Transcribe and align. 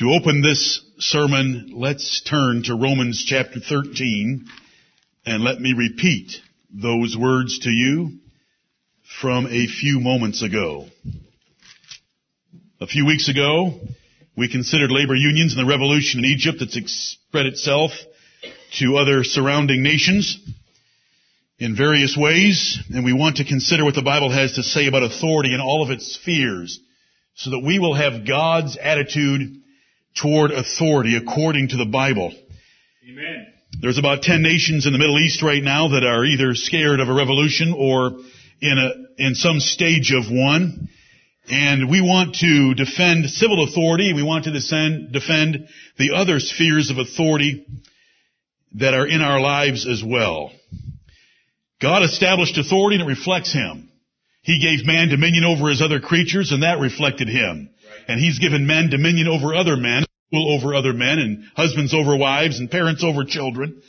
To 0.00 0.12
open 0.12 0.40
this 0.40 0.80
sermon, 0.98 1.72
let's 1.74 2.22
turn 2.22 2.62
to 2.62 2.74
Romans 2.74 3.22
chapter 3.22 3.60
13 3.60 4.46
and 5.26 5.44
let 5.44 5.60
me 5.60 5.74
repeat 5.74 6.32
those 6.70 7.18
words 7.18 7.58
to 7.58 7.68
you 7.68 8.12
from 9.20 9.46
a 9.46 9.66
few 9.66 10.00
moments 10.00 10.42
ago. 10.42 10.86
A 12.80 12.86
few 12.86 13.04
weeks 13.04 13.28
ago, 13.28 13.78
we 14.38 14.48
considered 14.50 14.90
labor 14.90 15.14
unions 15.14 15.54
and 15.54 15.66
the 15.66 15.70
revolution 15.70 16.20
in 16.20 16.30
Egypt 16.30 16.60
that's 16.60 17.18
spread 17.28 17.44
itself 17.44 17.90
to 18.78 18.96
other 18.96 19.22
surrounding 19.22 19.82
nations 19.82 20.38
in 21.58 21.76
various 21.76 22.16
ways, 22.16 22.78
and 22.88 23.04
we 23.04 23.12
want 23.12 23.36
to 23.36 23.44
consider 23.44 23.84
what 23.84 23.96
the 23.96 24.00
Bible 24.00 24.30
has 24.30 24.54
to 24.54 24.62
say 24.62 24.86
about 24.86 25.02
authority 25.02 25.52
in 25.52 25.60
all 25.60 25.82
of 25.82 25.90
its 25.90 26.14
spheres 26.14 26.80
so 27.34 27.50
that 27.50 27.60
we 27.60 27.78
will 27.78 27.92
have 27.92 28.26
God's 28.26 28.78
attitude 28.78 29.59
toward 30.14 30.50
authority 30.50 31.16
according 31.16 31.68
to 31.68 31.76
the 31.76 31.86
Bible. 31.86 32.32
Amen. 33.08 33.46
There's 33.80 33.98
about 33.98 34.22
10 34.22 34.42
nations 34.42 34.86
in 34.86 34.92
the 34.92 34.98
Middle 34.98 35.18
East 35.18 35.42
right 35.42 35.62
now 35.62 35.88
that 35.88 36.04
are 36.04 36.24
either 36.24 36.54
scared 36.54 37.00
of 37.00 37.08
a 37.08 37.14
revolution 37.14 37.74
or 37.76 38.12
in 38.60 38.78
a, 38.78 39.22
in 39.22 39.34
some 39.34 39.60
stage 39.60 40.12
of 40.12 40.30
one. 40.30 40.88
And 41.48 41.90
we 41.90 42.00
want 42.00 42.36
to 42.36 42.74
defend 42.74 43.30
civil 43.30 43.64
authority. 43.64 44.12
We 44.12 44.22
want 44.22 44.44
to 44.44 44.52
defend, 44.52 45.12
defend 45.12 45.68
the 45.98 46.12
other 46.14 46.38
spheres 46.38 46.90
of 46.90 46.98
authority 46.98 47.66
that 48.74 48.94
are 48.94 49.06
in 49.06 49.20
our 49.20 49.40
lives 49.40 49.86
as 49.86 50.02
well. 50.04 50.52
God 51.80 52.02
established 52.02 52.58
authority 52.58 53.00
and 53.00 53.08
it 53.08 53.08
reflects 53.08 53.52
Him. 53.52 53.90
He 54.42 54.60
gave 54.60 54.86
man 54.86 55.08
dominion 55.08 55.44
over 55.44 55.68
his 55.68 55.82
other 55.82 56.00
creatures 56.00 56.52
and 56.52 56.62
that 56.62 56.78
reflected 56.78 57.28
Him. 57.28 57.70
And 58.10 58.18
He's 58.18 58.40
given 58.40 58.66
men 58.66 58.90
dominion 58.90 59.28
over 59.28 59.54
other 59.54 59.76
men, 59.76 60.04
rule 60.32 60.58
over 60.58 60.74
other 60.74 60.92
men, 60.92 61.20
and 61.20 61.44
husbands 61.54 61.94
over 61.94 62.16
wives, 62.16 62.58
and 62.58 62.68
parents 62.68 63.04
over 63.04 63.24
children. 63.24 63.80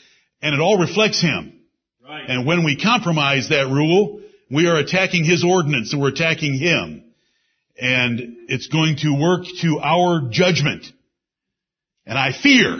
And 0.43 0.53
it 0.53 0.61
all 0.61 0.77
reflects 0.77 1.19
Him. 1.19 1.59
Right. 2.07 2.25
And 2.27 2.45
when 2.45 2.63
we 2.63 2.79
compromise 2.79 3.49
that 3.49 3.67
rule, 3.67 4.21
we 4.51 4.67
are 4.67 4.77
attacking 4.77 5.23
His 5.23 5.43
ordinance 5.43 5.91
and 5.91 5.99
we're 5.99 6.09
attacking 6.09 6.53
Him. 6.53 7.03
And 7.79 8.37
it's 8.47 8.67
going 8.67 8.97
to 8.97 9.19
work 9.19 9.45
to 9.61 9.79
our 9.79 10.29
judgment. 10.29 10.85
And 12.05 12.15
I 12.15 12.31
fear 12.31 12.79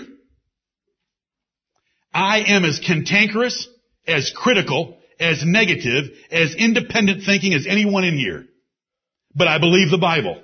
I 2.13 2.44
am 2.49 2.66
as 2.66 2.79
cantankerous, 2.85 3.67
as 4.05 4.31
critical, 4.35 4.99
as 5.19 5.44
negative, 5.44 6.11
as 6.29 6.53
independent 6.53 7.23
thinking 7.23 7.55
as 7.55 7.66
anyone 7.67 8.03
in 8.03 8.16
here. 8.16 8.45
But 9.33 9.47
I 9.47 9.57
believe 9.57 9.89
the 9.89 9.97
Bible. 9.97 10.44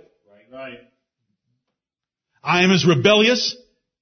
I 2.43 2.63
am 2.63 2.71
as 2.71 2.85
rebellious 2.85 3.55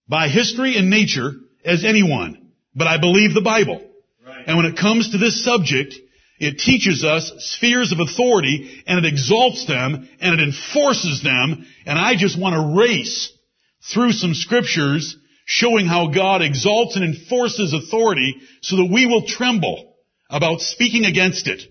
by 0.07 0.27
history 0.27 0.77
and 0.77 0.89
nature 0.89 1.31
as 1.63 1.83
anyone. 1.83 2.51
But 2.75 2.87
I 2.87 2.97
believe 2.97 3.33
the 3.33 3.41
Bible. 3.41 3.81
Right. 4.25 4.43
And 4.47 4.57
when 4.57 4.65
it 4.65 4.77
comes 4.77 5.11
to 5.11 5.17
this 5.17 5.43
subject, 5.43 5.95
it 6.39 6.59
teaches 6.59 7.03
us 7.03 7.31
spheres 7.37 7.91
of 7.91 7.99
authority 7.99 8.83
and 8.85 9.03
it 9.03 9.07
exalts 9.07 9.65
them 9.65 10.09
and 10.19 10.39
it 10.39 10.43
enforces 10.43 11.23
them. 11.23 11.65
And 11.85 11.97
I 11.97 12.15
just 12.15 12.39
want 12.39 12.55
to 12.55 12.79
race 12.81 13.31
through 13.93 14.11
some 14.11 14.33
scriptures 14.33 15.15
showing 15.45 15.85
how 15.85 16.07
God 16.07 16.41
exalts 16.41 16.95
and 16.95 17.05
enforces 17.05 17.73
authority 17.73 18.35
so 18.61 18.77
that 18.77 18.89
we 18.91 19.05
will 19.05 19.25
tremble 19.25 19.95
about 20.29 20.59
speaking 20.59 21.05
against 21.05 21.47
it 21.47 21.61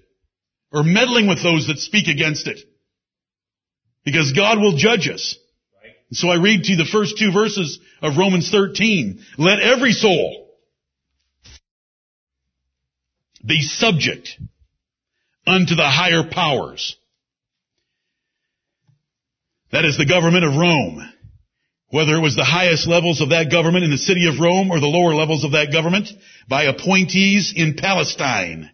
or 0.73 0.83
meddling 0.83 1.29
with 1.29 1.43
those 1.43 1.67
that 1.67 1.79
speak 1.79 2.09
against 2.09 2.47
it. 2.47 2.61
Because 4.05 4.33
God 4.33 4.59
will 4.59 4.77
judge 4.77 5.09
us. 5.09 5.37
So 6.15 6.29
I 6.29 6.37
read 6.37 6.65
to 6.65 6.73
you 6.73 6.77
the 6.77 6.85
first 6.85 7.19
two 7.19 7.33
verses 7.33 7.79
of 8.01 8.17
Romans 8.17 8.51
13. 8.51 9.21
Let 9.39 9.61
every 9.61 9.93
soul 9.93 10.49
be 13.45 13.63
subject 13.63 14.39
unto 15.47 15.75
the 15.75 15.89
higher 15.89 16.25
powers. 16.31 16.97
That 19.73 19.85
is 19.85 19.99
the 19.99 20.07
government 20.07 20.45
of 20.45 20.55
Rome. 20.55 21.11
Whether 21.89 22.15
it 22.15 22.23
was 22.23 22.35
the 22.35 22.45
highest 22.45 22.89
levels 22.89 23.21
of 23.21 23.31
that 23.31 23.51
government 23.51 23.85
in 23.85 23.91
the 23.91 23.99
city 23.99 24.29
of 24.29 24.41
Rome 24.41 24.71
or 24.71 24.81
the 24.81 24.87
lower 24.87 25.15
levels 25.15 25.45
of 25.45 25.53
that 25.53 25.73
government 25.73 26.09
by 26.49 26.65
appointees 26.65 27.53
in 27.55 27.75
Palestine, 27.75 28.71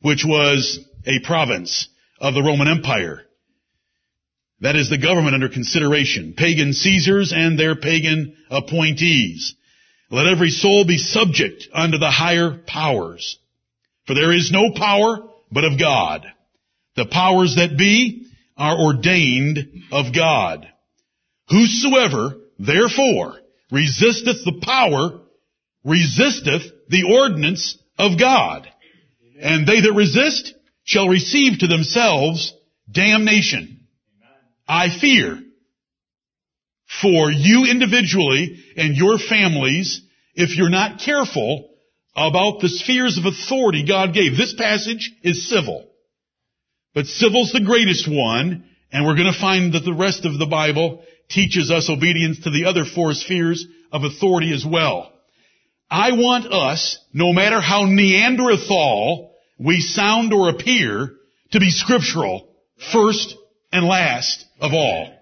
which 0.00 0.24
was 0.24 0.78
a 1.06 1.20
province 1.20 1.88
of 2.20 2.34
the 2.34 2.42
Roman 2.42 2.68
Empire. 2.68 3.22
That 4.62 4.76
is 4.76 4.88
the 4.88 4.98
government 4.98 5.34
under 5.34 5.48
consideration. 5.48 6.34
Pagan 6.36 6.72
Caesars 6.72 7.32
and 7.34 7.58
their 7.58 7.74
pagan 7.74 8.36
appointees. 8.48 9.56
Let 10.08 10.28
every 10.28 10.50
soul 10.50 10.84
be 10.86 10.98
subject 10.98 11.66
unto 11.74 11.98
the 11.98 12.10
higher 12.10 12.62
powers. 12.64 13.38
For 14.06 14.14
there 14.14 14.32
is 14.32 14.52
no 14.52 14.70
power 14.72 15.28
but 15.50 15.64
of 15.64 15.80
God. 15.80 16.24
The 16.94 17.06
powers 17.06 17.56
that 17.56 17.76
be 17.76 18.26
are 18.56 18.78
ordained 18.78 19.58
of 19.90 20.14
God. 20.14 20.68
Whosoever 21.48 22.36
therefore 22.58 23.40
resisteth 23.72 24.44
the 24.44 24.60
power, 24.62 25.22
resisteth 25.84 26.62
the 26.88 27.02
ordinance 27.10 27.78
of 27.98 28.16
God. 28.16 28.68
And 29.40 29.66
they 29.66 29.80
that 29.80 29.92
resist 29.92 30.54
shall 30.84 31.08
receive 31.08 31.58
to 31.58 31.66
themselves 31.66 32.54
damnation. 32.88 33.71
I 34.66 34.88
fear 35.00 35.42
for 37.00 37.30
you 37.30 37.64
individually 37.64 38.62
and 38.76 38.96
your 38.96 39.18
families 39.18 40.02
if 40.34 40.56
you're 40.56 40.70
not 40.70 41.00
careful 41.00 41.70
about 42.14 42.60
the 42.60 42.68
spheres 42.68 43.18
of 43.18 43.24
authority 43.24 43.84
God 43.86 44.12
gave. 44.12 44.36
This 44.36 44.54
passage 44.54 45.12
is 45.22 45.48
civil. 45.48 45.88
But 46.94 47.06
civil's 47.06 47.52
the 47.52 47.64
greatest 47.64 48.06
one, 48.06 48.64
and 48.92 49.06
we're 49.06 49.16
going 49.16 49.32
to 49.32 49.38
find 49.38 49.72
that 49.72 49.84
the 49.84 49.94
rest 49.94 50.26
of 50.26 50.38
the 50.38 50.46
Bible 50.46 51.04
teaches 51.30 51.70
us 51.70 51.88
obedience 51.88 52.40
to 52.40 52.50
the 52.50 52.66
other 52.66 52.84
four 52.84 53.14
spheres 53.14 53.66
of 53.90 54.04
authority 54.04 54.52
as 54.52 54.64
well. 54.64 55.10
I 55.90 56.12
want 56.12 56.52
us, 56.52 56.98
no 57.12 57.32
matter 57.32 57.60
how 57.60 57.84
Neanderthal 57.86 59.34
we 59.58 59.80
sound 59.80 60.32
or 60.32 60.50
appear, 60.50 61.14
to 61.52 61.60
be 61.60 61.70
scriptural 61.70 62.48
first 62.92 63.36
and 63.72 63.86
last 63.86 64.44
of 64.60 64.72
all. 64.72 65.18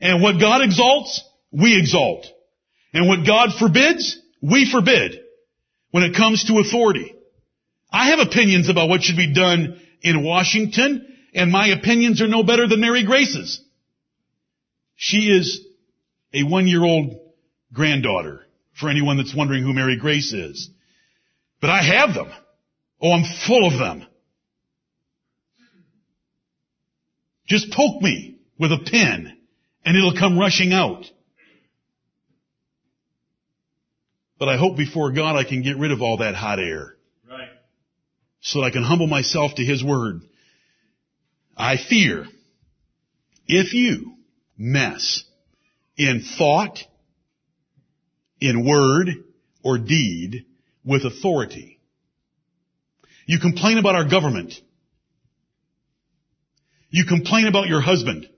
And 0.00 0.22
what 0.22 0.40
God 0.40 0.62
exalts, 0.62 1.22
we 1.52 1.78
exalt. 1.78 2.26
And 2.92 3.06
what 3.06 3.26
God 3.26 3.50
forbids, 3.58 4.18
we 4.40 4.68
forbid 4.70 5.20
when 5.90 6.02
it 6.02 6.16
comes 6.16 6.44
to 6.44 6.58
authority. 6.58 7.14
I 7.92 8.10
have 8.10 8.20
opinions 8.20 8.68
about 8.68 8.88
what 8.88 9.02
should 9.02 9.16
be 9.16 9.34
done 9.34 9.80
in 10.00 10.24
Washington, 10.24 11.06
and 11.34 11.52
my 11.52 11.68
opinions 11.68 12.22
are 12.22 12.28
no 12.28 12.42
better 12.42 12.66
than 12.66 12.80
Mary 12.80 13.04
Grace's. 13.04 13.60
She 14.96 15.30
is 15.30 15.64
a 16.32 16.44
one-year-old 16.44 17.20
granddaughter, 17.72 18.46
for 18.78 18.88
anyone 18.88 19.16
that's 19.16 19.34
wondering 19.34 19.62
who 19.62 19.72
Mary 19.72 19.98
Grace 19.98 20.32
is. 20.32 20.70
But 21.60 21.70
I 21.70 21.82
have 21.82 22.14
them. 22.14 22.30
Oh, 23.02 23.12
I'm 23.12 23.24
full 23.46 23.66
of 23.66 23.78
them. 23.78 24.06
Just 27.50 27.72
poke 27.72 28.00
me 28.00 28.36
with 28.60 28.70
a 28.70 28.78
pin, 28.78 29.36
and 29.84 29.96
it'll 29.96 30.16
come 30.16 30.38
rushing 30.38 30.72
out. 30.72 31.04
But 34.38 34.48
I 34.48 34.56
hope 34.56 34.76
before 34.76 35.10
God 35.10 35.34
I 35.34 35.42
can 35.42 35.60
get 35.62 35.76
rid 35.76 35.90
of 35.90 36.00
all 36.00 36.18
that 36.18 36.36
hot 36.36 36.60
air 36.60 36.94
Right. 37.28 37.48
so 38.40 38.60
that 38.60 38.66
I 38.66 38.70
can 38.70 38.84
humble 38.84 39.08
myself 39.08 39.56
to 39.56 39.64
His 39.64 39.82
Word. 39.82 40.20
I 41.56 41.76
fear 41.76 42.28
if 43.48 43.74
you 43.74 44.14
mess 44.56 45.24
in 45.96 46.22
thought, 46.38 46.78
in 48.40 48.64
word, 48.64 49.08
or 49.64 49.76
deed 49.76 50.46
with 50.84 51.04
authority. 51.04 51.80
You 53.26 53.40
complain 53.40 53.78
about 53.78 53.96
our 53.96 54.08
government. 54.08 54.54
You 56.90 57.04
complain 57.04 57.46
about 57.46 57.68
your 57.68 57.80
husband. 57.80 58.28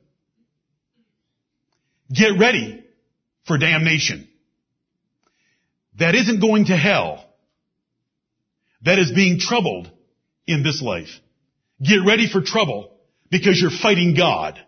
Get 2.12 2.38
ready 2.38 2.84
for 3.46 3.58
damnation. 3.58 4.28
That 5.99 6.14
isn't 6.14 6.40
going 6.40 6.66
to 6.66 6.76
hell. 6.76 7.25
That 8.82 8.99
is 8.99 9.10
being 9.12 9.38
troubled 9.38 9.90
in 10.46 10.62
this 10.62 10.82
life. 10.82 11.08
Get 11.82 12.00
ready 12.06 12.28
for 12.31 12.43
trouble 12.43 12.96
because 13.31 13.60
you're 13.60 13.70
fighting 13.70 14.14
God. 14.14 14.58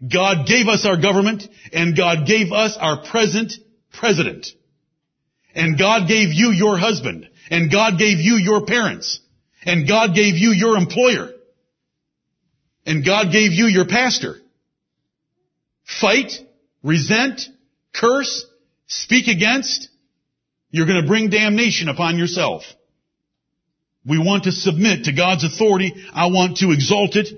God 0.00 0.46
gave 0.46 0.68
us 0.68 0.86
our 0.86 1.00
government 1.00 1.44
and 1.72 1.96
God 1.96 2.26
gave 2.26 2.52
us 2.52 2.76
our 2.78 3.04
present 3.04 3.52
president. 3.92 4.46
And 5.54 5.78
God 5.78 6.06
gave 6.06 6.28
you 6.32 6.50
your 6.50 6.78
husband. 6.78 7.28
And 7.50 7.72
God 7.72 7.98
gave 7.98 8.18
you 8.18 8.34
your 8.34 8.66
parents. 8.66 9.20
And 9.64 9.88
God 9.88 10.14
gave 10.14 10.36
you 10.36 10.50
your 10.50 10.76
employer. 10.76 11.30
And 12.88 13.04
God 13.04 13.32
gave 13.32 13.52
you 13.52 13.66
your 13.66 13.84
pastor. 13.84 14.36
Fight 16.00 16.32
resent, 16.82 17.42
curse, 17.94 18.46
speak 18.86 19.28
against, 19.28 19.90
you're 20.70 20.86
going 20.86 21.02
to 21.02 21.06
bring 21.06 21.28
damnation 21.28 21.90
upon 21.90 22.16
yourself. 22.16 22.62
We 24.06 24.16
want 24.18 24.44
to 24.44 24.52
submit 24.52 25.04
to 25.04 25.12
God's 25.12 25.44
authority. 25.44 25.92
I 26.14 26.28
want 26.28 26.58
to 26.58 26.72
exalt 26.72 27.14
it 27.16 27.28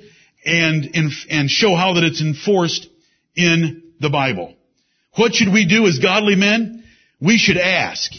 and, 0.46 0.88
and 1.28 1.50
show 1.50 1.74
how 1.74 1.94
that 1.94 2.04
it's 2.04 2.22
enforced 2.22 2.86
in 3.34 3.94
the 3.98 4.08
Bible. 4.08 4.54
What 5.16 5.34
should 5.34 5.52
we 5.52 5.66
do 5.66 5.88
as 5.88 5.98
godly 5.98 6.36
men? 6.36 6.84
We 7.20 7.38
should 7.38 7.56
ask. 7.56 8.12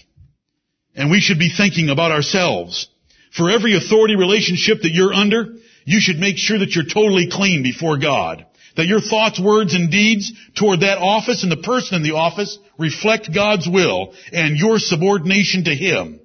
And 0.97 1.09
we 1.09 1.21
should 1.21 1.39
be 1.39 1.49
thinking 1.49 1.87
about 1.87 2.11
ourselves. 2.11 2.89
For 3.31 3.49
every 3.49 3.77
authority 3.77 4.17
relationship 4.17 4.81
that 4.81 4.91
you're 4.91 5.13
under, 5.13 5.55
you 5.85 5.99
should 5.99 6.17
make 6.19 6.37
sure 6.37 6.59
that 6.59 6.75
you're 6.75 6.85
totally 6.85 7.27
clean 7.31 7.63
before 7.63 7.97
God. 7.97 8.45
That 8.77 8.87
your 8.87 9.01
thoughts, 9.01 9.39
words, 9.39 9.73
and 9.73 9.91
deeds 9.91 10.31
toward 10.55 10.79
that 10.81 10.97
office 10.97 11.43
and 11.43 11.51
the 11.51 11.57
person 11.57 11.95
in 11.97 12.03
the 12.03 12.15
office 12.15 12.57
reflect 12.77 13.33
God's 13.33 13.67
will 13.67 14.13
and 14.31 14.55
your 14.55 14.79
subordination 14.79 15.65
to 15.65 15.75
Him. 15.75 16.21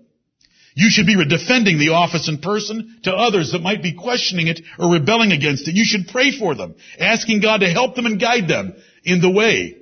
You 0.74 0.90
should 0.90 1.06
be 1.06 1.16
defending 1.26 1.78
the 1.78 1.90
office 1.90 2.28
and 2.28 2.40
person 2.40 2.98
to 3.04 3.12
others 3.12 3.52
that 3.52 3.62
might 3.62 3.82
be 3.82 3.94
questioning 3.94 4.46
it 4.46 4.60
or 4.78 4.92
rebelling 4.92 5.32
against 5.32 5.66
it. 5.66 5.74
You 5.74 5.86
should 5.86 6.08
pray 6.08 6.30
for 6.30 6.54
them, 6.54 6.74
asking 7.00 7.40
God 7.40 7.60
to 7.60 7.68
help 7.68 7.94
them 7.94 8.04
and 8.04 8.20
guide 8.20 8.46
them 8.46 8.74
in 9.02 9.22
the 9.22 9.30
way 9.30 9.78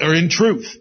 or 0.00 0.14
in 0.14 0.30
truth. 0.30 0.74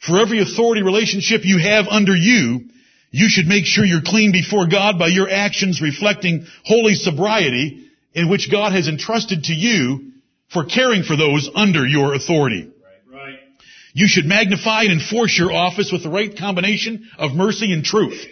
For 0.00 0.20
every 0.20 0.40
authority 0.40 0.82
relationship 0.82 1.40
you 1.44 1.58
have 1.58 1.88
under 1.88 2.14
you, 2.14 2.68
you 3.10 3.28
should 3.28 3.46
make 3.46 3.64
sure 3.64 3.84
you're 3.84 4.02
clean 4.04 4.32
before 4.32 4.66
God 4.68 4.98
by 4.98 5.08
your 5.08 5.30
actions 5.30 5.80
reflecting 5.80 6.46
holy 6.64 6.94
sobriety 6.94 7.88
in 8.12 8.28
which 8.28 8.50
God 8.50 8.72
has 8.72 8.88
entrusted 8.88 9.44
to 9.44 9.54
you 9.54 10.12
for 10.52 10.64
caring 10.64 11.02
for 11.02 11.16
those 11.16 11.48
under 11.54 11.86
your 11.86 12.14
authority. 12.14 12.70
Right, 12.82 13.18
right. 13.18 13.38
You 13.94 14.08
should 14.08 14.26
magnify 14.26 14.82
and 14.82 14.92
enforce 14.92 15.38
your 15.38 15.52
office 15.52 15.90
with 15.92 16.02
the 16.02 16.10
right 16.10 16.36
combination 16.36 17.08
of 17.18 17.32
mercy 17.32 17.72
and 17.72 17.84
truth. 17.84 18.26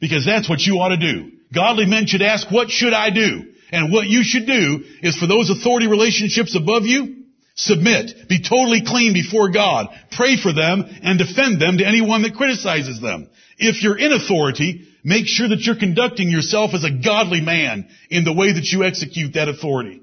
Because 0.00 0.24
that's 0.26 0.48
what 0.48 0.60
you 0.60 0.74
ought 0.74 0.88
to 0.88 0.96
do. 0.96 1.32
Godly 1.54 1.86
men 1.86 2.06
should 2.06 2.22
ask, 2.22 2.50
what 2.50 2.70
should 2.70 2.92
I 2.92 3.10
do? 3.10 3.52
And 3.70 3.92
what 3.92 4.06
you 4.06 4.24
should 4.24 4.46
do 4.46 4.84
is 5.02 5.16
for 5.16 5.26
those 5.26 5.48
authority 5.48 5.86
relationships 5.86 6.56
above 6.56 6.84
you, 6.84 7.21
submit. 7.64 8.28
Be 8.28 8.42
totally 8.42 8.82
clean 8.84 9.12
before 9.12 9.50
God. 9.50 9.88
Pray 10.12 10.36
for 10.36 10.52
them 10.52 10.84
and 11.02 11.18
defend 11.18 11.60
them 11.60 11.78
to 11.78 11.86
anyone 11.86 12.22
that 12.22 12.34
criticizes 12.34 13.00
them. 13.00 13.28
If 13.58 13.82
you're 13.82 13.98
in 13.98 14.12
authority, 14.12 14.88
make 15.04 15.26
sure 15.26 15.48
that 15.48 15.60
you're 15.60 15.76
conducting 15.78 16.28
yourself 16.28 16.74
as 16.74 16.84
a 16.84 16.90
godly 16.90 17.40
man 17.40 17.88
in 18.10 18.24
the 18.24 18.32
way 18.32 18.52
that 18.52 18.64
you 18.64 18.84
execute 18.84 19.34
that 19.34 19.48
authority. 19.48 20.02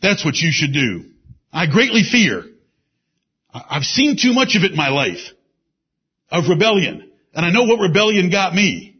That's 0.00 0.24
what 0.24 0.36
you 0.36 0.50
should 0.52 0.72
do. 0.72 1.04
I 1.52 1.66
greatly 1.66 2.02
fear. 2.02 2.44
I've 3.52 3.84
seen 3.84 4.16
too 4.16 4.32
much 4.32 4.56
of 4.56 4.64
it 4.64 4.72
in 4.72 4.76
my 4.76 4.88
life. 4.88 5.20
Of 6.30 6.48
rebellion. 6.48 7.10
And 7.34 7.46
I 7.46 7.50
know 7.50 7.64
what 7.64 7.80
rebellion 7.80 8.30
got 8.30 8.54
me. 8.54 8.96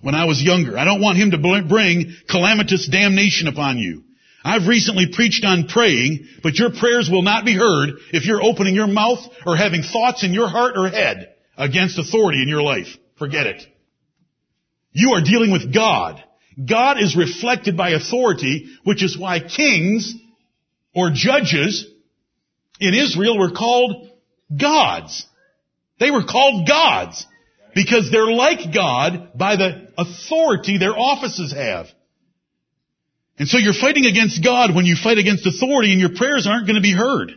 When 0.00 0.14
I 0.14 0.26
was 0.26 0.42
younger. 0.42 0.78
I 0.78 0.84
don't 0.84 1.00
want 1.00 1.18
him 1.18 1.32
to 1.32 1.38
bring 1.38 2.14
calamitous 2.28 2.88
damnation 2.88 3.48
upon 3.48 3.78
you. 3.78 4.04
I've 4.44 4.68
recently 4.68 5.06
preached 5.10 5.44
on 5.44 5.68
praying, 5.68 6.28
but 6.42 6.58
your 6.58 6.70
prayers 6.70 7.08
will 7.10 7.22
not 7.22 7.46
be 7.46 7.54
heard 7.54 7.90
if 8.12 8.26
you're 8.26 8.44
opening 8.44 8.74
your 8.74 8.86
mouth 8.86 9.20
or 9.46 9.56
having 9.56 9.82
thoughts 9.82 10.22
in 10.22 10.34
your 10.34 10.48
heart 10.48 10.74
or 10.76 10.88
head 10.88 11.34
against 11.56 11.98
authority 11.98 12.42
in 12.42 12.48
your 12.48 12.62
life. 12.62 12.88
Forget 13.18 13.46
it. 13.46 13.62
You 14.92 15.12
are 15.12 15.22
dealing 15.22 15.50
with 15.50 15.72
God. 15.72 16.22
God 16.62 17.00
is 17.00 17.16
reflected 17.16 17.76
by 17.76 17.90
authority, 17.90 18.68
which 18.84 19.02
is 19.02 19.18
why 19.18 19.40
kings 19.40 20.14
or 20.94 21.10
judges 21.12 21.86
in 22.78 22.94
Israel 22.94 23.38
were 23.38 23.50
called 23.50 24.10
gods. 24.56 25.26
They 25.98 26.10
were 26.10 26.24
called 26.24 26.68
gods 26.68 27.26
because 27.74 28.10
they're 28.10 28.30
like 28.30 28.74
God 28.74 29.30
by 29.36 29.56
the 29.56 29.88
authority 29.96 30.78
their 30.78 30.96
offices 30.96 31.52
have. 31.52 31.86
And 33.38 33.48
so 33.48 33.58
you're 33.58 33.74
fighting 33.74 34.06
against 34.06 34.44
God 34.44 34.74
when 34.74 34.86
you 34.86 34.96
fight 34.96 35.18
against 35.18 35.46
authority 35.46 35.92
and 35.92 36.00
your 36.00 36.14
prayers 36.14 36.46
aren't 36.46 36.66
going 36.66 36.76
to 36.76 36.82
be 36.82 36.92
heard. 36.92 37.32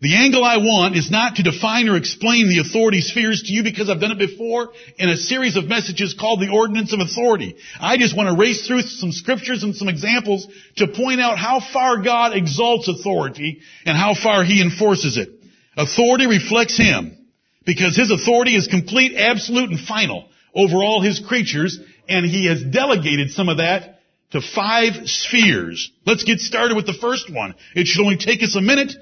The 0.00 0.14
angle 0.14 0.44
I 0.44 0.58
want 0.58 0.96
is 0.96 1.10
not 1.10 1.36
to 1.36 1.42
define 1.42 1.88
or 1.88 1.96
explain 1.96 2.48
the 2.48 2.60
authority 2.60 3.00
spheres 3.00 3.42
to 3.42 3.52
you 3.52 3.64
because 3.64 3.90
I've 3.90 4.00
done 4.00 4.12
it 4.12 4.18
before 4.18 4.70
in 4.96 5.08
a 5.08 5.16
series 5.16 5.56
of 5.56 5.66
messages 5.66 6.14
called 6.14 6.40
the 6.40 6.52
Ordinance 6.52 6.92
of 6.92 7.00
Authority. 7.00 7.56
I 7.80 7.96
just 7.96 8.16
want 8.16 8.28
to 8.28 8.40
race 8.40 8.64
through 8.64 8.82
some 8.82 9.10
scriptures 9.10 9.64
and 9.64 9.74
some 9.74 9.88
examples 9.88 10.46
to 10.76 10.86
point 10.86 11.20
out 11.20 11.36
how 11.36 11.60
far 11.72 12.00
God 12.00 12.36
exalts 12.36 12.86
authority 12.86 13.60
and 13.84 13.96
how 13.96 14.14
far 14.14 14.44
He 14.44 14.62
enforces 14.62 15.16
it. 15.16 15.30
Authority 15.76 16.28
reflects 16.28 16.76
Him 16.76 17.18
because 17.66 17.96
His 17.96 18.12
authority 18.12 18.54
is 18.54 18.68
complete, 18.68 19.16
absolute, 19.16 19.70
and 19.70 19.80
final 19.80 20.28
over 20.54 20.76
all 20.76 21.02
His 21.02 21.18
creatures 21.18 21.76
and 22.08 22.24
He 22.24 22.46
has 22.46 22.62
delegated 22.62 23.32
some 23.32 23.48
of 23.48 23.56
that 23.56 23.97
to 24.30 24.40
five 24.40 25.08
spheres. 25.08 25.90
Let's 26.04 26.24
get 26.24 26.40
started 26.40 26.76
with 26.76 26.86
the 26.86 26.98
first 27.00 27.32
one. 27.32 27.54
It 27.74 27.86
should 27.86 28.02
only 28.02 28.18
take 28.18 28.42
us 28.42 28.56
a 28.56 28.60
minute 28.60 28.92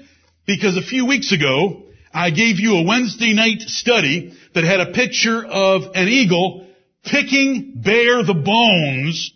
because 0.45 0.77
a 0.77 0.81
few 0.81 1.05
weeks 1.05 1.31
ago 1.31 1.83
I 2.13 2.29
gave 2.29 2.59
you 2.59 2.77
a 2.77 2.83
Wednesday 2.83 3.33
night 3.33 3.61
study 3.61 4.33
that 4.53 4.63
had 4.63 4.79
a 4.79 4.93
picture 4.93 5.45
of 5.45 5.83
an 5.93 6.07
eagle 6.07 6.67
picking 7.03 7.81
bare 7.83 8.23
the 8.23 8.33
bones 8.33 9.31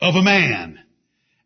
of 0.00 0.14
a 0.16 0.22
man. 0.22 0.78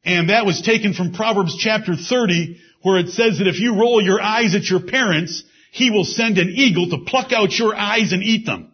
And 0.05 0.31
that 0.31 0.47
was 0.47 0.63
taken 0.63 0.95
from 0.95 1.13
Proverbs 1.13 1.57
chapter 1.59 1.95
30 1.97 2.61
where 2.83 2.99
it 2.99 3.09
says 3.09 3.39
that 3.39 3.47
if 3.47 3.59
you 3.59 3.79
roll 3.79 4.03
your 4.03 4.21
eyes 4.21 4.55
at 4.55 4.69
your 4.69 4.81
parents, 4.81 5.43
he 5.73 5.91
will 5.91 6.05
send 6.05 6.39
an 6.39 6.53
eagle 6.55 6.91
to 6.91 7.05
pluck 7.07 7.33
out 7.33 7.59
your 7.59 7.75
eyes 7.75 8.13
and 8.13 8.23
eat 8.23 8.45
them. 8.45 8.74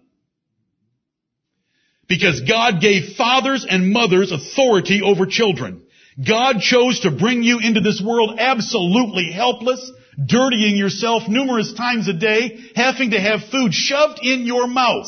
Because 2.10 2.40
God 2.40 2.80
gave 2.80 3.14
fathers 3.16 3.64
and 3.68 3.92
mothers 3.92 4.32
authority 4.32 5.00
over 5.00 5.26
children. 5.26 5.86
God 6.18 6.58
chose 6.60 7.00
to 7.00 7.10
bring 7.12 7.44
you 7.44 7.60
into 7.60 7.80
this 7.80 8.02
world 8.04 8.36
absolutely 8.38 9.30
helpless, 9.30 9.90
dirtying 10.26 10.76
yourself 10.76 11.28
numerous 11.28 11.72
times 11.72 12.08
a 12.08 12.12
day, 12.12 12.58
having 12.74 13.12
to 13.12 13.20
have 13.20 13.48
food 13.52 13.72
shoved 13.72 14.18
in 14.22 14.44
your 14.44 14.66
mouth. 14.66 15.06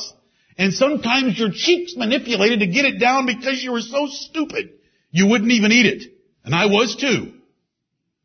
And 0.56 0.72
sometimes 0.72 1.36
your 1.36 1.50
cheeks 1.52 1.96
manipulated 1.96 2.60
to 2.60 2.68
get 2.68 2.84
it 2.84 3.00
down 3.00 3.26
because 3.26 3.62
you 3.62 3.72
were 3.72 3.80
so 3.80 4.06
stupid 4.06 4.70
you 5.12 5.26
wouldn't 5.26 5.52
even 5.52 5.72
eat 5.72 5.86
it. 5.86 6.14
And 6.44 6.54
I 6.54 6.66
was 6.66 6.96
too. 6.96 7.32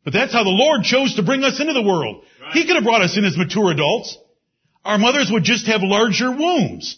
But 0.04 0.14
that's 0.14 0.32
how 0.32 0.42
the 0.42 0.50
Lord 0.50 0.84
chose 0.84 1.16
to 1.16 1.22
bring 1.22 1.44
us 1.44 1.60
into 1.60 1.74
the 1.74 1.82
world. 1.82 2.24
Right. 2.40 2.52
He 2.52 2.66
could 2.66 2.76
have 2.76 2.84
brought 2.84 3.02
us 3.02 3.16
in 3.16 3.24
as 3.24 3.36
mature 3.36 3.70
adults. 3.70 4.16
Our 4.84 4.98
mothers 4.98 5.30
would 5.30 5.44
just 5.44 5.66
have 5.66 5.82
larger 5.82 6.30
wombs. 6.30 6.96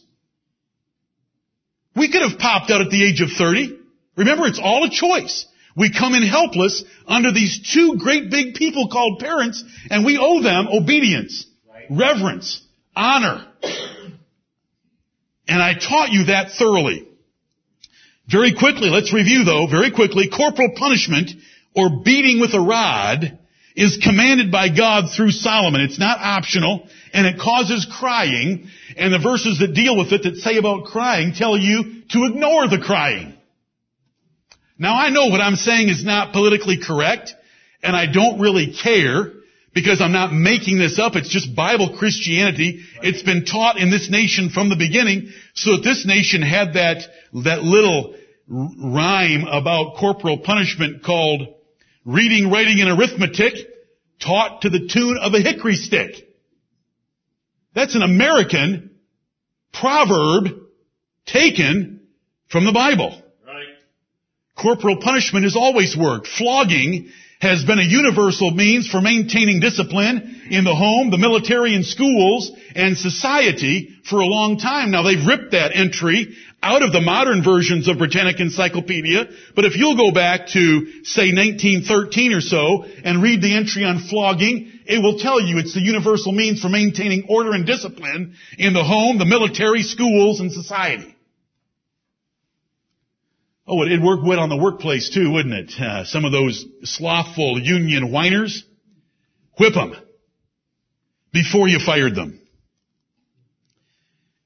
We 1.96 2.10
could 2.10 2.22
have 2.22 2.38
popped 2.38 2.70
out 2.70 2.80
at 2.80 2.90
the 2.90 3.04
age 3.08 3.20
of 3.20 3.30
30. 3.30 3.78
Remember, 4.16 4.46
it's 4.46 4.60
all 4.62 4.84
a 4.84 4.90
choice. 4.90 5.46
We 5.76 5.92
come 5.92 6.14
in 6.14 6.22
helpless 6.22 6.84
under 7.06 7.32
these 7.32 7.72
two 7.72 7.96
great 7.98 8.30
big 8.30 8.54
people 8.54 8.88
called 8.88 9.20
parents, 9.20 9.62
and 9.90 10.04
we 10.04 10.18
owe 10.18 10.42
them 10.42 10.68
obedience, 10.68 11.46
Right. 11.68 11.86
reverence, 11.90 12.62
honor. 12.94 13.46
And 15.48 15.60
I 15.60 15.74
taught 15.74 16.10
you 16.12 16.26
that 16.26 16.52
thoroughly. 16.52 17.08
Very 18.30 18.54
quickly, 18.54 18.88
let's 18.88 19.12
review 19.12 19.42
though, 19.42 19.66
very 19.66 19.90
quickly, 19.90 20.28
corporal 20.28 20.74
punishment 20.76 21.32
or 21.74 22.02
beating 22.04 22.40
with 22.40 22.54
a 22.54 22.60
rod 22.60 23.36
is 23.74 23.98
commanded 24.00 24.52
by 24.52 24.68
God 24.68 25.10
through 25.10 25.32
Solomon. 25.32 25.80
It's 25.80 25.98
not 25.98 26.20
optional 26.20 26.88
and 27.12 27.26
it 27.26 27.40
causes 27.40 27.86
crying 27.98 28.68
and 28.96 29.12
the 29.12 29.18
verses 29.18 29.58
that 29.58 29.74
deal 29.74 29.96
with 29.96 30.12
it 30.12 30.22
that 30.22 30.36
say 30.36 30.56
about 30.56 30.84
crying 30.84 31.32
tell 31.34 31.56
you 31.56 32.02
to 32.10 32.24
ignore 32.24 32.68
the 32.68 32.82
crying. 32.84 33.34
Now 34.78 34.96
I 34.96 35.10
know 35.10 35.26
what 35.26 35.40
I'm 35.40 35.56
saying 35.56 35.88
is 35.88 36.04
not 36.04 36.32
politically 36.32 36.78
correct 36.82 37.34
and 37.82 37.94
I 37.94 38.06
don't 38.06 38.40
really 38.40 38.72
care 38.72 39.32
because 39.72 40.00
I'm 40.00 40.12
not 40.12 40.32
making 40.32 40.78
this 40.78 40.98
up. 40.98 41.16
It's 41.16 41.28
just 41.28 41.54
Bible 41.54 41.96
Christianity. 41.98 42.80
It's 43.02 43.22
been 43.22 43.44
taught 43.44 43.78
in 43.78 43.90
this 43.90 44.10
nation 44.10 44.50
from 44.50 44.68
the 44.68 44.76
beginning 44.76 45.30
so 45.54 45.76
that 45.76 45.82
this 45.82 46.04
nation 46.06 46.42
had 46.42 46.74
that, 46.74 47.02
that 47.44 47.62
little 47.62 48.14
rhyme 48.48 49.44
about 49.46 49.96
corporal 49.96 50.38
punishment 50.38 51.04
called 51.04 51.54
reading, 52.04 52.50
writing, 52.50 52.80
and 52.80 52.98
arithmetic 52.98 53.54
taught 54.20 54.62
to 54.62 54.70
the 54.70 54.88
tune 54.92 55.18
of 55.20 55.34
a 55.34 55.40
hickory 55.40 55.76
stick. 55.76 56.29
That's 57.74 57.94
an 57.94 58.02
American 58.02 58.90
proverb 59.72 60.48
taken 61.26 62.00
from 62.48 62.64
the 62.64 62.72
Bible. 62.72 63.22
Right. 63.46 63.66
Corporal 64.56 64.98
punishment 65.00 65.44
has 65.44 65.56
always 65.56 65.96
worked. 65.96 66.26
Flogging 66.26 67.10
has 67.40 67.64
been 67.64 67.78
a 67.78 67.82
universal 67.82 68.50
means 68.50 68.88
for 68.88 69.00
maintaining 69.00 69.60
discipline 69.60 70.48
in 70.50 70.64
the 70.64 70.74
home, 70.74 71.10
the 71.10 71.18
military 71.18 71.74
and 71.74 71.86
schools, 71.86 72.50
and 72.74 72.98
society 72.98 73.96
for 74.04 74.20
a 74.20 74.26
long 74.26 74.58
time. 74.58 74.90
Now 74.90 75.02
they've 75.02 75.26
ripped 75.26 75.52
that 75.52 75.74
entry 75.74 76.36
out 76.62 76.82
of 76.82 76.92
the 76.92 77.00
modern 77.00 77.42
versions 77.42 77.88
of 77.88 77.98
Britannica 77.98 78.42
Encyclopedia, 78.42 79.28
but 79.56 79.64
if 79.64 79.76
you'll 79.76 79.96
go 79.96 80.12
back 80.12 80.48
to, 80.48 81.04
say, 81.04 81.32
1913 81.32 82.34
or 82.34 82.40
so 82.40 82.84
and 83.04 83.22
read 83.22 83.40
the 83.40 83.54
entry 83.54 83.84
on 83.84 83.98
flogging, 83.98 84.70
it 84.84 85.02
will 85.02 85.18
tell 85.18 85.40
you 85.40 85.58
it's 85.58 85.72
the 85.72 85.80
universal 85.80 86.32
means 86.32 86.60
for 86.60 86.68
maintaining 86.68 87.26
order 87.28 87.52
and 87.52 87.66
discipline 87.66 88.34
in 88.58 88.74
the 88.74 88.84
home, 88.84 89.18
the 89.18 89.24
military, 89.24 89.82
schools, 89.82 90.40
and 90.40 90.52
society. 90.52 91.16
Oh, 93.66 93.84
it'd 93.84 94.02
work 94.02 94.20
well 94.22 94.40
on 94.40 94.48
the 94.48 94.56
workplace 94.56 95.10
too, 95.10 95.30
wouldn't 95.30 95.54
it? 95.54 95.80
Uh, 95.80 96.04
some 96.04 96.24
of 96.24 96.32
those 96.32 96.66
slothful 96.82 97.58
union 97.60 98.10
whiners, 98.10 98.64
whip 99.58 99.74
them 99.74 99.94
before 101.32 101.68
you 101.68 101.78
fired 101.78 102.14
them. 102.14 102.40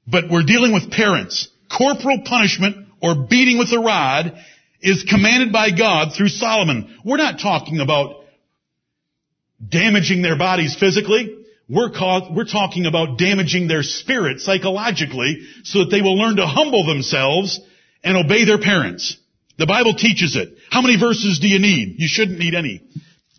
But 0.07 0.25
we're 0.29 0.43
dealing 0.43 0.73
with 0.73 0.91
parents. 0.91 1.49
Corporal 1.69 2.21
punishment 2.25 2.87
or 3.01 3.27
beating 3.27 3.57
with 3.57 3.71
a 3.71 3.79
rod 3.79 4.33
is 4.81 5.03
commanded 5.03 5.51
by 5.51 5.71
God 5.71 6.13
through 6.15 6.29
Solomon. 6.29 6.97
We're 7.03 7.17
not 7.17 7.39
talking 7.39 7.79
about 7.79 8.25
damaging 9.67 10.21
their 10.21 10.37
bodies 10.37 10.75
physically. 10.79 11.43
We're, 11.67 11.89
we're 12.31 12.45
talking 12.45 12.85
about 12.85 13.17
damaging 13.17 13.67
their 13.67 13.81
spirit 13.81 14.39
psychologically 14.39 15.47
so 15.63 15.79
that 15.79 15.89
they 15.89 16.01
will 16.01 16.17
learn 16.17 16.35
to 16.35 16.45
humble 16.45 16.85
themselves 16.85 17.59
and 18.03 18.15
obey 18.17 18.45
their 18.45 18.59
parents. 18.59 19.17
The 19.57 19.65
Bible 19.65 19.95
teaches 19.95 20.35
it. 20.35 20.57
How 20.69 20.81
many 20.81 20.99
verses 20.99 21.39
do 21.39 21.47
you 21.47 21.59
need? 21.59 21.95
You 21.97 22.07
shouldn't 22.07 22.37
need 22.37 22.53
any. 22.53 22.81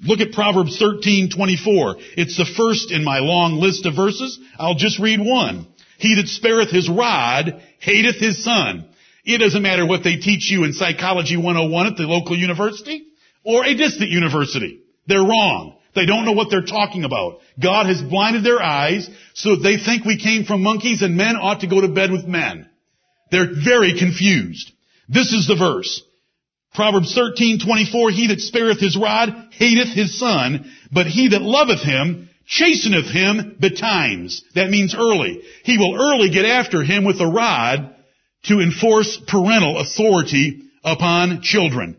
Look 0.02 0.20
at 0.20 0.32
Proverbs 0.32 0.78
13:24. 0.78 1.96
It's 2.16 2.36
the 2.36 2.44
first 2.44 2.90
in 2.90 3.04
my 3.04 3.20
long 3.20 3.60
list 3.60 3.86
of 3.86 3.94
verses. 3.94 4.38
I'll 4.58 4.74
just 4.74 4.98
read 4.98 5.20
one. 5.20 5.66
He 5.98 6.16
that 6.16 6.28
spareth 6.28 6.70
his 6.70 6.88
rod 6.88 7.62
hateth 7.78 8.16
his 8.16 8.42
son. 8.44 8.88
It 9.24 9.38
doesn't 9.38 9.62
matter 9.62 9.86
what 9.86 10.04
they 10.04 10.16
teach 10.16 10.50
you 10.50 10.64
in 10.64 10.72
Psychology 10.72 11.36
101 11.36 11.86
at 11.86 11.96
the 11.96 12.04
local 12.04 12.36
university 12.36 13.06
or 13.44 13.64
a 13.64 13.74
distant 13.74 14.10
university. 14.10 14.80
They're 15.06 15.20
wrong. 15.20 15.78
They 15.94 16.06
don't 16.06 16.24
know 16.24 16.32
what 16.32 16.50
they're 16.50 16.62
talking 16.62 17.04
about. 17.04 17.40
God 17.60 17.86
has 17.86 18.02
blinded 18.02 18.44
their 18.44 18.62
eyes 18.62 19.08
so 19.34 19.56
they 19.56 19.78
think 19.78 20.04
we 20.04 20.18
came 20.18 20.44
from 20.44 20.62
monkeys 20.62 21.02
and 21.02 21.16
men 21.16 21.36
ought 21.36 21.60
to 21.60 21.66
go 21.66 21.80
to 21.80 21.88
bed 21.88 22.12
with 22.12 22.26
men. 22.26 22.68
They're 23.30 23.54
very 23.64 23.98
confused. 23.98 24.70
This 25.08 25.32
is 25.32 25.46
the 25.46 25.56
verse. 25.56 26.02
Proverbs 26.74 27.16
13:24 27.16 28.12
He 28.12 28.26
that 28.28 28.40
spareth 28.40 28.78
his 28.78 28.96
rod 28.96 29.48
hateth 29.52 29.88
his 29.88 30.18
son, 30.18 30.70
but 30.92 31.06
he 31.06 31.28
that 31.28 31.42
loveth 31.42 31.82
him 31.82 32.25
chasteneth 32.46 33.10
him 33.10 33.56
betimes. 33.60 34.42
That 34.54 34.70
means 34.70 34.94
early. 34.94 35.42
He 35.64 35.78
will 35.78 35.96
early 35.96 36.30
get 36.30 36.44
after 36.44 36.82
him 36.82 37.04
with 37.04 37.20
a 37.20 37.26
rod 37.26 37.94
to 38.44 38.60
enforce 38.60 39.18
parental 39.26 39.78
authority 39.78 40.62
upon 40.84 41.42
children. 41.42 41.96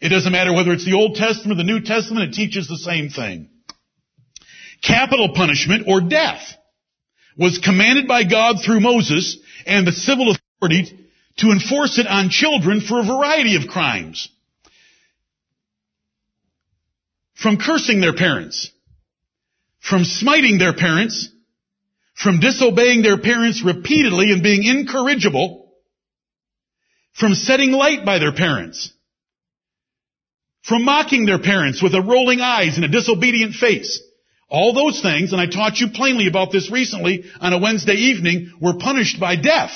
It 0.00 0.08
doesn't 0.08 0.32
matter 0.32 0.52
whether 0.52 0.72
it's 0.72 0.84
the 0.84 0.94
Old 0.94 1.16
Testament 1.16 1.58
or 1.58 1.62
the 1.62 1.70
New 1.70 1.80
Testament, 1.80 2.30
it 2.30 2.34
teaches 2.34 2.68
the 2.68 2.78
same 2.78 3.10
thing. 3.10 3.50
Capital 4.82 5.34
punishment 5.34 5.84
or 5.88 6.00
death 6.00 6.40
was 7.36 7.58
commanded 7.58 8.06
by 8.06 8.24
God 8.24 8.56
through 8.64 8.80
Moses 8.80 9.38
and 9.66 9.86
the 9.86 9.92
civil 9.92 10.30
authority 10.30 11.08
to 11.38 11.50
enforce 11.50 11.98
it 11.98 12.06
on 12.06 12.30
children 12.30 12.80
for 12.80 13.00
a 13.00 13.04
variety 13.06 13.56
of 13.56 13.68
crimes. 13.68 14.28
From 17.34 17.56
cursing 17.56 18.00
their 18.00 18.14
parents, 18.14 18.70
from 19.80 20.04
smiting 20.04 20.58
their 20.58 20.74
parents, 20.74 21.28
from 22.14 22.40
disobeying 22.40 23.02
their 23.02 23.18
parents 23.18 23.62
repeatedly 23.64 24.30
and 24.30 24.42
being 24.42 24.62
incorrigible, 24.64 25.72
from 27.12 27.34
setting 27.34 27.72
light 27.72 28.04
by 28.04 28.18
their 28.18 28.32
parents, 28.32 28.92
from 30.62 30.84
mocking 30.84 31.26
their 31.26 31.38
parents 31.38 31.82
with 31.82 31.94
a 31.94 32.02
rolling 32.02 32.40
eyes 32.40 32.76
and 32.76 32.84
a 32.84 32.88
disobedient 32.88 33.54
face. 33.54 34.02
All 34.48 34.74
those 34.74 35.00
things, 35.00 35.32
and 35.32 35.40
I 35.40 35.46
taught 35.46 35.78
you 35.78 35.90
plainly 35.90 36.26
about 36.26 36.50
this 36.50 36.70
recently 36.70 37.24
on 37.40 37.52
a 37.52 37.58
Wednesday 37.58 37.94
evening, 37.94 38.52
were 38.60 38.74
punished 38.74 39.18
by 39.20 39.36
death. 39.36 39.72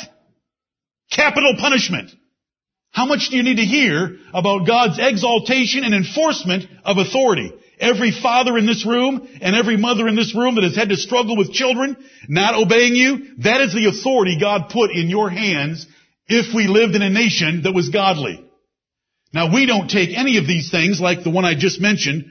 Capital 1.10 1.54
punishment. 1.58 2.10
How 2.90 3.06
much 3.06 3.30
do 3.30 3.36
you 3.36 3.42
need 3.42 3.56
to 3.56 3.64
hear 3.64 4.16
about 4.32 4.66
God's 4.66 4.98
exaltation 5.00 5.84
and 5.84 5.94
enforcement 5.94 6.66
of 6.84 6.98
authority? 6.98 7.52
Every 7.78 8.12
father 8.12 8.56
in 8.56 8.66
this 8.66 8.86
room 8.86 9.28
and 9.40 9.56
every 9.56 9.76
mother 9.76 10.06
in 10.06 10.16
this 10.16 10.34
room 10.34 10.54
that 10.54 10.64
has 10.64 10.76
had 10.76 10.90
to 10.90 10.96
struggle 10.96 11.36
with 11.36 11.52
children 11.52 11.96
not 12.28 12.54
obeying 12.54 12.94
you, 12.94 13.34
that 13.38 13.60
is 13.60 13.72
the 13.72 13.86
authority 13.86 14.38
God 14.40 14.70
put 14.70 14.90
in 14.90 15.08
your 15.08 15.28
hands 15.30 15.86
if 16.26 16.54
we 16.54 16.66
lived 16.66 16.94
in 16.94 17.02
a 17.02 17.10
nation 17.10 17.62
that 17.64 17.74
was 17.74 17.88
godly. 17.88 18.44
Now 19.32 19.52
we 19.52 19.66
don't 19.66 19.88
take 19.88 20.16
any 20.16 20.38
of 20.38 20.46
these 20.46 20.70
things 20.70 21.00
like 21.00 21.24
the 21.24 21.30
one 21.30 21.44
I 21.44 21.54
just 21.56 21.80
mentioned, 21.80 22.30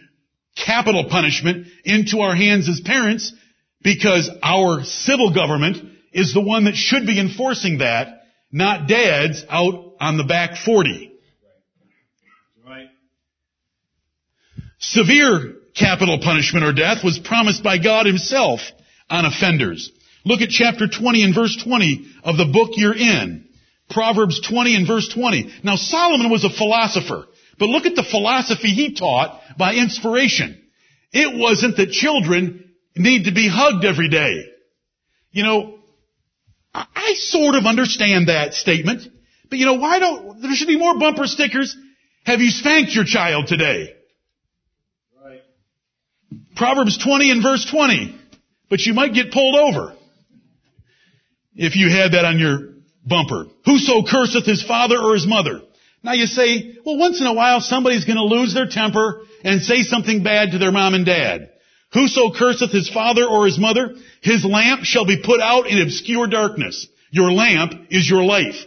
capital 0.55 1.09
punishment, 1.09 1.67
into 1.83 2.19
our 2.19 2.35
hands 2.35 2.69
as 2.69 2.79
parents 2.79 3.33
because 3.83 4.29
our 4.41 4.83
civil 4.83 5.33
government 5.33 5.77
is 6.13 6.33
the 6.33 6.41
one 6.41 6.65
that 6.65 6.75
should 6.75 7.05
be 7.05 7.19
enforcing 7.19 7.79
that, 7.79 8.23
not 8.51 8.87
dads 8.87 9.43
out 9.49 9.95
on 9.99 10.17
the 10.17 10.23
back 10.23 10.57
40. 10.57 11.12
Severe 14.83 15.55
capital 15.73 16.19
punishment 16.19 16.65
or 16.65 16.73
death 16.73 17.05
was 17.05 17.17
promised 17.17 17.63
by 17.63 17.77
God 17.77 18.05
himself 18.05 18.59
on 19.09 19.23
offenders. 19.23 19.89
Look 20.25 20.41
at 20.41 20.49
chapter 20.49 20.87
20 20.89 21.23
and 21.23 21.33
verse 21.33 21.55
20 21.63 22.05
of 22.25 22.35
the 22.35 22.51
book 22.51 22.71
you're 22.73 22.95
in. 22.95 23.47
Proverbs 23.89 24.41
20 24.41 24.75
and 24.75 24.85
verse 24.85 25.07
20. 25.07 25.53
Now 25.63 25.77
Solomon 25.77 26.29
was 26.29 26.43
a 26.43 26.49
philosopher, 26.49 27.25
but 27.57 27.69
look 27.69 27.85
at 27.85 27.95
the 27.95 28.03
philosophy 28.03 28.67
he 28.69 28.93
taught 28.93 29.39
by 29.57 29.75
inspiration. 29.75 30.61
It 31.13 31.39
wasn't 31.39 31.77
that 31.77 31.91
children 31.91 32.73
need 32.97 33.25
to 33.25 33.31
be 33.31 33.47
hugged 33.47 33.85
every 33.85 34.09
day. 34.09 34.43
You 35.31 35.43
know, 35.43 35.79
I, 36.73 37.13
sort 37.15 37.55
of 37.55 37.65
understand 37.65 38.27
that 38.27 38.53
statement, 38.53 39.07
but 39.49 39.59
you 39.59 39.65
know, 39.65 39.75
why 39.75 39.99
don't, 39.99 40.41
there 40.41 40.53
should 40.55 40.67
be 40.67 40.77
more 40.77 40.99
bumper 40.99 41.25
stickers. 41.25 41.75
Have 42.25 42.41
you 42.41 42.49
spanked 42.49 42.93
your 42.93 43.05
child 43.05 43.47
today? 43.47 43.93
Proverbs 46.55 46.97
20 47.03 47.31
and 47.31 47.43
verse 47.43 47.65
20. 47.69 48.19
But 48.69 48.81
you 48.81 48.93
might 48.93 49.13
get 49.13 49.31
pulled 49.31 49.55
over 49.55 49.95
if 51.55 51.75
you 51.75 51.89
had 51.89 52.13
that 52.13 52.25
on 52.25 52.39
your 52.39 52.73
bumper. 53.05 53.45
Whoso 53.65 54.03
curseth 54.09 54.45
his 54.45 54.63
father 54.63 54.97
or 54.97 55.13
his 55.13 55.27
mother. 55.27 55.61
Now 56.01 56.13
you 56.13 56.25
say, 56.25 56.77
well 56.85 56.97
once 56.97 57.21
in 57.21 57.27
a 57.27 57.33
while 57.33 57.61
somebody's 57.61 58.05
gonna 58.05 58.23
lose 58.23 58.53
their 58.53 58.67
temper 58.67 59.21
and 59.43 59.61
say 59.61 59.83
something 59.83 60.23
bad 60.23 60.51
to 60.51 60.57
their 60.57 60.71
mom 60.71 60.93
and 60.93 61.05
dad. 61.05 61.51
Whoso 61.93 62.31
curseth 62.31 62.71
his 62.71 62.89
father 62.89 63.25
or 63.25 63.45
his 63.45 63.59
mother, 63.59 63.95
his 64.21 64.43
lamp 64.43 64.83
shall 64.83 65.05
be 65.05 65.21
put 65.21 65.39
out 65.39 65.67
in 65.67 65.81
obscure 65.81 66.27
darkness. 66.27 66.87
Your 67.11 67.31
lamp 67.31 67.73
is 67.91 68.09
your 68.09 68.23
life. 68.23 68.65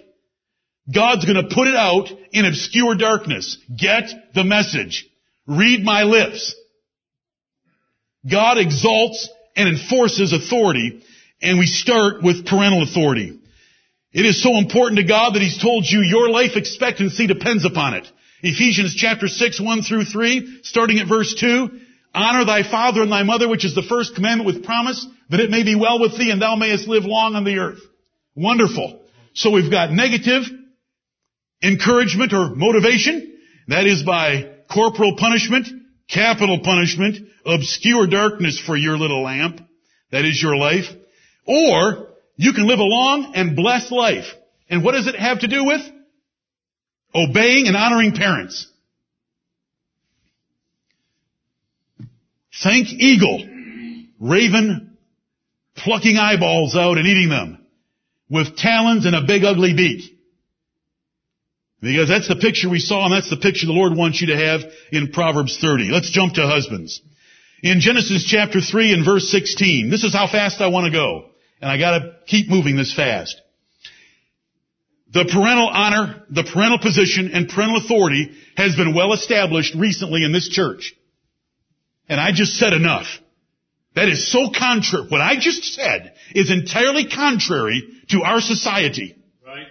God's 0.92 1.24
gonna 1.24 1.48
put 1.48 1.66
it 1.66 1.74
out 1.74 2.08
in 2.30 2.44
obscure 2.44 2.94
darkness. 2.94 3.58
Get 3.76 4.08
the 4.34 4.44
message. 4.44 5.08
Read 5.46 5.82
my 5.84 6.04
lips. 6.04 6.54
God 8.28 8.58
exalts 8.58 9.28
and 9.54 9.68
enforces 9.68 10.32
authority, 10.32 11.02
and 11.40 11.58
we 11.58 11.66
start 11.66 12.22
with 12.22 12.46
parental 12.46 12.82
authority. 12.82 13.38
It 14.12 14.26
is 14.26 14.42
so 14.42 14.56
important 14.56 14.98
to 14.98 15.06
God 15.06 15.34
that 15.34 15.42
He's 15.42 15.60
told 15.60 15.84
you 15.86 16.00
your 16.00 16.30
life 16.30 16.56
expectancy 16.56 17.26
depends 17.26 17.64
upon 17.64 17.94
it. 17.94 18.10
Ephesians 18.42 18.94
chapter 18.94 19.28
6, 19.28 19.60
1 19.60 19.82
through 19.82 20.04
3, 20.04 20.60
starting 20.62 20.98
at 20.98 21.08
verse 21.08 21.34
2, 21.38 21.68
Honor 22.14 22.44
thy 22.46 22.62
father 22.62 23.02
and 23.02 23.12
thy 23.12 23.22
mother, 23.22 23.48
which 23.48 23.64
is 23.64 23.74
the 23.74 23.82
first 23.82 24.14
commandment 24.14 24.46
with 24.46 24.64
promise, 24.64 25.06
that 25.28 25.40
it 25.40 25.50
may 25.50 25.64
be 25.64 25.74
well 25.74 26.00
with 26.00 26.16
thee 26.16 26.30
and 26.30 26.40
thou 26.40 26.56
mayest 26.56 26.88
live 26.88 27.04
long 27.04 27.34
on 27.34 27.44
the 27.44 27.58
earth. 27.58 27.80
Wonderful. 28.34 29.02
So 29.34 29.50
we've 29.50 29.70
got 29.70 29.92
negative 29.92 30.44
encouragement 31.62 32.32
or 32.32 32.54
motivation. 32.54 33.38
That 33.68 33.86
is 33.86 34.02
by 34.02 34.50
corporal 34.72 35.16
punishment, 35.16 35.68
capital 36.08 36.60
punishment, 36.62 37.18
obscure 37.46 38.06
darkness 38.06 38.60
for 38.60 38.76
your 38.76 38.96
little 38.96 39.22
lamp. 39.22 39.60
That 40.10 40.24
is 40.24 40.40
your 40.42 40.56
life. 40.56 40.86
Or 41.46 42.08
you 42.36 42.52
can 42.52 42.66
live 42.66 42.78
a 42.78 42.82
long 42.82 43.32
and 43.34 43.56
blessed 43.56 43.92
life. 43.92 44.26
And 44.68 44.84
what 44.84 44.92
does 44.92 45.06
it 45.06 45.14
have 45.14 45.40
to 45.40 45.48
do 45.48 45.64
with? 45.64 45.80
Obeying 47.14 47.66
and 47.66 47.76
honoring 47.76 48.12
parents. 48.12 48.70
Think 52.62 52.88
eagle, 52.88 53.46
raven, 54.18 54.96
plucking 55.76 56.16
eyeballs 56.16 56.74
out 56.74 56.98
and 56.98 57.06
eating 57.06 57.28
them 57.28 57.64
with 58.28 58.56
talons 58.56 59.06
and 59.06 59.14
a 59.14 59.22
big 59.26 59.44
ugly 59.44 59.74
beak. 59.74 60.12
Because 61.80 62.08
that's 62.08 62.28
the 62.28 62.36
picture 62.36 62.68
we 62.68 62.80
saw 62.80 63.04
and 63.04 63.12
that's 63.12 63.30
the 63.30 63.36
picture 63.36 63.66
the 63.66 63.72
Lord 63.72 63.96
wants 63.96 64.20
you 64.20 64.28
to 64.28 64.36
have 64.36 64.62
in 64.90 65.12
Proverbs 65.12 65.58
30. 65.60 65.90
Let's 65.90 66.10
jump 66.10 66.34
to 66.34 66.46
husbands. 66.46 67.02
In 67.66 67.80
Genesis 67.80 68.24
chapter 68.24 68.60
3 68.60 68.92
and 68.92 69.04
verse 69.04 69.28
16, 69.28 69.90
this 69.90 70.04
is 70.04 70.12
how 70.12 70.28
fast 70.28 70.60
I 70.60 70.68
want 70.68 70.86
to 70.86 70.92
go. 70.92 71.30
And 71.60 71.68
I 71.68 71.78
gotta 71.78 72.14
keep 72.24 72.48
moving 72.48 72.76
this 72.76 72.94
fast. 72.94 73.40
The 75.12 75.24
parental 75.24 75.66
honor, 75.66 76.22
the 76.30 76.44
parental 76.44 76.78
position, 76.78 77.32
and 77.34 77.48
parental 77.48 77.78
authority 77.78 78.30
has 78.56 78.76
been 78.76 78.94
well 78.94 79.12
established 79.12 79.74
recently 79.74 80.22
in 80.22 80.30
this 80.30 80.48
church. 80.48 80.94
And 82.08 82.20
I 82.20 82.30
just 82.30 82.56
said 82.56 82.72
enough. 82.72 83.06
That 83.96 84.08
is 84.10 84.30
so 84.30 84.50
contrary. 84.56 85.08
What 85.08 85.20
I 85.20 85.34
just 85.34 85.64
said 85.64 86.14
is 86.36 86.52
entirely 86.52 87.08
contrary 87.08 87.82
to 88.10 88.22
our 88.22 88.40
society. 88.40 89.16
Right. 89.44 89.66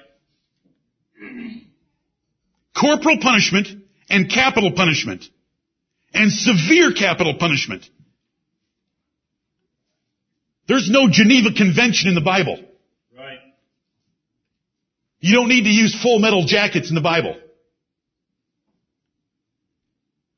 Corporal 2.75 3.19
punishment 3.21 3.69
and 4.09 4.29
capital 4.29 4.73
punishment. 4.73 5.29
And 6.15 6.31
severe 6.31 6.93
capital 6.93 7.35
punishment. 7.37 7.85
There's 10.67 10.89
no 10.89 11.09
Geneva 11.09 11.49
Convention 11.55 12.07
in 12.07 12.15
the 12.15 12.21
Bible. 12.21 12.57
Right. 13.15 13.37
You 15.19 15.35
don't 15.35 15.49
need 15.49 15.65
to 15.65 15.69
use 15.69 15.93
full 16.01 16.19
metal 16.19 16.45
jackets 16.45 16.89
in 16.89 16.95
the 16.95 17.01
Bible. 17.01 17.35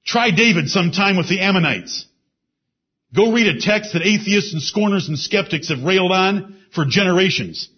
Try 0.04 0.32
David 0.32 0.70
sometime 0.70 1.16
with 1.16 1.30
the 1.30 1.42
Ammonites. 1.42 2.08
Go 3.16 3.32
read 3.32 3.48
a 3.48 3.60
text 3.60 3.94
that 3.94 4.02
atheists 4.02 4.54
and 4.54 4.62
scorners 4.62 5.08
and 5.08 5.18
skeptics 5.18 5.70
have 5.70 5.84
railed 5.84 6.12
on 6.12 6.58
for 6.74 6.86
generations. 6.86 7.70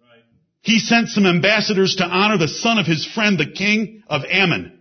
Right. 0.00 0.22
He 0.62 0.78
sent 0.78 1.08
some 1.08 1.26
ambassadors 1.26 1.96
to 1.96 2.04
honor 2.04 2.38
the 2.38 2.48
son 2.48 2.78
of 2.78 2.86
his 2.86 3.04
friend, 3.04 3.38
the 3.38 3.50
king 3.50 4.04
of 4.08 4.22
Ammon. 4.30 4.73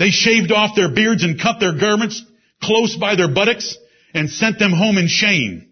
They 0.00 0.10
shaved 0.10 0.50
off 0.50 0.74
their 0.74 0.90
beards 0.90 1.22
and 1.24 1.38
cut 1.38 1.60
their 1.60 1.78
garments 1.78 2.24
close 2.62 2.96
by 2.96 3.16
their 3.16 3.28
buttocks 3.28 3.76
and 4.14 4.30
sent 4.30 4.58
them 4.58 4.72
home 4.72 4.96
in 4.96 5.08
shame. 5.08 5.68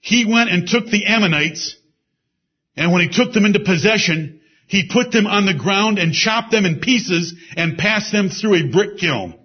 He 0.00 0.24
went 0.24 0.50
and 0.50 0.66
took 0.66 0.86
the 0.86 1.06
Ammonites, 1.06 1.76
and 2.76 2.92
when 2.92 3.08
he 3.08 3.16
took 3.16 3.32
them 3.32 3.44
into 3.44 3.60
possession, 3.60 4.40
he 4.66 4.90
put 4.92 5.12
them 5.12 5.28
on 5.28 5.46
the 5.46 5.54
ground 5.54 6.00
and 6.00 6.12
chopped 6.12 6.50
them 6.50 6.66
in 6.66 6.80
pieces 6.80 7.32
and 7.56 7.78
passed 7.78 8.10
them 8.10 8.28
through 8.28 8.56
a 8.56 8.72
brick 8.72 8.98
kiln. 8.98 9.38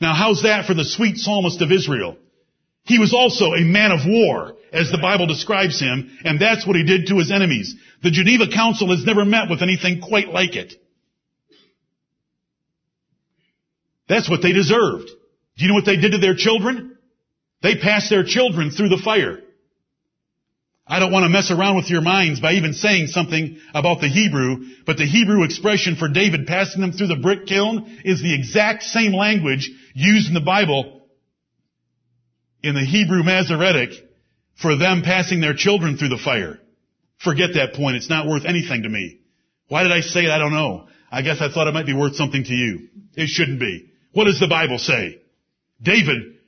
Now 0.00 0.14
how's 0.14 0.42
that 0.42 0.66
for 0.66 0.74
the 0.74 0.84
sweet 0.84 1.16
psalmist 1.16 1.62
of 1.62 1.70
Israel? 1.70 2.16
He 2.82 2.98
was 2.98 3.14
also 3.14 3.52
a 3.52 3.60
man 3.60 3.92
of 3.92 4.00
war, 4.04 4.56
as 4.72 4.90
the 4.90 4.98
Bible 4.98 5.28
describes 5.28 5.78
him, 5.78 6.10
and 6.24 6.40
that's 6.40 6.66
what 6.66 6.74
he 6.74 6.84
did 6.84 7.06
to 7.06 7.18
his 7.18 7.30
enemies. 7.30 7.76
The 8.02 8.10
Geneva 8.10 8.48
Council 8.52 8.90
has 8.90 9.06
never 9.06 9.24
met 9.24 9.48
with 9.48 9.62
anything 9.62 10.00
quite 10.00 10.30
like 10.30 10.56
it. 10.56 10.74
That's 14.10 14.28
what 14.28 14.42
they 14.42 14.52
deserved. 14.52 15.06
Do 15.06 15.64
you 15.64 15.68
know 15.68 15.74
what 15.74 15.86
they 15.86 15.96
did 15.96 16.10
to 16.10 16.18
their 16.18 16.34
children? 16.34 16.98
They 17.62 17.76
passed 17.76 18.10
their 18.10 18.24
children 18.24 18.72
through 18.72 18.88
the 18.88 19.00
fire. 19.02 19.38
I 20.84 20.98
don't 20.98 21.12
want 21.12 21.22
to 21.22 21.28
mess 21.28 21.52
around 21.52 21.76
with 21.76 21.88
your 21.88 22.00
minds 22.00 22.40
by 22.40 22.54
even 22.54 22.72
saying 22.72 23.06
something 23.06 23.60
about 23.72 24.00
the 24.00 24.08
Hebrew, 24.08 24.66
but 24.84 24.96
the 24.96 25.06
Hebrew 25.06 25.44
expression 25.44 25.94
for 25.94 26.08
David 26.08 26.48
passing 26.48 26.80
them 26.80 26.90
through 26.90 27.06
the 27.06 27.22
brick 27.22 27.46
kiln 27.46 28.00
is 28.04 28.20
the 28.20 28.34
exact 28.34 28.82
same 28.82 29.12
language 29.12 29.70
used 29.94 30.26
in 30.26 30.34
the 30.34 30.40
Bible 30.40 31.02
in 32.64 32.74
the 32.74 32.84
Hebrew 32.84 33.22
Masoretic 33.22 33.90
for 34.60 34.76
them 34.76 35.02
passing 35.02 35.40
their 35.40 35.54
children 35.54 35.96
through 35.96 36.08
the 36.08 36.18
fire. 36.18 36.58
Forget 37.18 37.50
that 37.54 37.74
point. 37.74 37.96
It's 37.96 38.10
not 38.10 38.26
worth 38.26 38.44
anything 38.44 38.82
to 38.82 38.88
me. 38.88 39.20
Why 39.68 39.84
did 39.84 39.92
I 39.92 40.00
say 40.00 40.24
it? 40.24 40.30
I 40.30 40.38
don't 40.38 40.52
know. 40.52 40.88
I 41.12 41.22
guess 41.22 41.40
I 41.40 41.48
thought 41.48 41.68
it 41.68 41.74
might 41.74 41.86
be 41.86 41.94
worth 41.94 42.16
something 42.16 42.42
to 42.42 42.52
you. 42.52 42.88
It 43.14 43.28
shouldn't 43.28 43.60
be. 43.60 43.89
What 44.12 44.24
does 44.24 44.40
the 44.40 44.48
Bible 44.48 44.78
say? 44.78 45.20
David 45.82 46.40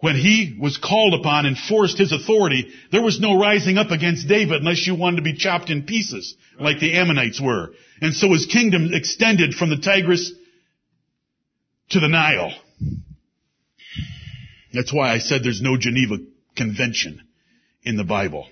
when 0.00 0.16
he 0.16 0.56
was 0.58 0.78
called 0.78 1.14
upon 1.14 1.44
and 1.46 1.56
forced 1.56 1.98
his 1.98 2.12
authority, 2.12 2.72
there 2.90 3.02
was 3.02 3.20
no 3.20 3.38
rising 3.38 3.76
up 3.76 3.90
against 3.90 4.28
David 4.28 4.60
unless 4.60 4.86
you 4.86 4.94
wanted 4.94 5.16
to 5.16 5.22
be 5.22 5.36
chopped 5.36 5.68
in 5.68 5.82
pieces, 5.82 6.34
like 6.58 6.80
the 6.80 6.96
Ammonites 6.96 7.40
were. 7.40 7.70
And 8.00 8.14
so 8.14 8.32
his 8.32 8.46
kingdom 8.46 8.90
extended 8.92 9.54
from 9.54 9.68
the 9.68 9.76
Tigris 9.76 10.32
to 11.90 12.00
the 12.00 12.08
Nile. 12.08 12.52
That's 14.72 14.92
why 14.92 15.12
I 15.12 15.18
said 15.18 15.42
there's 15.42 15.60
no 15.60 15.76
Geneva 15.76 16.16
Convention 16.56 17.20
in 17.82 17.96
the 17.96 18.04
Bible. 18.04 18.46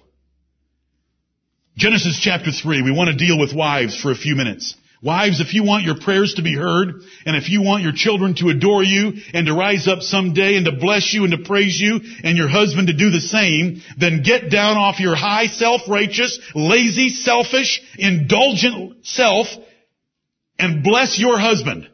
Genesis 1.77 2.21
chapter 2.21 2.51
3, 2.51 2.83
we 2.83 2.91
want 2.91 3.09
to 3.09 3.17
deal 3.17 3.39
with 3.39 3.55
wives 3.55 3.99
for 3.99 4.11
a 4.11 4.17
few 4.17 4.35
minutes. 4.35 4.75
Wives, 5.01 5.41
if 5.41 5.55
you 5.55 5.63
want 5.63 5.85
your 5.85 6.01
prayers 6.01 6.35
to 6.35 6.43
be 6.43 6.55
heard, 6.55 6.89
and 7.25 7.37
if 7.37 7.49
you 7.49 7.63
want 7.63 7.85
your 7.85 7.93
children 7.93 8.35
to 8.37 8.49
adore 8.49 8.83
you, 8.83 9.13
and 9.33 9.47
to 9.47 9.55
rise 9.55 9.87
up 9.87 10.01
someday 10.01 10.57
and 10.57 10.67
to 10.67 10.73
bless 10.73 11.15
you 11.15 11.23
and 11.23 11.31
to 11.31 11.39
praise 11.39 11.79
you, 11.79 12.01
and 12.25 12.37
your 12.37 12.49
husband 12.49 12.89
to 12.89 12.97
do 12.97 13.11
the 13.11 13.21
same, 13.21 13.81
then 13.97 14.25
get 14.25 14.51
down 14.51 14.77
off 14.77 14.99
your 14.99 15.15
high, 15.15 15.47
self-righteous, 15.47 16.41
lazy, 16.57 17.11
selfish, 17.11 17.81
indulgent 17.97 19.07
self, 19.07 19.47
and 20.59 20.83
bless 20.83 21.17
your 21.17 21.39
husband, 21.39 21.89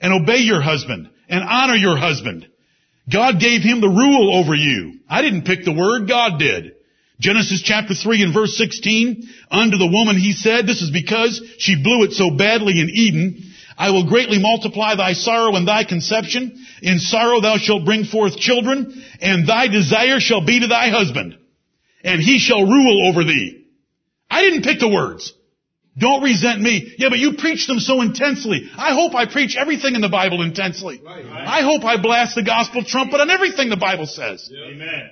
and 0.00 0.12
obey 0.12 0.38
your 0.38 0.62
husband, 0.62 1.10
and 1.28 1.42
honor 1.42 1.74
your 1.74 1.96
husband. 1.96 2.46
God 3.12 3.40
gave 3.40 3.62
him 3.62 3.80
the 3.80 3.88
rule 3.88 4.38
over 4.38 4.54
you. 4.54 5.00
I 5.08 5.22
didn't 5.22 5.46
pick 5.46 5.64
the 5.64 5.74
word, 5.74 6.06
God 6.06 6.38
did. 6.38 6.75
Genesis 7.18 7.62
chapter 7.62 7.94
3 7.94 8.22
and 8.22 8.34
verse 8.34 8.56
16, 8.56 9.28
unto 9.50 9.78
the 9.78 9.90
woman 9.90 10.18
he 10.18 10.32
said, 10.32 10.66
this 10.66 10.82
is 10.82 10.90
because 10.90 11.40
she 11.58 11.82
blew 11.82 12.04
it 12.04 12.12
so 12.12 12.30
badly 12.30 12.80
in 12.80 12.90
Eden, 12.92 13.42
I 13.78 13.90
will 13.90 14.08
greatly 14.08 14.38
multiply 14.38 14.94
thy 14.94 15.12
sorrow 15.12 15.54
and 15.54 15.68
thy 15.68 15.84
conception. 15.84 16.64
In 16.82 16.98
sorrow 16.98 17.40
thou 17.40 17.58
shalt 17.58 17.84
bring 17.84 18.04
forth 18.04 18.36
children, 18.36 19.02
and 19.20 19.46
thy 19.46 19.68
desire 19.68 20.18
shall 20.18 20.44
be 20.44 20.60
to 20.60 20.66
thy 20.66 20.88
husband, 20.88 21.36
and 22.02 22.20
he 22.20 22.38
shall 22.38 22.62
rule 22.62 23.08
over 23.08 23.24
thee. 23.24 23.66
I 24.30 24.42
didn't 24.42 24.64
pick 24.64 24.80
the 24.80 24.88
words. 24.88 25.32
Don't 25.98 26.22
resent 26.22 26.60
me. 26.60 26.94
Yeah, 26.98 27.08
but 27.08 27.18
you 27.18 27.34
preach 27.38 27.66
them 27.66 27.78
so 27.78 28.02
intensely. 28.02 28.68
I 28.76 28.92
hope 28.92 29.14
I 29.14 29.24
preach 29.24 29.56
everything 29.56 29.94
in 29.94 30.02
the 30.02 30.10
Bible 30.10 30.42
intensely. 30.42 31.00
Right. 31.02 31.24
I 31.24 31.62
hope 31.62 31.84
I 31.84 32.00
blast 32.00 32.34
the 32.34 32.42
gospel 32.42 32.84
trumpet 32.84 33.18
on 33.18 33.30
everything 33.30 33.70
the 33.70 33.78
Bible 33.78 34.06
says. 34.06 34.50
Amen. 34.52 35.10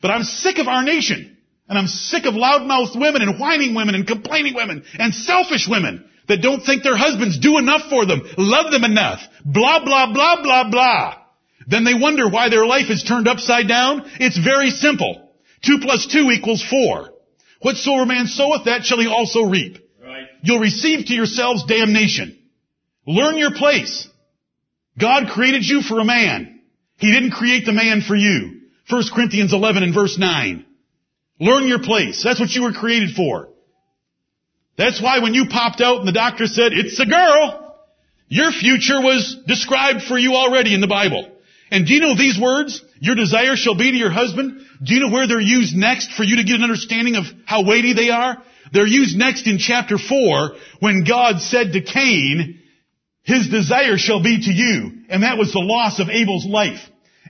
But 0.00 0.12
I'm 0.12 0.22
sick 0.22 0.58
of 0.58 0.68
our 0.68 0.84
nation. 0.84 1.31
And 1.72 1.78
I'm 1.78 1.86
sick 1.86 2.26
of 2.26 2.34
loudmouthed 2.34 3.00
women 3.00 3.22
and 3.22 3.40
whining 3.40 3.74
women 3.74 3.94
and 3.94 4.06
complaining 4.06 4.52
women 4.52 4.84
and 4.98 5.14
selfish 5.14 5.66
women 5.66 6.04
that 6.28 6.42
don't 6.42 6.60
think 6.60 6.82
their 6.82 6.98
husbands 6.98 7.38
do 7.38 7.56
enough 7.56 7.88
for 7.88 8.04
them, 8.04 8.20
love 8.36 8.70
them 8.70 8.84
enough, 8.84 9.20
blah, 9.42 9.82
blah, 9.82 10.12
blah, 10.12 10.42
blah, 10.42 10.70
blah. 10.70 11.14
Then 11.66 11.84
they 11.84 11.94
wonder 11.94 12.28
why 12.28 12.50
their 12.50 12.66
life 12.66 12.90
is 12.90 13.02
turned 13.02 13.26
upside 13.26 13.68
down. 13.68 14.02
It's 14.20 14.36
very 14.36 14.68
simple. 14.68 15.30
Two 15.64 15.78
plus 15.80 16.06
two 16.08 16.30
equals 16.30 16.62
four. 16.62 17.08
Whatsoever 17.62 18.04
man 18.04 18.26
soweth, 18.26 18.66
that 18.66 18.84
shall 18.84 19.00
he 19.00 19.06
also 19.06 19.44
reap. 19.44 19.78
Right. 19.98 20.26
You'll 20.42 20.58
receive 20.58 21.06
to 21.06 21.14
yourselves 21.14 21.64
damnation. 21.64 22.38
Learn 23.06 23.38
your 23.38 23.54
place. 23.54 24.06
God 25.00 25.30
created 25.30 25.64
you 25.64 25.80
for 25.80 26.00
a 26.00 26.04
man. 26.04 26.60
He 26.98 27.10
didn't 27.10 27.30
create 27.30 27.64
the 27.64 27.72
man 27.72 28.02
for 28.02 28.14
you. 28.14 28.60
1 28.90 29.04
Corinthians 29.14 29.54
11 29.54 29.82
and 29.82 29.94
verse 29.94 30.18
9. 30.18 30.66
Learn 31.42 31.66
your 31.66 31.80
place. 31.80 32.22
That's 32.22 32.38
what 32.38 32.50
you 32.50 32.62
were 32.62 32.72
created 32.72 33.16
for. 33.16 33.48
That's 34.78 35.02
why 35.02 35.18
when 35.18 35.34
you 35.34 35.46
popped 35.50 35.80
out 35.80 35.98
and 35.98 36.06
the 36.06 36.12
doctor 36.12 36.46
said, 36.46 36.70
it's 36.72 37.00
a 37.00 37.04
girl, 37.04 37.76
your 38.28 38.52
future 38.52 39.00
was 39.00 39.36
described 39.44 40.04
for 40.04 40.16
you 40.16 40.34
already 40.34 40.72
in 40.72 40.80
the 40.80 40.86
Bible. 40.86 41.28
And 41.72 41.84
do 41.84 41.94
you 41.94 42.00
know 42.00 42.16
these 42.16 42.38
words? 42.40 42.80
Your 43.00 43.16
desire 43.16 43.56
shall 43.56 43.76
be 43.76 43.90
to 43.90 43.96
your 43.96 44.12
husband. 44.12 44.64
Do 44.84 44.94
you 44.94 45.00
know 45.00 45.10
where 45.10 45.26
they're 45.26 45.40
used 45.40 45.74
next 45.74 46.12
for 46.12 46.22
you 46.22 46.36
to 46.36 46.44
get 46.44 46.54
an 46.54 46.62
understanding 46.62 47.16
of 47.16 47.24
how 47.44 47.66
weighty 47.66 47.92
they 47.92 48.10
are? 48.10 48.36
They're 48.72 48.86
used 48.86 49.18
next 49.18 49.48
in 49.48 49.58
chapter 49.58 49.98
4 49.98 50.52
when 50.78 51.02
God 51.02 51.40
said 51.40 51.72
to 51.72 51.82
Cain, 51.82 52.60
his 53.24 53.48
desire 53.48 53.98
shall 53.98 54.22
be 54.22 54.44
to 54.44 54.52
you. 54.52 54.92
And 55.08 55.24
that 55.24 55.38
was 55.38 55.52
the 55.52 55.58
loss 55.58 55.98
of 55.98 56.08
Abel's 56.08 56.46
life. 56.46 56.78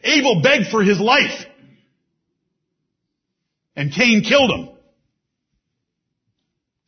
Abel 0.05 0.42
begged 0.42 0.66
for 0.66 0.83
his 0.83 1.01
life. 1.01 1.46
And 3.75 3.93
Cain 3.93 4.23
killed 4.23 4.51
him. 4.51 4.69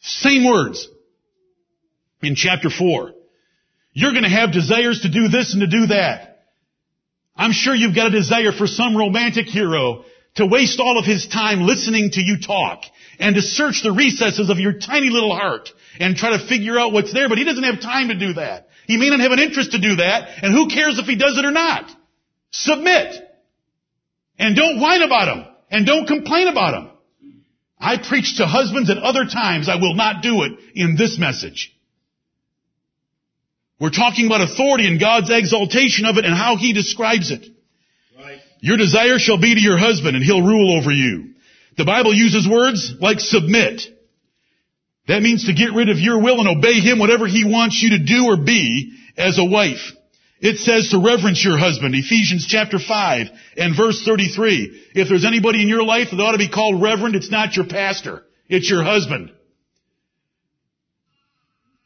Same 0.01 0.45
words 0.45 0.87
in 2.23 2.35
chapter 2.35 2.69
4. 2.69 3.13
You're 3.93 4.13
to 4.13 4.29
have 4.29 4.53
desires 4.53 5.01
to 5.03 5.09
do 5.09 5.29
this 5.29 5.55
and 5.55 5.61
to 5.63 5.67
do 5.67 5.87
that. 5.87 6.35
I'm 7.37 7.53
sure 7.53 7.75
you've 7.75 7.95
got 7.95 8.09
a 8.09 8.11
desire 8.11 8.53
for 8.53 8.67
some 8.67 8.97
romantic 8.97 9.47
hero 9.47 10.05
to 10.37 10.47
waste 10.47 10.81
all 10.81 10.99
of 10.99 11.05
his 11.05 11.27
time 11.27 11.63
listening 11.63 12.11
to 12.13 12.21
you 12.21 12.39
talk 12.41 12.83
and 13.19 13.37
to 13.37 13.43
search 13.43 13.83
the 13.83 13.93
recesses 13.93 14.51
of 14.51 14.59
your 14.59 14.73
tiny 14.73 15.09
little 15.11 15.35
heart 15.35 15.71
and 16.01 16.17
try 16.17 16.37
to 16.37 16.47
figure 16.47 16.79
out 16.79 16.93
what's 16.93 17.13
there, 17.13 17.29
but 17.29 17.39
he 17.39 17.45
doesn't 17.45 17.63
have 17.63 17.81
time 17.81 18.09
to 18.09 18.19
do 18.19 18.35
that. 18.35 18.69
He 18.87 18.97
may 18.97 19.11
not 19.11 19.21
have 19.21 19.33
an 19.33 19.39
interest 19.39 19.73
to 19.73 19.81
do 19.81 19.97
that, 19.97 20.43
and 20.43 20.53
who 20.53 20.69
cares 20.69 20.99
if 20.99 21.07
he 21.07 21.17
does 21.17 21.39
it 21.39 21.45
or 21.45 21.53
not? 21.53 21.91
Submit. 22.51 23.17
And 24.39 24.57
don't 24.57 24.81
whine 24.81 25.03
about 25.03 25.37
him. 25.37 25.54
And 25.71 25.87
don't 25.87 26.07
complain 26.07 26.49
about 26.49 26.73
them. 26.73 26.91
I 27.79 27.99
preach 27.99 28.39
to 28.39 28.47
husbands 28.47 28.91
at 28.91 28.99
other 28.99 29.27
times. 29.27 29.69
I 29.69 29.77
will 29.77 29.95
not 29.95 30.23
do 30.23 30.43
it 30.45 30.53
in 30.75 30.97
this 30.97 31.19
message. 31.19 31.75
We're 33.81 33.91
talking 33.91 34.27
about 34.27 34.41
authority 34.41 34.87
and 34.87 35.01
God's 35.01 35.31
exaltation 35.31 36.07
of 36.07 36.17
it 36.17 36.25
and 36.25 36.35
how 36.35 36.57
He 36.57 36.73
describes 36.73 37.31
it. 37.31 37.47
Right. 38.19 38.39
Your 38.61 38.77
desire 38.77 39.19
shall 39.19 39.39
be 39.39 39.55
to 39.55 39.61
your 39.61 39.77
husband 39.77 40.17
and 40.17 40.25
he'll 40.25 40.43
rule 40.43 40.79
over 40.79 40.91
you. 40.91 41.35
The 41.77 41.85
Bible 41.85 42.15
uses 42.15 42.49
words 42.49 42.95
like 43.01 43.21
submit. 43.21 43.83
That 45.09 45.23
means 45.23 45.47
to 45.47 45.53
get 45.53 45.75
rid 45.75 45.91
of 45.91 45.99
your 45.99 46.23
will 46.23 46.39
and 46.41 46.49
obey 46.49 46.81
Him 46.81 46.99
whatever 46.99 47.27
He 47.27 47.45
wants 47.45 47.83
you 47.83 47.91
to 47.91 48.05
do 48.05 48.27
or 48.27 48.37
be 48.37 48.97
as 49.19 49.39
a 49.39 49.45
wife. 49.45 49.93
It 50.45 50.59
says 50.59 50.91
to 50.91 50.99
reverence 50.99 51.43
your 51.43 51.57
husband, 51.57 51.95
Ephesians 51.95 52.45
chapter 52.47 52.79
5 52.79 53.29
and 53.57 53.75
verse 53.75 54.03
33. 54.05 54.91
If 54.95 55.09
there's 55.09 55.25
anybody 55.25 55.63
in 55.63 55.69
your 55.69 55.83
life 55.83 56.09
that 56.11 56.21
ought 56.21 56.33
to 56.33 56.39
be 56.39 56.51
called 56.51 56.83
reverend, 56.83 57.17
it's 57.17 57.31
not 57.31 57.57
your 57.57 57.65
pastor. 57.65 58.23
It's 58.47 58.69
your 58.69 58.85
husband. 58.85 59.33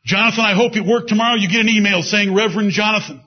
Jonathan, 0.05 0.45
I 0.45 0.57
hope 0.57 0.75
at 0.75 0.85
work 0.85 1.07
tomorrow 1.07 1.37
you 1.37 1.49
get 1.49 1.61
an 1.61 1.69
email 1.69 2.03
saying 2.03 2.35
Reverend 2.35 2.73
Jonathan. 2.73 3.23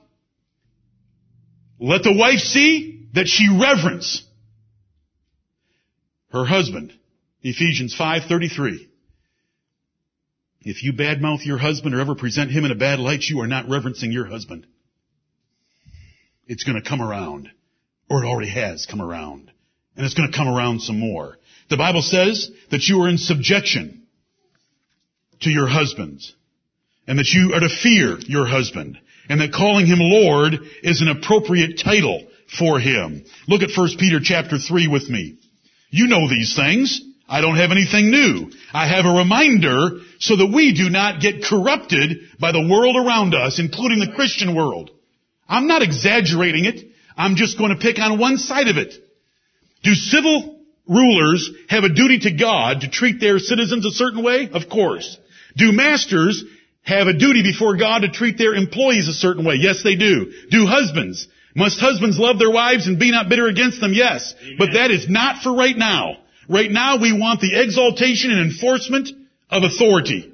Let 1.80 2.02
the 2.02 2.14
wife 2.14 2.40
see 2.40 3.08
that 3.14 3.26
she 3.26 3.48
reverence 3.48 4.22
her 6.32 6.44
husband. 6.44 6.92
Ephesians 7.40 7.94
5:33. 7.98 8.86
If 10.60 10.82
you 10.82 10.92
badmouth 10.92 11.46
your 11.46 11.56
husband 11.56 11.94
or 11.94 12.00
ever 12.00 12.14
present 12.14 12.50
him 12.50 12.66
in 12.66 12.70
a 12.70 12.74
bad 12.74 12.98
light, 12.98 13.24
you 13.30 13.40
are 13.40 13.46
not 13.46 13.70
reverencing 13.70 14.12
your 14.12 14.26
husband. 14.26 14.66
It's 16.52 16.64
going 16.64 16.80
to 16.80 16.86
come 16.86 17.00
around. 17.00 17.50
Or 18.10 18.22
it 18.22 18.26
already 18.26 18.50
has 18.50 18.84
come 18.84 19.00
around. 19.00 19.50
And 19.96 20.04
it's 20.04 20.14
going 20.14 20.30
to 20.30 20.36
come 20.36 20.48
around 20.48 20.82
some 20.82 21.00
more. 21.00 21.38
The 21.70 21.78
Bible 21.78 22.02
says 22.02 22.50
that 22.70 22.86
you 22.88 23.00
are 23.00 23.08
in 23.08 23.16
subjection 23.16 24.02
to 25.40 25.50
your 25.50 25.66
husbands. 25.66 26.34
And 27.06 27.18
that 27.18 27.32
you 27.32 27.54
are 27.54 27.60
to 27.60 27.70
fear 27.70 28.18
your 28.26 28.46
husband. 28.46 28.98
And 29.30 29.40
that 29.40 29.54
calling 29.54 29.86
him 29.86 29.98
Lord 29.98 30.52
is 30.82 31.00
an 31.00 31.08
appropriate 31.08 31.80
title 31.82 32.28
for 32.58 32.78
him. 32.78 33.24
Look 33.48 33.62
at 33.62 33.74
1 33.74 33.88
Peter 33.98 34.20
chapter 34.22 34.58
3 34.58 34.88
with 34.88 35.08
me. 35.08 35.38
You 35.88 36.06
know 36.06 36.28
these 36.28 36.54
things. 36.54 37.00
I 37.26 37.40
don't 37.40 37.56
have 37.56 37.70
anything 37.70 38.10
new. 38.10 38.50
I 38.74 38.88
have 38.88 39.06
a 39.06 39.16
reminder 39.16 40.00
so 40.18 40.36
that 40.36 40.52
we 40.54 40.74
do 40.74 40.90
not 40.90 41.22
get 41.22 41.44
corrupted 41.44 42.18
by 42.38 42.52
the 42.52 42.68
world 42.68 42.96
around 42.96 43.34
us, 43.34 43.58
including 43.58 44.00
the 44.00 44.12
Christian 44.14 44.54
world. 44.54 44.90
I'm 45.48 45.66
not 45.66 45.82
exaggerating 45.82 46.64
it. 46.64 46.92
I'm 47.16 47.36
just 47.36 47.58
going 47.58 47.70
to 47.70 47.80
pick 47.80 47.98
on 47.98 48.18
one 48.18 48.38
side 48.38 48.68
of 48.68 48.76
it. 48.76 48.94
Do 49.82 49.94
civil 49.94 50.60
rulers 50.88 51.50
have 51.68 51.84
a 51.84 51.92
duty 51.92 52.20
to 52.20 52.32
God 52.32 52.82
to 52.82 52.90
treat 52.90 53.20
their 53.20 53.38
citizens 53.38 53.84
a 53.84 53.90
certain 53.90 54.22
way? 54.22 54.48
Of 54.52 54.68
course. 54.68 55.18
Do 55.56 55.72
masters 55.72 56.44
have 56.82 57.06
a 57.06 57.12
duty 57.12 57.42
before 57.42 57.76
God 57.76 58.00
to 58.00 58.08
treat 58.08 58.38
their 58.38 58.54
employees 58.54 59.08
a 59.08 59.12
certain 59.12 59.44
way? 59.44 59.56
Yes, 59.56 59.82
they 59.82 59.96
do. 59.96 60.32
Do 60.50 60.66
husbands? 60.66 61.28
Must 61.54 61.78
husbands 61.78 62.18
love 62.18 62.38
their 62.38 62.50
wives 62.50 62.86
and 62.86 62.98
be 62.98 63.10
not 63.10 63.28
bitter 63.28 63.46
against 63.46 63.80
them? 63.80 63.92
Yes. 63.92 64.34
Amen. 64.40 64.56
But 64.58 64.70
that 64.74 64.90
is 64.90 65.08
not 65.08 65.42
for 65.42 65.54
right 65.54 65.76
now. 65.76 66.16
Right 66.48 66.70
now 66.70 66.98
we 66.98 67.12
want 67.12 67.40
the 67.40 67.60
exaltation 67.60 68.30
and 68.30 68.40
enforcement 68.40 69.10
of 69.50 69.62
authority. 69.62 70.32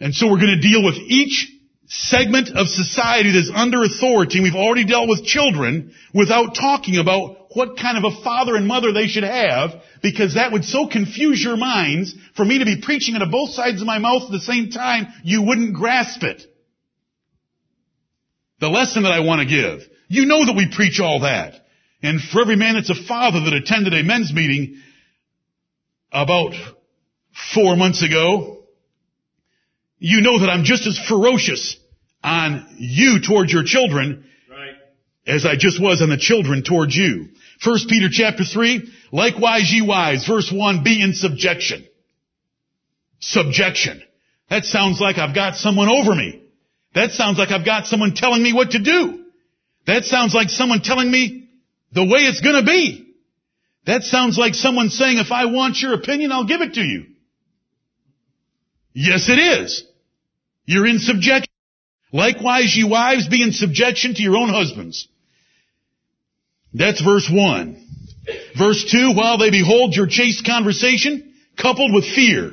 And 0.00 0.14
so 0.14 0.26
we're 0.28 0.40
going 0.40 0.60
to 0.60 0.60
deal 0.60 0.82
with 0.82 0.96
each 0.96 1.52
segment 1.92 2.48
of 2.56 2.68
society 2.68 3.32
that's 3.32 3.50
under 3.54 3.82
authority. 3.84 4.40
We've 4.40 4.54
already 4.54 4.86
dealt 4.86 5.10
with 5.10 5.24
children 5.24 5.92
without 6.14 6.54
talking 6.54 6.96
about 6.96 7.54
what 7.54 7.76
kind 7.76 8.02
of 8.02 8.10
a 8.10 8.22
father 8.22 8.56
and 8.56 8.66
mother 8.66 8.94
they 8.94 9.08
should 9.08 9.24
have 9.24 9.72
because 10.02 10.34
that 10.34 10.52
would 10.52 10.64
so 10.64 10.88
confuse 10.88 11.44
your 11.44 11.58
minds 11.58 12.14
for 12.34 12.46
me 12.46 12.60
to 12.60 12.64
be 12.64 12.80
preaching 12.80 13.14
out 13.14 13.20
of 13.20 13.30
both 13.30 13.50
sides 13.50 13.82
of 13.82 13.86
my 13.86 13.98
mouth 13.98 14.22
at 14.22 14.30
the 14.30 14.40
same 14.40 14.70
time, 14.70 15.06
you 15.22 15.42
wouldn't 15.42 15.74
grasp 15.74 16.22
it. 16.22 16.42
The 18.60 18.70
lesson 18.70 19.02
that 19.02 19.12
I 19.12 19.20
want 19.20 19.40
to 19.40 19.46
give. 19.46 19.86
You 20.08 20.24
know 20.24 20.46
that 20.46 20.56
we 20.56 20.72
preach 20.74 20.98
all 20.98 21.20
that. 21.20 21.54
And 22.02 22.22
for 22.22 22.40
every 22.40 22.56
man 22.56 22.74
that's 22.74 22.88
a 22.88 23.06
father 23.06 23.40
that 23.40 23.52
attended 23.52 23.92
a 23.92 24.02
men's 24.02 24.32
meeting 24.32 24.80
about 26.10 26.54
four 27.54 27.76
months 27.76 28.02
ago, 28.02 28.64
you 29.98 30.22
know 30.22 30.38
that 30.38 30.48
I'm 30.48 30.64
just 30.64 30.86
as 30.86 30.98
ferocious 30.98 31.76
on 32.22 32.74
you 32.78 33.20
towards 33.26 33.52
your 33.52 33.64
children 33.64 34.24
right. 34.50 34.74
as 35.26 35.44
I 35.44 35.56
just 35.56 35.80
was 35.80 36.02
on 36.02 36.08
the 36.10 36.16
children 36.16 36.62
towards 36.62 36.94
you. 36.96 37.28
First 37.60 37.88
Peter 37.88 38.08
chapter 38.10 38.44
3, 38.44 38.90
likewise 39.12 39.70
ye 39.72 39.82
wives, 39.82 40.26
verse 40.26 40.50
1, 40.52 40.82
be 40.82 41.02
in 41.02 41.14
subjection. 41.14 41.86
Subjection. 43.20 44.02
That 44.50 44.64
sounds 44.64 45.00
like 45.00 45.18
I've 45.18 45.34
got 45.34 45.56
someone 45.56 45.88
over 45.88 46.14
me. 46.14 46.42
That 46.94 47.12
sounds 47.12 47.38
like 47.38 47.50
I've 47.50 47.64
got 47.64 47.86
someone 47.86 48.14
telling 48.14 48.42
me 48.42 48.52
what 48.52 48.72
to 48.72 48.78
do. 48.82 49.24
That 49.86 50.04
sounds 50.04 50.34
like 50.34 50.50
someone 50.50 50.82
telling 50.82 51.10
me 51.10 51.48
the 51.92 52.04
way 52.04 52.20
it's 52.20 52.40
gonna 52.40 52.64
be. 52.64 53.14
That 53.86 54.02
sounds 54.02 54.38
like 54.38 54.54
someone 54.54 54.90
saying, 54.90 55.18
if 55.18 55.32
I 55.32 55.46
want 55.46 55.80
your 55.80 55.94
opinion, 55.94 56.30
I'll 56.32 56.46
give 56.46 56.60
it 56.60 56.74
to 56.74 56.82
you. 56.82 57.06
Yes, 58.92 59.28
it 59.28 59.38
is. 59.38 59.84
You're 60.66 60.86
in 60.86 60.98
subjection. 60.98 61.51
Likewise, 62.12 62.76
ye 62.76 62.84
wives, 62.84 63.28
be 63.28 63.42
in 63.42 63.52
subjection 63.52 64.14
to 64.14 64.22
your 64.22 64.36
own 64.36 64.50
husbands. 64.50 65.08
That's 66.74 67.00
verse 67.00 67.28
1. 67.30 67.78
Verse 68.56 68.84
2, 68.90 69.14
while 69.14 69.38
they 69.38 69.50
behold 69.50 69.94
your 69.94 70.06
chaste 70.06 70.46
conversation, 70.46 71.34
coupled 71.60 71.92
with 71.92 72.04
fear. 72.04 72.52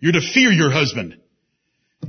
You're 0.00 0.12
to 0.12 0.20
fear 0.20 0.50
your 0.50 0.70
husband. 0.70 1.16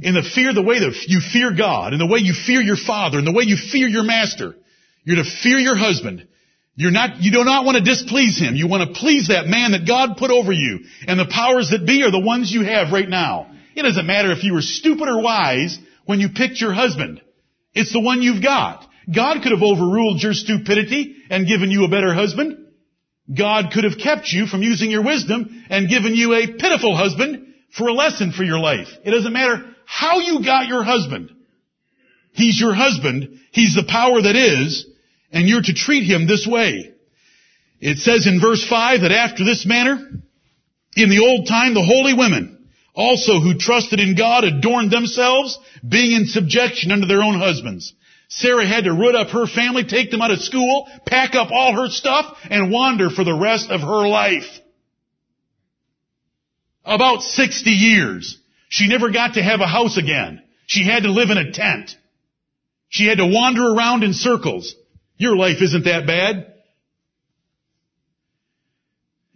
In 0.01 0.13
the 0.13 0.23
fear, 0.23 0.53
the 0.53 0.63
way 0.63 0.79
that 0.79 1.05
you 1.07 1.21
fear 1.21 1.53
God, 1.55 1.93
in 1.93 1.99
the 1.99 2.07
way 2.07 2.19
you 2.19 2.33
fear 2.33 2.61
your 2.61 2.75
father, 2.75 3.19
in 3.19 3.25
the 3.25 3.31
way 3.31 3.43
you 3.43 3.55
fear 3.55 3.87
your 3.87 4.03
master. 4.03 4.55
You're 5.03 5.23
to 5.23 5.29
fear 5.29 5.57
your 5.57 5.77
husband. 5.77 6.27
You're 6.75 6.91
not, 6.91 7.21
you 7.21 7.31
do 7.31 7.43
not 7.43 7.63
want 7.63 7.77
to 7.77 7.83
displease 7.83 8.37
him. 8.37 8.55
You 8.55 8.67
want 8.67 8.93
to 8.93 8.99
please 8.99 9.29
that 9.29 9.47
man 9.47 9.71
that 9.71 9.87
God 9.87 10.17
put 10.17 10.31
over 10.31 10.51
you. 10.51 10.79
And 11.07 11.17
the 11.19 11.27
powers 11.27 11.69
that 11.69 11.85
be 11.85 12.03
are 12.03 12.11
the 12.11 12.19
ones 12.19 12.51
you 12.51 12.63
have 12.63 12.91
right 12.91 13.07
now. 13.07 13.51
It 13.75 13.83
doesn't 13.83 14.05
matter 14.05 14.31
if 14.31 14.43
you 14.43 14.53
were 14.53 14.61
stupid 14.61 15.07
or 15.07 15.21
wise 15.21 15.79
when 16.05 16.19
you 16.19 16.29
picked 16.29 16.61
your 16.61 16.73
husband. 16.73 17.21
It's 17.73 17.91
the 17.91 17.99
one 17.99 18.21
you've 18.21 18.43
got. 18.43 18.87
God 19.13 19.41
could 19.43 19.51
have 19.51 19.61
overruled 19.61 20.21
your 20.21 20.33
stupidity 20.33 21.15
and 21.29 21.47
given 21.47 21.71
you 21.71 21.83
a 21.83 21.89
better 21.89 22.13
husband. 22.13 22.65
God 23.33 23.71
could 23.73 23.83
have 23.83 23.97
kept 23.97 24.31
you 24.31 24.45
from 24.45 24.61
using 24.61 24.91
your 24.91 25.03
wisdom 25.03 25.65
and 25.69 25.89
given 25.89 26.15
you 26.15 26.33
a 26.33 26.47
pitiful 26.47 26.95
husband 26.95 27.53
for 27.71 27.87
a 27.87 27.93
lesson 27.93 28.31
for 28.31 28.43
your 28.43 28.59
life. 28.59 28.87
It 29.03 29.11
doesn't 29.11 29.33
matter 29.33 29.65
how 29.85 30.19
you 30.19 30.43
got 30.43 30.67
your 30.67 30.83
husband. 30.83 31.31
He's 32.33 32.59
your 32.59 32.73
husband. 32.73 33.39
He's 33.51 33.75
the 33.75 33.87
power 33.87 34.21
that 34.21 34.35
is, 34.35 34.85
and 35.31 35.47
you're 35.47 35.61
to 35.61 35.73
treat 35.73 36.03
him 36.03 36.27
this 36.27 36.45
way. 36.45 36.93
It 37.79 37.97
says 37.97 38.27
in 38.27 38.39
verse 38.39 38.65
5 38.67 39.01
that 39.01 39.11
after 39.11 39.43
this 39.43 39.65
manner, 39.65 39.95
in 40.95 41.09
the 41.09 41.19
old 41.19 41.47
time, 41.47 41.73
the 41.73 41.83
holy 41.83 42.13
women, 42.13 42.54
also 42.95 43.39
who 43.39 43.57
trusted 43.57 43.99
in 43.99 44.15
God 44.15 44.43
adorned 44.43 44.91
themselves, 44.91 45.59
being 45.87 46.13
in 46.13 46.27
subjection 46.27 46.91
unto 46.91 47.07
their 47.07 47.21
own 47.21 47.37
husbands. 47.37 47.93
Sarah 48.29 48.65
had 48.65 48.85
to 48.85 48.93
root 48.93 49.15
up 49.15 49.29
her 49.29 49.45
family, 49.45 49.83
take 49.83 50.11
them 50.11 50.21
out 50.21 50.31
of 50.31 50.39
school, 50.39 50.87
pack 51.05 51.35
up 51.35 51.51
all 51.51 51.73
her 51.73 51.89
stuff, 51.89 52.37
and 52.49 52.71
wander 52.71 53.09
for 53.09 53.23
the 53.23 53.37
rest 53.37 53.69
of 53.69 53.81
her 53.81 54.07
life. 54.07 54.47
About 56.83 57.21
60 57.21 57.69
years. 57.69 58.37
She 58.69 58.87
never 58.87 59.11
got 59.11 59.35
to 59.35 59.43
have 59.43 59.61
a 59.61 59.67
house 59.67 59.97
again. 59.97 60.41
She 60.65 60.85
had 60.85 61.03
to 61.03 61.11
live 61.11 61.29
in 61.29 61.37
a 61.37 61.51
tent. 61.51 61.95
She 62.89 63.07
had 63.07 63.17
to 63.19 63.27
wander 63.27 63.63
around 63.63 64.03
in 64.03 64.13
circles. 64.13 64.73
Your 65.17 65.35
life 65.35 65.61
isn't 65.61 65.85
that 65.85 66.07
bad. 66.07 66.53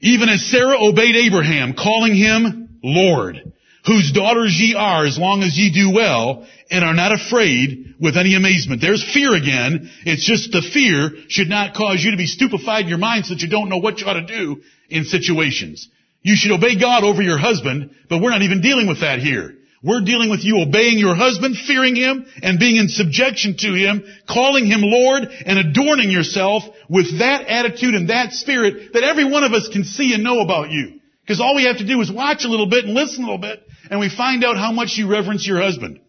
Even 0.01 0.29
as 0.29 0.45
Sarah 0.45 0.77
obeyed 0.79 1.15
Abraham, 1.15 1.73
calling 1.73 2.15
him 2.15 2.68
Lord, 2.83 3.53
whose 3.85 4.11
daughters 4.11 4.59
ye 4.59 4.75
are 4.75 5.05
as 5.05 5.17
long 5.17 5.43
as 5.43 5.57
ye 5.57 5.71
do 5.71 5.91
well 5.91 6.47
and 6.69 6.83
are 6.83 6.93
not 6.93 7.13
afraid 7.13 7.95
with 7.99 8.17
any 8.17 8.35
amazement. 8.35 8.81
There's 8.81 9.03
fear 9.03 9.35
again. 9.35 9.89
It's 10.05 10.25
just 10.25 10.51
the 10.51 10.61
fear 10.61 11.11
should 11.27 11.49
not 11.49 11.73
cause 11.73 12.03
you 12.03 12.11
to 12.11 12.17
be 12.17 12.27
stupefied 12.27 12.83
in 12.83 12.89
your 12.89 12.97
mind 12.97 13.25
so 13.25 13.33
that 13.33 13.41
you 13.41 13.49
don't 13.49 13.69
know 13.69 13.77
what 13.77 13.99
you 13.99 14.07
ought 14.07 14.13
to 14.13 14.25
do 14.25 14.61
in 14.89 15.05
situations. 15.05 15.89
You 16.21 16.35
should 16.35 16.51
obey 16.51 16.77
God 16.79 17.03
over 17.03 17.21
your 17.21 17.37
husband, 17.37 17.95
but 18.09 18.21
we're 18.21 18.31
not 18.31 18.41
even 18.41 18.61
dealing 18.61 18.87
with 18.87 19.01
that 19.01 19.19
here. 19.19 19.55
We're 19.81 20.01
dealing 20.01 20.29
with 20.29 20.43
you 20.43 20.59
obeying 20.59 20.99
your 20.99 21.15
husband, 21.15 21.55
fearing 21.55 21.95
him, 21.95 22.25
and 22.43 22.59
being 22.59 22.75
in 22.75 22.89
subjection 22.89 23.55
to 23.59 23.73
him, 23.73 24.03
calling 24.27 24.65
him 24.65 24.81
Lord, 24.81 25.23
and 25.23 25.57
adorning 25.57 26.11
yourself 26.11 26.63
with 26.89 27.19
that 27.19 27.47
attitude 27.47 27.93
and 27.93 28.09
that 28.09 28.33
spirit 28.33 28.91
that 28.93 29.03
every 29.03 29.23
one 29.23 29.45
of 29.45 29.53
us 29.53 29.69
can 29.69 29.85
see 29.85 30.13
and 30.13 30.21
know 30.21 30.41
about 30.41 30.69
you. 30.69 30.98
Because 31.29 31.41
all 31.41 31.53
we 31.55 31.65
have 31.65 31.77
to 31.77 31.85
do 31.85 32.01
is 32.01 32.11
watch 32.11 32.43
a 32.43 32.47
little 32.47 32.65
bit 32.65 32.85
and 32.85 32.95
listen 32.95 33.23
a 33.23 33.27
little 33.27 33.37
bit, 33.37 33.61
and 33.91 33.99
we 33.99 34.09
find 34.09 34.43
out 34.43 34.57
how 34.57 34.71
much 34.71 34.97
you 34.97 35.07
reverence 35.07 35.45
your 35.45 35.61
husband. 35.61 35.99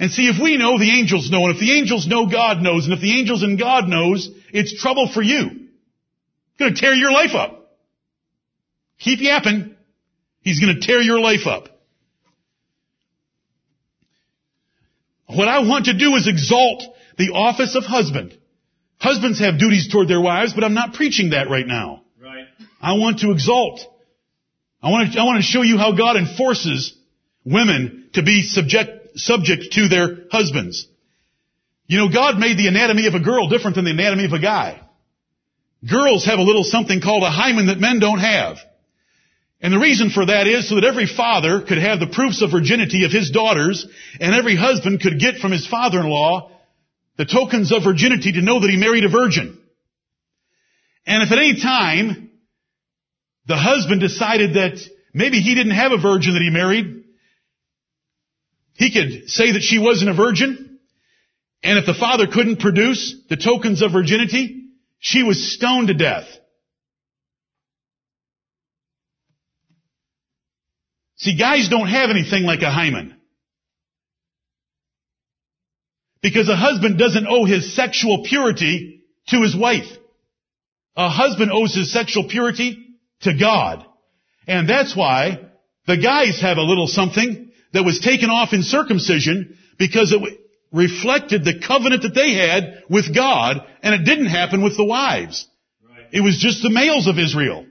And 0.00 0.10
see, 0.10 0.26
if 0.26 0.42
we 0.42 0.56
know, 0.56 0.80
the 0.80 0.98
angels 0.98 1.30
know, 1.30 1.46
and 1.46 1.54
if 1.54 1.60
the 1.60 1.78
angels 1.78 2.08
know, 2.08 2.26
God 2.26 2.60
knows, 2.60 2.86
and 2.86 2.92
if 2.92 3.00
the 3.00 3.16
angels 3.16 3.44
and 3.44 3.56
God 3.56 3.86
knows, 3.86 4.28
it's 4.52 4.82
trouble 4.82 5.08
for 5.08 5.22
you. 5.22 5.42
It's 5.44 6.58
gonna 6.58 6.74
tear 6.74 6.92
your 6.92 7.12
life 7.12 7.36
up. 7.36 7.70
Keep 8.98 9.20
yapping. 9.20 9.76
He's 10.40 10.58
gonna 10.58 10.80
tear 10.80 11.00
your 11.00 11.20
life 11.20 11.46
up. 11.46 11.68
What 15.28 15.46
I 15.46 15.60
want 15.60 15.84
to 15.84 15.96
do 15.96 16.16
is 16.16 16.26
exalt 16.26 16.82
the 17.16 17.30
office 17.30 17.76
of 17.76 17.84
husband. 17.84 18.36
Husbands 18.98 19.38
have 19.38 19.60
duties 19.60 19.86
toward 19.86 20.08
their 20.08 20.20
wives, 20.20 20.52
but 20.52 20.64
I'm 20.64 20.74
not 20.74 20.94
preaching 20.94 21.30
that 21.30 21.48
right 21.48 21.66
now. 21.66 22.02
Right. 22.20 22.46
I 22.82 22.94
want 22.94 23.20
to 23.20 23.30
exalt. 23.30 23.92
I 24.86 24.90
want 24.90 25.12
to, 25.12 25.20
I 25.20 25.24
want 25.24 25.38
to 25.38 25.42
show 25.42 25.62
you 25.62 25.78
how 25.78 25.96
God 25.96 26.16
enforces 26.16 26.96
women 27.44 28.08
to 28.12 28.22
be 28.22 28.42
subject, 28.44 29.18
subject 29.18 29.72
to 29.72 29.88
their 29.88 30.28
husbands. 30.30 30.86
You 31.88 31.98
know, 31.98 32.08
God 32.08 32.38
made 32.38 32.56
the 32.56 32.68
anatomy 32.68 33.08
of 33.08 33.14
a 33.14 33.20
girl 33.20 33.48
different 33.48 33.74
than 33.74 33.84
the 33.84 33.90
anatomy 33.90 34.26
of 34.26 34.32
a 34.32 34.38
guy. 34.38 34.80
Girls 35.90 36.24
have 36.26 36.38
a 36.38 36.42
little 36.42 36.62
something 36.62 37.00
called 37.00 37.24
a 37.24 37.30
hymen 37.30 37.66
that 37.66 37.80
men 37.80 37.98
don't 37.98 38.20
have. 38.20 38.58
And 39.60 39.72
the 39.72 39.80
reason 39.80 40.10
for 40.10 40.24
that 40.24 40.46
is 40.46 40.68
so 40.68 40.76
that 40.76 40.84
every 40.84 41.08
father 41.08 41.62
could 41.62 41.78
have 41.78 41.98
the 41.98 42.06
proofs 42.06 42.40
of 42.40 42.52
virginity 42.52 43.04
of 43.04 43.10
his 43.10 43.32
daughters, 43.32 43.84
and 44.20 44.36
every 44.36 44.54
husband 44.54 45.00
could 45.00 45.18
get 45.18 45.38
from 45.38 45.50
his 45.50 45.66
father-in-law 45.66 46.52
the 47.16 47.24
tokens 47.24 47.72
of 47.72 47.82
virginity 47.82 48.30
to 48.32 48.40
know 48.40 48.60
that 48.60 48.70
he 48.70 48.76
married 48.76 49.04
a 49.04 49.08
virgin. 49.08 49.58
And 51.04 51.24
if 51.24 51.32
at 51.32 51.38
any 51.38 51.60
time 51.60 52.25
the 53.46 53.56
husband 53.56 54.00
decided 54.00 54.54
that 54.54 54.78
maybe 55.14 55.40
he 55.40 55.54
didn't 55.54 55.74
have 55.74 55.92
a 55.92 56.00
virgin 56.00 56.34
that 56.34 56.42
he 56.42 56.50
married, 56.50 57.04
he 58.74 58.92
could 58.92 59.30
say 59.30 59.52
that 59.52 59.62
she 59.62 59.78
wasn't 59.78 60.10
a 60.10 60.14
virgin, 60.14 60.78
and 61.62 61.78
if 61.78 61.86
the 61.86 61.94
father 61.94 62.26
couldn't 62.26 62.60
produce 62.60 63.14
the 63.28 63.36
tokens 63.36 63.82
of 63.82 63.92
virginity, 63.92 64.64
she 64.98 65.22
was 65.22 65.54
stoned 65.54 65.88
to 65.88 65.94
death. 65.94 66.26
See, 71.16 71.36
guys 71.36 71.68
don't 71.68 71.88
have 71.88 72.10
anything 72.10 72.44
like 72.44 72.62
a 72.62 72.70
hymen. 72.70 73.16
Because 76.20 76.48
a 76.48 76.56
husband 76.56 76.98
doesn't 76.98 77.26
owe 77.26 77.44
his 77.44 77.74
sexual 77.74 78.24
purity 78.24 79.04
to 79.28 79.40
his 79.40 79.56
wife. 79.56 79.88
A 80.94 81.08
husband 81.08 81.50
owes 81.52 81.74
his 81.74 81.92
sexual 81.92 82.28
purity 82.28 82.85
to 83.22 83.36
God. 83.38 83.84
And 84.46 84.68
that's 84.68 84.96
why 84.96 85.40
the 85.86 85.96
guys 85.96 86.40
have 86.40 86.58
a 86.58 86.62
little 86.62 86.86
something 86.86 87.50
that 87.72 87.84
was 87.84 88.00
taken 88.00 88.30
off 88.30 88.52
in 88.52 88.62
circumcision 88.62 89.56
because 89.78 90.12
it 90.12 90.20
reflected 90.72 91.44
the 91.44 91.60
covenant 91.66 92.02
that 92.02 92.14
they 92.14 92.34
had 92.34 92.82
with 92.88 93.14
God 93.14 93.66
and 93.82 93.94
it 93.94 94.04
didn't 94.04 94.26
happen 94.26 94.62
with 94.62 94.76
the 94.76 94.84
wives. 94.84 95.46
Right. 95.88 96.06
It 96.12 96.20
was 96.20 96.38
just 96.38 96.62
the 96.62 96.70
males 96.70 97.06
of 97.06 97.18
Israel. 97.18 97.66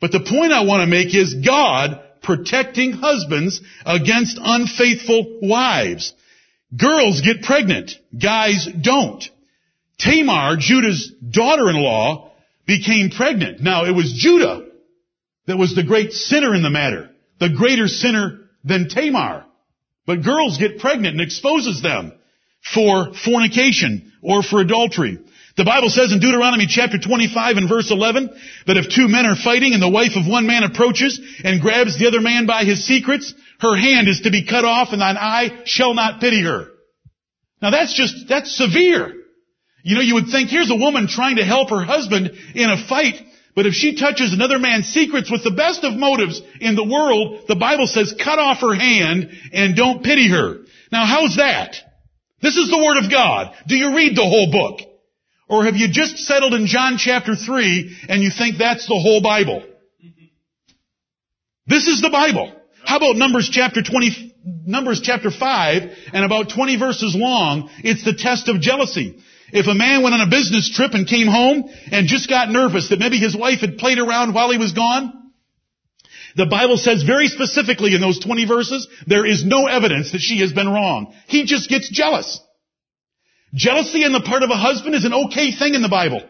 But 0.00 0.12
the 0.12 0.20
point 0.20 0.52
I 0.52 0.64
want 0.64 0.82
to 0.82 0.86
make 0.86 1.14
is 1.14 1.34
God 1.34 2.02
protecting 2.22 2.92
husbands 2.92 3.60
against 3.84 4.38
unfaithful 4.40 5.38
wives. 5.42 6.12
Girls 6.76 7.20
get 7.22 7.42
pregnant. 7.42 7.92
Guys 8.20 8.68
don't. 8.80 9.24
Tamar, 9.98 10.56
Judah's 10.58 11.12
daughter-in-law, 11.30 12.25
became 12.66 13.10
pregnant. 13.10 13.60
Now 13.60 13.84
it 13.84 13.92
was 13.92 14.12
Judah 14.12 14.66
that 15.46 15.56
was 15.56 15.74
the 15.74 15.84
great 15.84 16.12
sinner 16.12 16.54
in 16.54 16.62
the 16.62 16.70
matter. 16.70 17.10
The 17.38 17.50
greater 17.50 17.88
sinner 17.88 18.40
than 18.64 18.88
Tamar. 18.88 19.44
But 20.06 20.24
girls 20.24 20.58
get 20.58 20.78
pregnant 20.78 21.14
and 21.14 21.20
exposes 21.20 21.82
them 21.82 22.12
for 22.74 23.12
fornication 23.14 24.12
or 24.22 24.42
for 24.42 24.60
adultery. 24.60 25.18
The 25.56 25.64
Bible 25.64 25.88
says 25.88 26.12
in 26.12 26.20
Deuteronomy 26.20 26.66
chapter 26.68 26.98
25 26.98 27.56
and 27.56 27.68
verse 27.68 27.90
11 27.90 28.28
that 28.66 28.76
if 28.76 28.90
two 28.90 29.08
men 29.08 29.24
are 29.24 29.36
fighting 29.36 29.72
and 29.72 29.82
the 29.82 29.88
wife 29.88 30.12
of 30.16 30.26
one 30.26 30.46
man 30.46 30.64
approaches 30.64 31.18
and 31.42 31.62
grabs 31.62 31.98
the 31.98 32.06
other 32.08 32.20
man 32.20 32.46
by 32.46 32.64
his 32.64 32.86
secrets, 32.86 33.32
her 33.60 33.74
hand 33.74 34.06
is 34.06 34.20
to 34.22 34.30
be 34.30 34.44
cut 34.44 34.64
off 34.64 34.88
and 34.92 35.00
thine 35.00 35.16
eye 35.16 35.62
shall 35.64 35.94
not 35.94 36.20
pity 36.20 36.42
her. 36.42 36.68
Now 37.62 37.70
that's 37.70 37.94
just, 37.94 38.28
that's 38.28 38.54
severe. 38.54 39.14
You 39.86 39.94
know, 39.94 40.00
you 40.00 40.14
would 40.14 40.30
think 40.32 40.50
here's 40.50 40.72
a 40.72 40.74
woman 40.74 41.06
trying 41.06 41.36
to 41.36 41.44
help 41.44 41.70
her 41.70 41.84
husband 41.84 42.32
in 42.56 42.68
a 42.68 42.88
fight, 42.88 43.22
but 43.54 43.66
if 43.66 43.74
she 43.74 43.94
touches 43.94 44.32
another 44.32 44.58
man's 44.58 44.86
secrets 44.86 45.30
with 45.30 45.44
the 45.44 45.52
best 45.52 45.84
of 45.84 45.94
motives 45.94 46.42
in 46.60 46.74
the 46.74 46.82
world, 46.82 47.44
the 47.46 47.54
Bible 47.54 47.86
says 47.86 48.12
cut 48.12 48.40
off 48.40 48.62
her 48.62 48.74
hand 48.74 49.30
and 49.52 49.76
don't 49.76 50.02
pity 50.02 50.28
her. 50.28 50.56
Now 50.90 51.06
how's 51.06 51.36
that? 51.36 51.76
This 52.42 52.56
is 52.56 52.68
the 52.68 52.82
Word 52.84 52.96
of 52.96 53.12
God. 53.12 53.54
Do 53.68 53.76
you 53.76 53.94
read 53.94 54.16
the 54.16 54.26
whole 54.26 54.50
book? 54.50 54.80
Or 55.48 55.64
have 55.64 55.76
you 55.76 55.86
just 55.88 56.18
settled 56.18 56.54
in 56.54 56.66
John 56.66 56.96
chapter 56.98 57.36
3 57.36 57.96
and 58.08 58.24
you 58.24 58.32
think 58.36 58.58
that's 58.58 58.88
the 58.88 58.98
whole 58.98 59.22
Bible? 59.22 59.62
This 61.68 61.86
is 61.86 62.02
the 62.02 62.10
Bible. 62.10 62.52
How 62.84 62.96
about 62.96 63.14
Numbers 63.14 63.48
chapter 63.52 63.84
20, 63.84 64.34
Numbers 64.66 65.00
chapter 65.00 65.30
5 65.30 65.82
and 66.12 66.24
about 66.24 66.50
20 66.50 66.76
verses 66.76 67.14
long? 67.16 67.70
It's 67.84 68.04
the 68.04 68.14
test 68.14 68.48
of 68.48 68.60
jealousy. 68.60 69.22
If 69.52 69.66
a 69.66 69.74
man 69.74 70.02
went 70.02 70.14
on 70.14 70.20
a 70.20 70.30
business 70.30 70.70
trip 70.74 70.92
and 70.94 71.06
came 71.06 71.28
home 71.28 71.70
and 71.92 72.08
just 72.08 72.28
got 72.28 72.50
nervous 72.50 72.88
that 72.88 72.98
maybe 72.98 73.18
his 73.18 73.36
wife 73.36 73.60
had 73.60 73.78
played 73.78 73.98
around 73.98 74.34
while 74.34 74.50
he 74.50 74.58
was 74.58 74.72
gone, 74.72 75.12
the 76.34 76.46
Bible 76.46 76.76
says 76.76 77.02
very 77.02 77.28
specifically 77.28 77.94
in 77.94 78.00
those 78.00 78.18
20 78.18 78.46
verses, 78.46 78.88
there 79.06 79.24
is 79.24 79.44
no 79.44 79.66
evidence 79.66 80.12
that 80.12 80.20
she 80.20 80.40
has 80.40 80.52
been 80.52 80.68
wrong. 80.68 81.14
He 81.28 81.46
just 81.46 81.68
gets 81.68 81.88
jealous. 81.88 82.40
Jealousy 83.54 84.04
on 84.04 84.12
the 84.12 84.20
part 84.20 84.42
of 84.42 84.50
a 84.50 84.56
husband 84.56 84.94
is 84.94 85.04
an 85.04 85.14
okay 85.14 85.52
thing 85.52 85.74
in 85.74 85.82
the 85.82 85.88
Bible. 85.88 86.22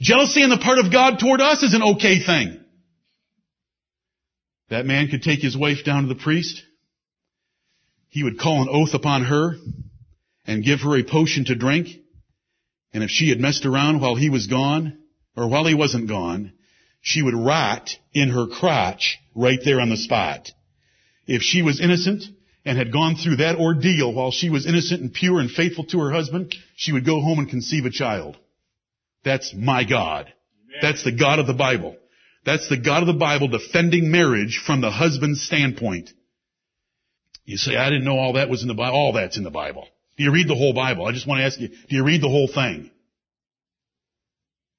Jealousy 0.00 0.42
on 0.42 0.48
the 0.48 0.56
part 0.56 0.78
of 0.78 0.90
God 0.90 1.18
toward 1.18 1.40
us 1.40 1.62
is 1.62 1.74
an 1.74 1.82
okay 1.96 2.24
thing. 2.24 2.64
That 4.70 4.86
man 4.86 5.08
could 5.08 5.22
take 5.22 5.40
his 5.40 5.56
wife 5.56 5.84
down 5.84 6.04
to 6.04 6.08
the 6.08 6.20
priest. 6.20 6.62
He 8.08 8.22
would 8.22 8.38
call 8.38 8.62
an 8.62 8.68
oath 8.70 8.94
upon 8.94 9.24
her 9.24 9.56
and 10.46 10.64
give 10.64 10.80
her 10.80 10.96
a 10.96 11.04
potion 11.04 11.44
to 11.46 11.54
drink. 11.54 11.88
And 12.92 13.04
if 13.04 13.10
she 13.10 13.28
had 13.28 13.40
messed 13.40 13.66
around 13.66 14.00
while 14.00 14.16
he 14.16 14.30
was 14.30 14.46
gone, 14.46 14.98
or 15.36 15.48
while 15.48 15.66
he 15.66 15.74
wasn't 15.74 16.08
gone, 16.08 16.52
she 17.00 17.22
would 17.22 17.34
rot 17.34 17.90
in 18.12 18.30
her 18.30 18.46
crotch 18.46 19.18
right 19.34 19.60
there 19.64 19.80
on 19.80 19.90
the 19.90 19.96
spot. 19.96 20.50
If 21.26 21.42
she 21.42 21.62
was 21.62 21.80
innocent 21.80 22.24
and 22.64 22.76
had 22.76 22.92
gone 22.92 23.14
through 23.14 23.36
that 23.36 23.56
ordeal 23.56 24.12
while 24.12 24.32
she 24.32 24.50
was 24.50 24.66
innocent 24.66 25.00
and 25.00 25.12
pure 25.12 25.40
and 25.40 25.50
faithful 25.50 25.84
to 25.84 26.00
her 26.00 26.10
husband, 26.10 26.54
she 26.76 26.92
would 26.92 27.06
go 27.06 27.20
home 27.20 27.38
and 27.38 27.48
conceive 27.48 27.84
a 27.84 27.90
child. 27.90 28.36
That's 29.24 29.54
my 29.54 29.84
God. 29.84 30.32
That's 30.82 31.04
the 31.04 31.12
God 31.12 31.38
of 31.38 31.46
the 31.46 31.54
Bible. 31.54 31.96
That's 32.44 32.68
the 32.68 32.76
God 32.76 33.02
of 33.02 33.06
the 33.06 33.12
Bible 33.12 33.48
defending 33.48 34.10
marriage 34.10 34.62
from 34.64 34.80
the 34.80 34.90
husband's 34.90 35.42
standpoint. 35.42 36.10
You 37.44 37.56
say, 37.56 37.76
I 37.76 37.90
didn't 37.90 38.04
know 38.04 38.18
all 38.18 38.34
that 38.34 38.48
was 38.48 38.62
in 38.62 38.68
the 38.68 38.74
Bible. 38.74 38.96
All 38.96 39.12
that's 39.12 39.36
in 39.36 39.44
the 39.44 39.50
Bible. 39.50 39.88
Do 40.20 40.24
you 40.24 40.32
read 40.32 40.48
the 40.48 40.54
whole 40.54 40.74
Bible? 40.74 41.06
I 41.06 41.12
just 41.12 41.26
want 41.26 41.38
to 41.38 41.46
ask 41.46 41.58
you, 41.58 41.68
do 41.68 41.96
you 41.96 42.04
read 42.04 42.20
the 42.20 42.28
whole 42.28 42.46
thing? 42.46 42.90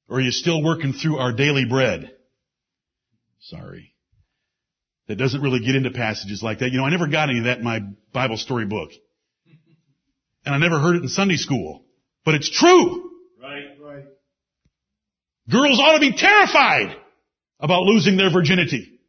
Or 0.07 0.17
are 0.17 0.21
you 0.21 0.29
still 0.29 0.63
working 0.63 0.93
through 0.93 1.17
our 1.17 1.33
daily 1.33 1.65
bread? 1.65 2.15
Sorry. 3.39 3.95
That 5.07 5.15
doesn't 5.15 5.41
really 5.41 5.61
get 5.65 5.75
into 5.75 5.89
passages 5.89 6.43
like 6.43 6.59
that. 6.59 6.69
You 6.69 6.77
know, 6.77 6.85
I 6.85 6.91
never 6.91 7.07
got 7.07 7.29
any 7.29 7.39
of 7.39 7.45
that 7.45 7.57
in 7.57 7.63
my 7.63 7.79
Bible 8.13 8.37
story 8.37 8.67
book. 8.67 8.91
And 10.45 10.53
I 10.53 10.59
never 10.59 10.79
heard 10.79 10.97
it 10.97 11.01
in 11.01 11.09
Sunday 11.09 11.37
school. 11.37 11.85
But 12.23 12.35
it's 12.35 12.51
true. 12.51 13.09
Right. 13.41 13.63
Right. 13.81 14.03
Girls 15.49 15.79
ought 15.79 15.95
to 15.95 16.01
be 16.01 16.15
terrified 16.15 16.95
about 17.59 17.81
losing 17.81 18.15
their 18.15 18.29
virginity. 18.29 18.99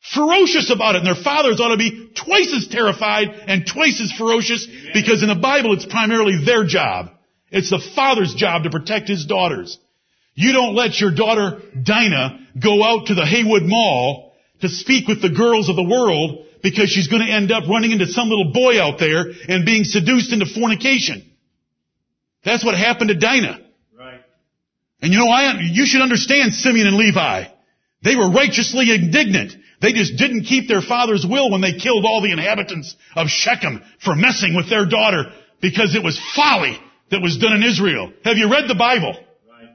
Ferocious 0.00 0.70
about 0.70 0.94
it, 0.94 0.98
and 0.98 1.06
their 1.06 1.22
fathers 1.22 1.60
ought 1.60 1.68
to 1.68 1.76
be 1.76 2.10
twice 2.14 2.54
as 2.56 2.68
terrified 2.68 3.28
and 3.28 3.66
twice 3.66 4.00
as 4.00 4.10
ferocious 4.12 4.66
because 4.94 5.22
in 5.22 5.28
the 5.28 5.34
Bible 5.34 5.74
it's 5.74 5.84
primarily 5.84 6.42
their 6.44 6.64
job. 6.64 7.10
It's 7.50 7.70
the 7.70 7.82
father's 7.94 8.34
job 8.34 8.62
to 8.64 8.70
protect 8.70 9.08
his 9.08 9.26
daughters. 9.26 9.78
You 10.34 10.52
don't 10.52 10.74
let 10.74 10.98
your 11.00 11.14
daughter 11.14 11.60
Dinah 11.82 12.46
go 12.58 12.82
out 12.82 13.08
to 13.08 13.14
the 13.14 13.26
Haywood 13.26 13.64
Mall 13.64 14.32
to 14.62 14.68
speak 14.68 15.06
with 15.06 15.20
the 15.20 15.30
girls 15.30 15.68
of 15.68 15.76
the 15.76 15.82
world 15.82 16.46
because 16.62 16.88
she's 16.88 17.08
going 17.08 17.26
to 17.26 17.32
end 17.32 17.52
up 17.52 17.68
running 17.68 17.90
into 17.90 18.06
some 18.06 18.28
little 18.28 18.52
boy 18.52 18.80
out 18.80 18.98
there 18.98 19.24
and 19.48 19.66
being 19.66 19.84
seduced 19.84 20.32
into 20.32 20.46
fornication. 20.46 21.30
That's 22.44 22.64
what 22.64 22.74
happened 22.74 23.08
to 23.08 23.16
Dinah. 23.16 23.60
Right. 23.98 24.20
And 25.02 25.12
you 25.12 25.18
know, 25.18 25.28
I, 25.28 25.58
you 25.60 25.84
should 25.84 26.00
understand 26.00 26.54
Simeon 26.54 26.86
and 26.86 26.96
Levi. 26.96 27.44
They 28.02 28.16
were 28.16 28.30
righteously 28.30 28.94
indignant. 28.94 29.52
They 29.80 29.92
just 29.92 30.16
didn't 30.16 30.44
keep 30.44 30.68
their 30.68 30.82
father's 30.82 31.24
will 31.26 31.50
when 31.50 31.62
they 31.62 31.72
killed 31.72 32.04
all 32.04 32.20
the 32.20 32.32
inhabitants 32.32 32.94
of 33.16 33.28
Shechem 33.28 33.82
for 34.04 34.14
messing 34.14 34.54
with 34.54 34.68
their 34.68 34.86
daughter 34.86 35.32
because 35.62 35.94
it 35.94 36.02
was 36.02 36.20
folly 36.36 36.78
that 37.10 37.22
was 37.22 37.38
done 37.38 37.54
in 37.54 37.62
Israel. 37.62 38.12
Have 38.24 38.36
you 38.36 38.50
read 38.50 38.68
the 38.68 38.74
Bible? 38.74 39.14
Right. 39.48 39.70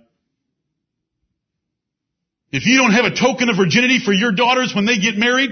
If 2.52 2.68
you 2.68 2.78
don't 2.78 2.92
have 2.92 3.06
a 3.06 3.16
token 3.16 3.50
of 3.50 3.58
virginity 3.58 4.00
for 4.00 4.14
your 4.14 4.32
daughters 4.32 4.74
when 4.76 4.86
they 4.86 5.00
get 5.00 5.18
married, 5.18 5.50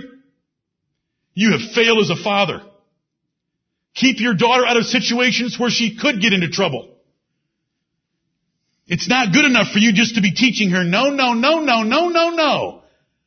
you 1.34 1.52
have 1.54 1.72
failed 1.74 2.00
as 2.00 2.12
a 2.12 2.24
father. 2.24 2.62
Keep 3.96 4.20
your 4.20 4.36
daughter 4.36 4.66
out 4.66 4.78
of 4.78 4.86
situations 4.86 5.58
where 5.60 5.70
she 5.70 5.98
could 5.98 6.22
get 6.22 6.34
into 6.34 6.50
trouble. 6.50 6.96
It's 8.86 9.08
not 9.08 9.34
good 9.34 9.46
enough 9.46 9.72
for 9.72 9.80
you 9.80 9.94
just 9.94 10.16
to 10.16 10.22
be 10.22 10.34
teaching 10.34 10.72
her 10.72 10.84
no, 10.84 11.10
no, 11.10 11.34
no, 11.34 11.60
no, 11.60 11.84
no, 11.84 12.10
no, 12.10 12.30
no. 12.30 12.83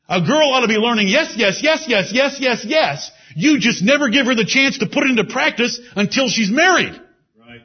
A 0.09 0.21
girl 0.21 0.51
ought 0.51 0.61
to 0.61 0.69
be 0.69 0.75
learning 0.75 1.09
yes, 1.09 1.35
yes, 1.37 1.61
yes, 1.63 1.85
yes, 1.89 2.11
yes, 2.13 2.37
yes, 2.39 2.65
yes. 2.65 3.11
You 3.35 3.59
just 3.59 3.83
never 3.83 4.09
give 4.09 4.27
her 4.27 4.35
the 4.35 4.45
chance 4.45 4.79
to 4.79 4.87
put 4.87 5.05
it 5.05 5.11
into 5.11 5.25
practice 5.25 5.81
until 5.97 6.29
she's 6.29 6.51
married. 6.51 7.01
Right. 7.39 7.61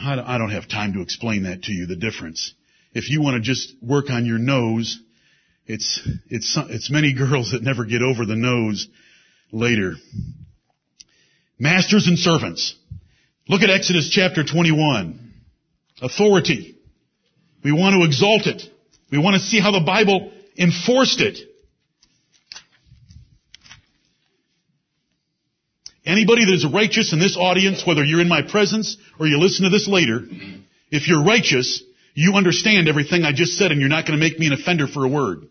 I 0.00 0.38
don't- 0.38 0.50
have 0.50 0.68
time 0.68 0.94
to 0.94 1.00
explain 1.00 1.42
that 1.44 1.64
to 1.64 1.72
you, 1.72 1.86
the 1.86 1.96
difference. 1.96 2.54
If 2.92 3.10
you 3.10 3.20
want 3.20 3.34
to 3.34 3.40
just 3.40 3.74
work 3.82 4.08
on 4.08 4.24
your 4.24 4.38
noes, 4.38 4.98
it's, 5.66 6.06
it's, 6.28 6.56
it's 6.70 6.90
many 6.90 7.12
girls 7.12 7.52
that 7.52 7.62
never 7.62 7.84
get 7.84 8.02
over 8.02 8.24
the 8.24 8.36
noes 8.36 8.88
later. 9.52 9.94
Masters 11.58 12.06
and 12.06 12.18
servants. 12.18 12.74
Look 13.48 13.62
at 13.62 13.70
Exodus 13.70 14.08
chapter 14.10 14.44
21. 14.44 15.32
Authority. 16.00 16.76
We 17.62 17.72
want 17.72 17.94
to 18.00 18.06
exalt 18.06 18.46
it. 18.46 18.62
We 19.10 19.18
want 19.18 19.34
to 19.34 19.40
see 19.40 19.60
how 19.60 19.70
the 19.70 19.84
Bible 19.84 20.32
enforced 20.56 21.20
it. 21.20 21.38
Anybody 26.06 26.44
that 26.44 26.52
is 26.52 26.66
righteous 26.66 27.12
in 27.12 27.18
this 27.18 27.36
audience, 27.36 27.86
whether 27.86 28.04
you're 28.04 28.20
in 28.20 28.28
my 28.28 28.42
presence 28.42 28.96
or 29.18 29.26
you 29.26 29.38
listen 29.38 29.64
to 29.64 29.70
this 29.70 29.88
later, 29.88 30.20
if 30.90 31.08
you're 31.08 31.24
righteous, 31.24 31.82
you 32.14 32.34
understand 32.34 32.88
everything 32.88 33.24
I 33.24 33.32
just 33.32 33.56
said 33.56 33.72
and 33.72 33.80
you're 33.80 33.88
not 33.88 34.06
going 34.06 34.18
to 34.18 34.22
make 34.22 34.38
me 34.38 34.46
an 34.46 34.52
offender 34.52 34.86
for 34.86 35.04
a 35.04 35.08
word. 35.08 35.48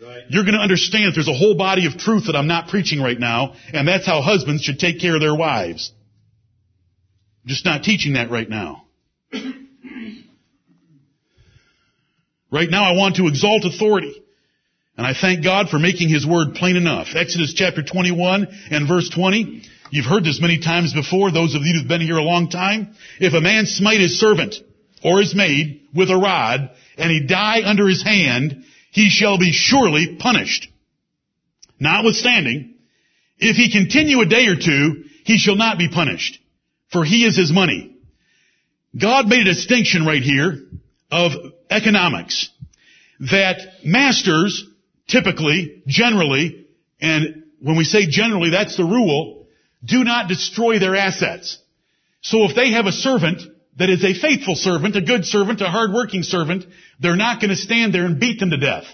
Right. 0.00 0.22
You're 0.28 0.44
going 0.44 0.54
to 0.54 0.60
understand 0.60 1.06
that 1.06 1.12
there's 1.14 1.28
a 1.28 1.34
whole 1.34 1.56
body 1.56 1.86
of 1.86 1.98
truth 1.98 2.26
that 2.26 2.36
I'm 2.36 2.46
not 2.46 2.68
preaching 2.68 3.00
right 3.00 3.18
now, 3.18 3.54
and 3.72 3.88
that's 3.88 4.06
how 4.06 4.22
husbands 4.22 4.62
should 4.62 4.78
take 4.78 5.00
care 5.00 5.16
of 5.16 5.20
their 5.20 5.34
wives. 5.34 5.92
I'm 7.42 7.48
just 7.48 7.64
not 7.64 7.82
teaching 7.82 8.12
that 8.12 8.30
right 8.30 8.48
now. 8.48 8.84
Right 12.50 12.70
now 12.70 12.84
I 12.84 12.96
want 12.96 13.16
to 13.16 13.26
exalt 13.26 13.64
authority. 13.64 14.22
And 14.96 15.06
I 15.06 15.14
thank 15.14 15.44
God 15.44 15.68
for 15.68 15.78
making 15.78 16.08
His 16.08 16.26
word 16.26 16.54
plain 16.54 16.76
enough. 16.76 17.08
Exodus 17.14 17.54
chapter 17.54 17.82
21 17.82 18.48
and 18.70 18.88
verse 18.88 19.08
20. 19.10 19.62
You've 19.90 20.06
heard 20.06 20.24
this 20.24 20.40
many 20.40 20.58
times 20.58 20.92
before, 20.92 21.30
those 21.30 21.54
of 21.54 21.62
you 21.62 21.78
who've 21.78 21.88
been 21.88 22.00
here 22.00 22.16
a 22.16 22.22
long 22.22 22.50
time. 22.50 22.94
If 23.20 23.32
a 23.32 23.40
man 23.40 23.66
smite 23.66 24.00
his 24.00 24.18
servant 24.18 24.56
or 25.04 25.20
his 25.20 25.34
maid 25.34 25.88
with 25.94 26.10
a 26.10 26.16
rod, 26.16 26.70
and 26.98 27.10
he 27.10 27.26
die 27.26 27.62
under 27.64 27.86
his 27.86 28.02
hand, 28.02 28.64
he 28.90 29.08
shall 29.08 29.38
be 29.38 29.52
surely 29.52 30.16
punished. 30.18 30.68
Notwithstanding, 31.78 32.74
if 33.38 33.56
he 33.56 33.70
continue 33.70 34.20
a 34.20 34.26
day 34.26 34.46
or 34.46 34.56
two, 34.56 35.04
he 35.24 35.38
shall 35.38 35.56
not 35.56 35.78
be 35.78 35.88
punished, 35.88 36.38
for 36.90 37.04
he 37.04 37.24
is 37.24 37.36
his 37.36 37.52
money. 37.52 37.96
God 39.00 39.28
made 39.28 39.46
a 39.46 39.54
distinction 39.54 40.04
right 40.04 40.22
here 40.22 40.58
of 41.10 41.32
economics 41.70 42.50
that 43.20 43.58
masters 43.84 44.64
typically, 45.08 45.82
generally, 45.86 46.66
and 47.00 47.44
when 47.60 47.76
we 47.76 47.84
say 47.84 48.06
generally, 48.06 48.50
that's 48.50 48.76
the 48.76 48.84
rule, 48.84 49.46
do 49.84 50.04
not 50.04 50.28
destroy 50.28 50.78
their 50.78 50.96
assets. 50.96 51.58
So 52.20 52.44
if 52.44 52.54
they 52.54 52.72
have 52.72 52.86
a 52.86 52.92
servant 52.92 53.42
that 53.78 53.90
is 53.90 54.04
a 54.04 54.14
faithful 54.14 54.54
servant, 54.54 54.96
a 54.96 55.00
good 55.00 55.24
servant, 55.24 55.60
a 55.60 55.66
hardworking 55.66 56.22
servant, 56.22 56.64
they're 57.00 57.16
not 57.16 57.40
going 57.40 57.50
to 57.50 57.56
stand 57.56 57.94
there 57.94 58.04
and 58.04 58.20
beat 58.20 58.40
them 58.40 58.50
to 58.50 58.56
death. 58.56 58.84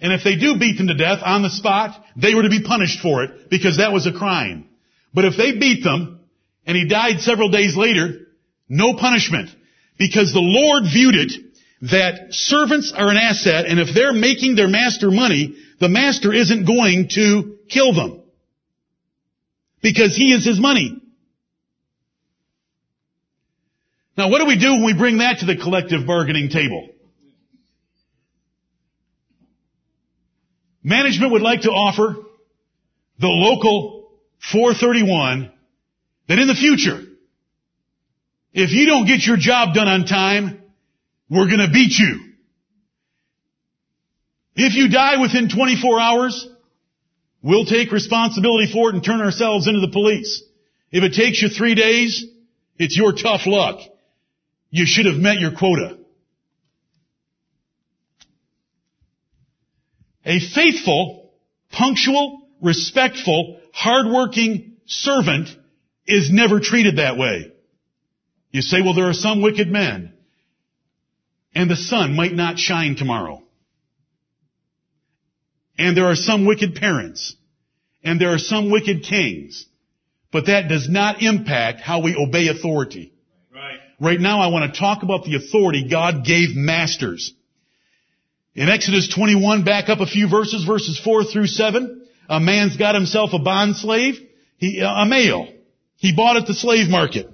And 0.00 0.12
if 0.12 0.24
they 0.24 0.36
do 0.36 0.58
beat 0.58 0.78
them 0.78 0.88
to 0.88 0.94
death 0.94 1.20
on 1.24 1.42
the 1.42 1.50
spot, 1.50 2.02
they 2.16 2.34
were 2.34 2.42
to 2.42 2.48
be 2.48 2.62
punished 2.62 3.00
for 3.00 3.22
it 3.22 3.50
because 3.50 3.76
that 3.76 3.92
was 3.92 4.06
a 4.06 4.12
crime. 4.12 4.68
But 5.14 5.26
if 5.26 5.36
they 5.36 5.58
beat 5.58 5.84
them 5.84 6.20
and 6.66 6.76
he 6.76 6.88
died 6.88 7.20
several 7.20 7.50
days 7.50 7.76
later, 7.76 8.26
no 8.68 8.94
punishment 8.94 9.50
because 10.02 10.32
the 10.32 10.40
Lord 10.40 10.82
viewed 10.92 11.14
it 11.14 11.32
that 11.82 12.34
servants 12.34 12.92
are 12.92 13.08
an 13.08 13.16
asset 13.16 13.66
and 13.66 13.78
if 13.78 13.94
they're 13.94 14.12
making 14.12 14.56
their 14.56 14.66
master 14.66 15.12
money, 15.12 15.54
the 15.78 15.88
master 15.88 16.32
isn't 16.32 16.64
going 16.64 17.08
to 17.10 17.58
kill 17.68 17.92
them 17.92 18.20
because 19.80 20.16
he 20.16 20.32
is 20.32 20.44
his 20.44 20.58
money. 20.58 21.00
Now 24.16 24.28
what 24.28 24.40
do 24.40 24.46
we 24.46 24.58
do 24.58 24.72
when 24.72 24.86
we 24.86 24.94
bring 24.94 25.18
that 25.18 25.38
to 25.38 25.46
the 25.46 25.56
collective 25.56 26.04
bargaining 26.04 26.48
table? 26.48 26.88
Management 30.82 31.30
would 31.30 31.42
like 31.42 31.60
to 31.60 31.70
offer 31.70 32.16
the 33.20 33.28
local 33.28 34.10
431 34.50 35.52
that 36.26 36.40
in 36.40 36.48
the 36.48 36.54
future, 36.54 37.06
if 38.52 38.70
you 38.72 38.86
don't 38.86 39.06
get 39.06 39.24
your 39.26 39.36
job 39.36 39.74
done 39.74 39.88
on 39.88 40.04
time, 40.04 40.62
we're 41.30 41.48
gonna 41.48 41.70
beat 41.70 41.98
you. 41.98 42.32
If 44.54 44.74
you 44.74 44.88
die 44.88 45.20
within 45.20 45.48
24 45.48 46.00
hours, 46.00 46.48
we'll 47.42 47.64
take 47.64 47.90
responsibility 47.90 48.70
for 48.70 48.90
it 48.90 48.94
and 48.94 49.04
turn 49.04 49.20
ourselves 49.20 49.66
into 49.66 49.80
the 49.80 49.88
police. 49.88 50.42
If 50.90 51.02
it 51.02 51.14
takes 51.14 51.40
you 51.40 51.48
three 51.48 51.74
days, 51.74 52.24
it's 52.78 52.96
your 52.96 53.12
tough 53.12 53.46
luck. 53.46 53.80
You 54.70 54.84
should 54.86 55.06
have 55.06 55.16
met 55.16 55.38
your 55.38 55.52
quota. 55.52 55.98
A 60.24 60.38
faithful, 60.38 61.32
punctual, 61.70 62.46
respectful, 62.60 63.60
hardworking 63.72 64.76
servant 64.86 65.48
is 66.06 66.30
never 66.30 66.60
treated 66.60 66.96
that 66.96 67.16
way. 67.16 67.52
You 68.52 68.60
say, 68.60 68.82
well, 68.82 68.94
there 68.94 69.08
are 69.08 69.14
some 69.14 69.40
wicked 69.40 69.68
men, 69.68 70.12
and 71.54 71.70
the 71.70 71.76
sun 71.76 72.14
might 72.14 72.34
not 72.34 72.58
shine 72.58 72.96
tomorrow. 72.96 73.42
And 75.78 75.96
there 75.96 76.06
are 76.06 76.14
some 76.14 76.44
wicked 76.46 76.74
parents, 76.74 77.34
and 78.04 78.20
there 78.20 78.34
are 78.34 78.38
some 78.38 78.70
wicked 78.70 79.04
kings, 79.04 79.66
but 80.30 80.46
that 80.46 80.68
does 80.68 80.88
not 80.88 81.22
impact 81.22 81.80
how 81.80 82.02
we 82.02 82.14
obey 82.14 82.48
authority. 82.48 83.14
Right. 83.52 83.78
Right 83.98 84.20
now 84.20 84.40
I 84.40 84.48
want 84.48 84.72
to 84.72 84.78
talk 84.78 85.02
about 85.02 85.24
the 85.24 85.36
authority 85.36 85.88
God 85.88 86.24
gave 86.24 86.54
masters. 86.54 87.32
In 88.54 88.68
Exodus 88.68 89.08
21, 89.14 89.64
back 89.64 89.88
up 89.88 90.00
a 90.00 90.06
few 90.06 90.28
verses, 90.28 90.64
verses 90.64 91.00
4 91.02 91.24
through 91.24 91.46
7, 91.46 92.06
a 92.28 92.38
man's 92.38 92.76
got 92.76 92.94
himself 92.94 93.30
a 93.32 93.38
bond 93.38 93.76
slave, 93.76 94.16
he, 94.58 94.80
a 94.80 95.06
male. 95.06 95.48
He 95.96 96.14
bought 96.14 96.36
at 96.36 96.46
the 96.46 96.54
slave 96.54 96.90
market. 96.90 97.31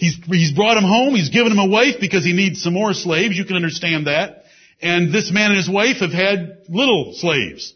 He's, 0.00 0.16
he's 0.24 0.52
brought 0.52 0.78
him 0.78 0.84
home, 0.84 1.14
he's 1.14 1.28
given 1.28 1.52
him 1.52 1.58
a 1.58 1.66
wife 1.66 1.96
because 2.00 2.24
he 2.24 2.32
needs 2.32 2.62
some 2.62 2.72
more 2.72 2.94
slaves, 2.94 3.36
you 3.36 3.44
can 3.44 3.56
understand 3.56 4.06
that. 4.06 4.44
And 4.80 5.12
this 5.12 5.30
man 5.30 5.50
and 5.50 5.58
his 5.58 5.68
wife 5.68 5.98
have 5.98 6.10
had 6.10 6.62
little 6.70 7.12
slaves. 7.14 7.74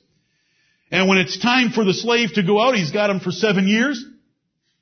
And 0.91 1.07
when 1.07 1.19
it's 1.19 1.39
time 1.39 1.69
for 1.69 1.85
the 1.85 1.93
slave 1.93 2.33
to 2.35 2.43
go 2.43 2.59
out, 2.59 2.77
he's 2.77 2.93
got 2.93 3.11
him 3.11 3.21
for 3.21 3.31
seven 3.31 3.69
years. 3.69 4.03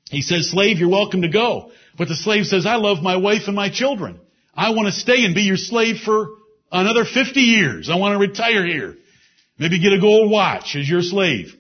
He 0.09 0.23
says, 0.23 0.51
slave, 0.51 0.79
you're 0.79 0.89
welcome 0.89 1.23
to 1.23 1.29
go. 1.29 1.73
But 1.99 2.07
the 2.07 2.15
slave 2.15 2.47
says, 2.47 2.65
I 2.65 2.77
love 2.77 3.03
my 3.03 3.17
wife 3.17 3.49
and 3.49 3.57
my 3.57 3.71
children. 3.71 4.21
I 4.55 4.71
want 4.71 4.87
to 4.87 4.93
stay 4.93 5.25
and 5.25 5.35
be 5.35 5.43
your 5.43 5.57
slave 5.57 5.97
for 5.97 6.29
another 6.71 7.05
50 7.05 7.41
years. 7.41 7.91
I 7.91 7.97
want 7.97 8.15
to 8.15 8.19
retire 8.21 8.65
here. 8.65 8.95
Maybe 9.59 9.81
get 9.81 9.93
a 9.93 10.01
gold 10.01 10.31
watch 10.31 10.77
as 10.77 10.89
your 10.89 11.03
slave. 11.03 11.53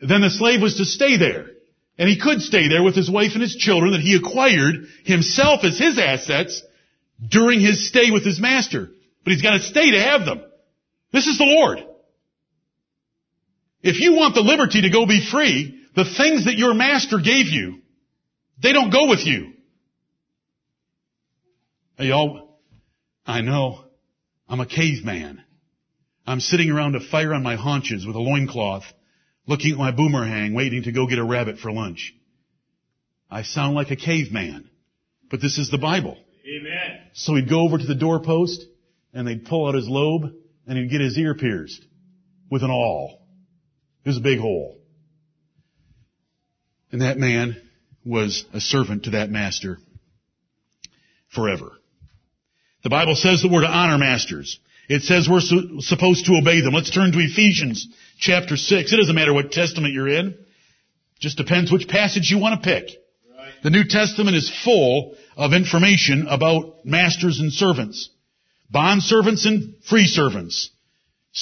Then 0.00 0.20
the 0.20 0.30
slave 0.30 0.62
was 0.62 0.76
to 0.76 0.84
stay 0.84 1.16
there. 1.16 1.55
And 1.98 2.08
he 2.08 2.20
could 2.20 2.42
stay 2.42 2.68
there 2.68 2.82
with 2.82 2.94
his 2.94 3.10
wife 3.10 3.32
and 3.32 3.42
his 3.42 3.56
children 3.56 3.92
that 3.92 4.00
he 4.00 4.16
acquired 4.16 4.86
himself 5.04 5.64
as 5.64 5.78
his 5.78 5.98
assets 5.98 6.62
during 7.26 7.60
his 7.60 7.88
stay 7.88 8.10
with 8.10 8.24
his 8.24 8.38
master. 8.38 8.90
But 9.24 9.32
he's 9.32 9.42
got 9.42 9.52
to 9.52 9.60
stay 9.60 9.92
to 9.92 10.00
have 10.00 10.24
them. 10.26 10.42
This 11.12 11.26
is 11.26 11.38
the 11.38 11.44
Lord. 11.44 11.78
If 13.82 14.00
you 14.00 14.14
want 14.14 14.34
the 14.34 14.42
liberty 14.42 14.82
to 14.82 14.90
go 14.90 15.06
be 15.06 15.26
free, 15.30 15.84
the 15.94 16.04
things 16.04 16.44
that 16.44 16.58
your 16.58 16.74
master 16.74 17.18
gave 17.18 17.46
you, 17.46 17.80
they 18.62 18.72
don't 18.72 18.90
go 18.90 19.08
with 19.08 19.26
you. 19.26 19.54
Hey, 21.96 22.06
y'all, 22.06 22.58
I 23.24 23.40
know. 23.40 23.84
I'm 24.48 24.60
a 24.60 24.66
caveman. 24.66 25.42
I'm 26.26 26.40
sitting 26.40 26.70
around 26.70 26.94
a 26.94 27.00
fire 27.00 27.32
on 27.32 27.42
my 27.42 27.56
haunches 27.56 28.06
with 28.06 28.16
a 28.16 28.20
loincloth, 28.20 28.84
looking 29.46 29.72
at 29.72 29.78
my 29.78 29.90
boomerang, 29.90 30.54
waiting 30.54 30.84
to 30.84 30.92
go 30.92 31.06
get 31.06 31.18
a 31.18 31.24
rabbit 31.24 31.58
for 31.58 31.72
lunch. 31.72 32.14
I 33.30 33.42
sound 33.42 33.74
like 33.74 33.90
a 33.90 33.96
caveman, 33.96 34.70
but 35.30 35.40
this 35.40 35.58
is 35.58 35.70
the 35.70 35.78
Bible. 35.78 36.16
Amen. 36.46 37.00
So 37.14 37.34
he'd 37.34 37.48
go 37.48 37.60
over 37.60 37.78
to 37.78 37.86
the 37.86 37.94
doorpost, 37.94 38.64
and 39.12 39.26
they'd 39.26 39.44
pull 39.44 39.66
out 39.66 39.74
his 39.74 39.88
lobe, 39.88 40.32
and 40.66 40.78
he'd 40.78 40.90
get 40.90 41.00
his 41.00 41.18
ear 41.18 41.34
pierced 41.34 41.84
with 42.50 42.62
an 42.62 42.70
awl. 42.70 43.20
It 44.04 44.10
was 44.10 44.18
a 44.18 44.22
big 44.22 44.38
hole. 44.38 44.78
And 46.92 47.02
that 47.02 47.18
man 47.18 47.60
was 48.04 48.44
a 48.52 48.60
servant 48.60 49.04
to 49.04 49.10
that 49.10 49.30
master 49.30 49.78
forever. 51.34 51.72
The 52.84 52.90
Bible 52.90 53.16
says 53.16 53.42
that 53.42 53.50
we're 53.50 53.62
to 53.62 53.66
honor 53.66 53.98
masters. 53.98 54.60
It 54.88 55.02
says 55.02 55.28
we're 55.28 55.40
su- 55.40 55.80
supposed 55.80 56.26
to 56.26 56.38
obey 56.40 56.60
them. 56.60 56.72
Let's 56.72 56.90
turn 56.90 57.10
to 57.10 57.18
Ephesians 57.18 57.88
chapter 58.18 58.56
6. 58.56 58.92
It 58.92 58.96
doesn't 58.96 59.14
matter 59.14 59.34
what 59.34 59.52
testament 59.52 59.94
you're 59.94 60.08
in. 60.08 60.36
Just 61.20 61.36
depends 61.36 61.72
which 61.72 61.88
passage 61.88 62.30
you 62.30 62.38
want 62.38 62.62
to 62.62 62.68
pick. 62.68 62.90
Right. 63.36 63.52
The 63.62 63.70
New 63.70 63.84
Testament 63.84 64.36
is 64.36 64.50
full 64.64 65.16
of 65.36 65.52
information 65.52 66.26
about 66.28 66.84
masters 66.84 67.40
and 67.40 67.52
servants. 67.52 68.10
Bond 68.70 69.02
servants 69.02 69.46
and 69.46 69.74
free 69.88 70.06
servants. 70.06 70.70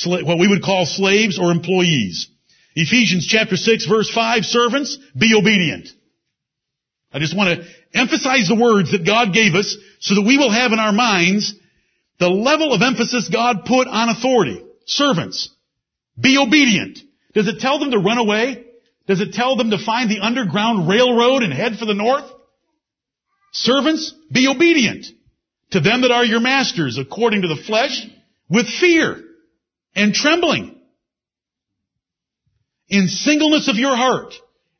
What 0.06 0.38
we 0.38 0.48
would 0.48 0.62
call 0.62 0.86
slaves 0.86 1.38
or 1.38 1.50
employees. 1.50 2.28
Ephesians 2.74 3.26
chapter 3.26 3.56
6 3.56 3.86
verse 3.86 4.10
5, 4.10 4.44
servants, 4.44 4.98
be 5.16 5.34
obedient. 5.38 5.88
I 7.12 7.20
just 7.20 7.36
want 7.36 7.60
to 7.60 7.66
emphasize 7.96 8.48
the 8.48 8.56
words 8.60 8.90
that 8.90 9.06
God 9.06 9.32
gave 9.32 9.54
us 9.54 9.76
so 10.00 10.16
that 10.16 10.26
we 10.26 10.36
will 10.36 10.50
have 10.50 10.72
in 10.72 10.80
our 10.80 10.92
minds 10.92 11.54
the 12.18 12.28
level 12.28 12.72
of 12.72 12.82
emphasis 12.82 13.28
God 13.28 13.64
put 13.64 13.86
on 13.86 14.08
authority. 14.08 14.64
Servants, 14.86 15.50
be 16.18 16.38
obedient. 16.38 16.98
Does 17.34 17.48
it 17.48 17.60
tell 17.60 17.78
them 17.78 17.90
to 17.90 17.98
run 17.98 18.18
away? 18.18 18.64
Does 19.06 19.20
it 19.20 19.32
tell 19.32 19.56
them 19.56 19.70
to 19.70 19.78
find 19.78 20.10
the 20.10 20.20
underground 20.20 20.88
railroad 20.88 21.42
and 21.42 21.52
head 21.52 21.76
for 21.78 21.84
the 21.84 21.94
north? 21.94 22.24
Servants, 23.52 24.14
be 24.30 24.48
obedient 24.48 25.06
to 25.70 25.80
them 25.80 26.02
that 26.02 26.10
are 26.10 26.24
your 26.24 26.40
masters 26.40 26.98
according 26.98 27.42
to 27.42 27.48
the 27.48 27.62
flesh 27.66 28.06
with 28.48 28.66
fear 28.68 29.22
and 29.94 30.14
trembling. 30.14 30.76
In 32.88 33.08
singleness 33.08 33.68
of 33.68 33.76
your 33.76 33.96
heart 33.96 34.34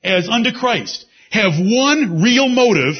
as 0.05 0.29
unto 0.29 0.53
Christ. 0.53 1.07
Have 1.31 1.55
one 1.59 2.23
real 2.23 2.49
motive 2.49 2.97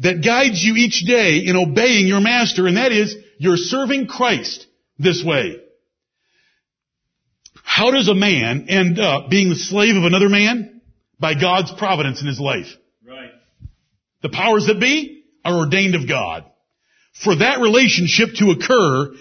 that 0.00 0.22
guides 0.24 0.62
you 0.62 0.74
each 0.74 1.04
day 1.06 1.38
in 1.38 1.56
obeying 1.56 2.06
your 2.06 2.20
master 2.20 2.66
and 2.66 2.76
that 2.76 2.92
is 2.92 3.16
you're 3.38 3.56
serving 3.56 4.08
Christ 4.08 4.66
this 4.98 5.24
way. 5.24 5.61
How 7.74 7.90
does 7.90 8.06
a 8.08 8.14
man 8.14 8.66
end 8.68 8.98
up 8.98 9.30
being 9.30 9.48
the 9.48 9.56
slave 9.56 9.96
of 9.96 10.04
another 10.04 10.28
man? 10.28 10.82
By 11.18 11.32
God's 11.32 11.72
providence 11.72 12.20
in 12.20 12.26
his 12.26 12.38
life. 12.38 12.66
Right. 13.02 13.30
The 14.20 14.28
powers 14.28 14.66
that 14.66 14.78
be 14.78 15.24
are 15.42 15.54
ordained 15.54 15.94
of 15.94 16.06
God. 16.06 16.44
For 17.24 17.34
that 17.34 17.60
relationship 17.60 18.34
to 18.34 18.50
occur, 18.50 19.14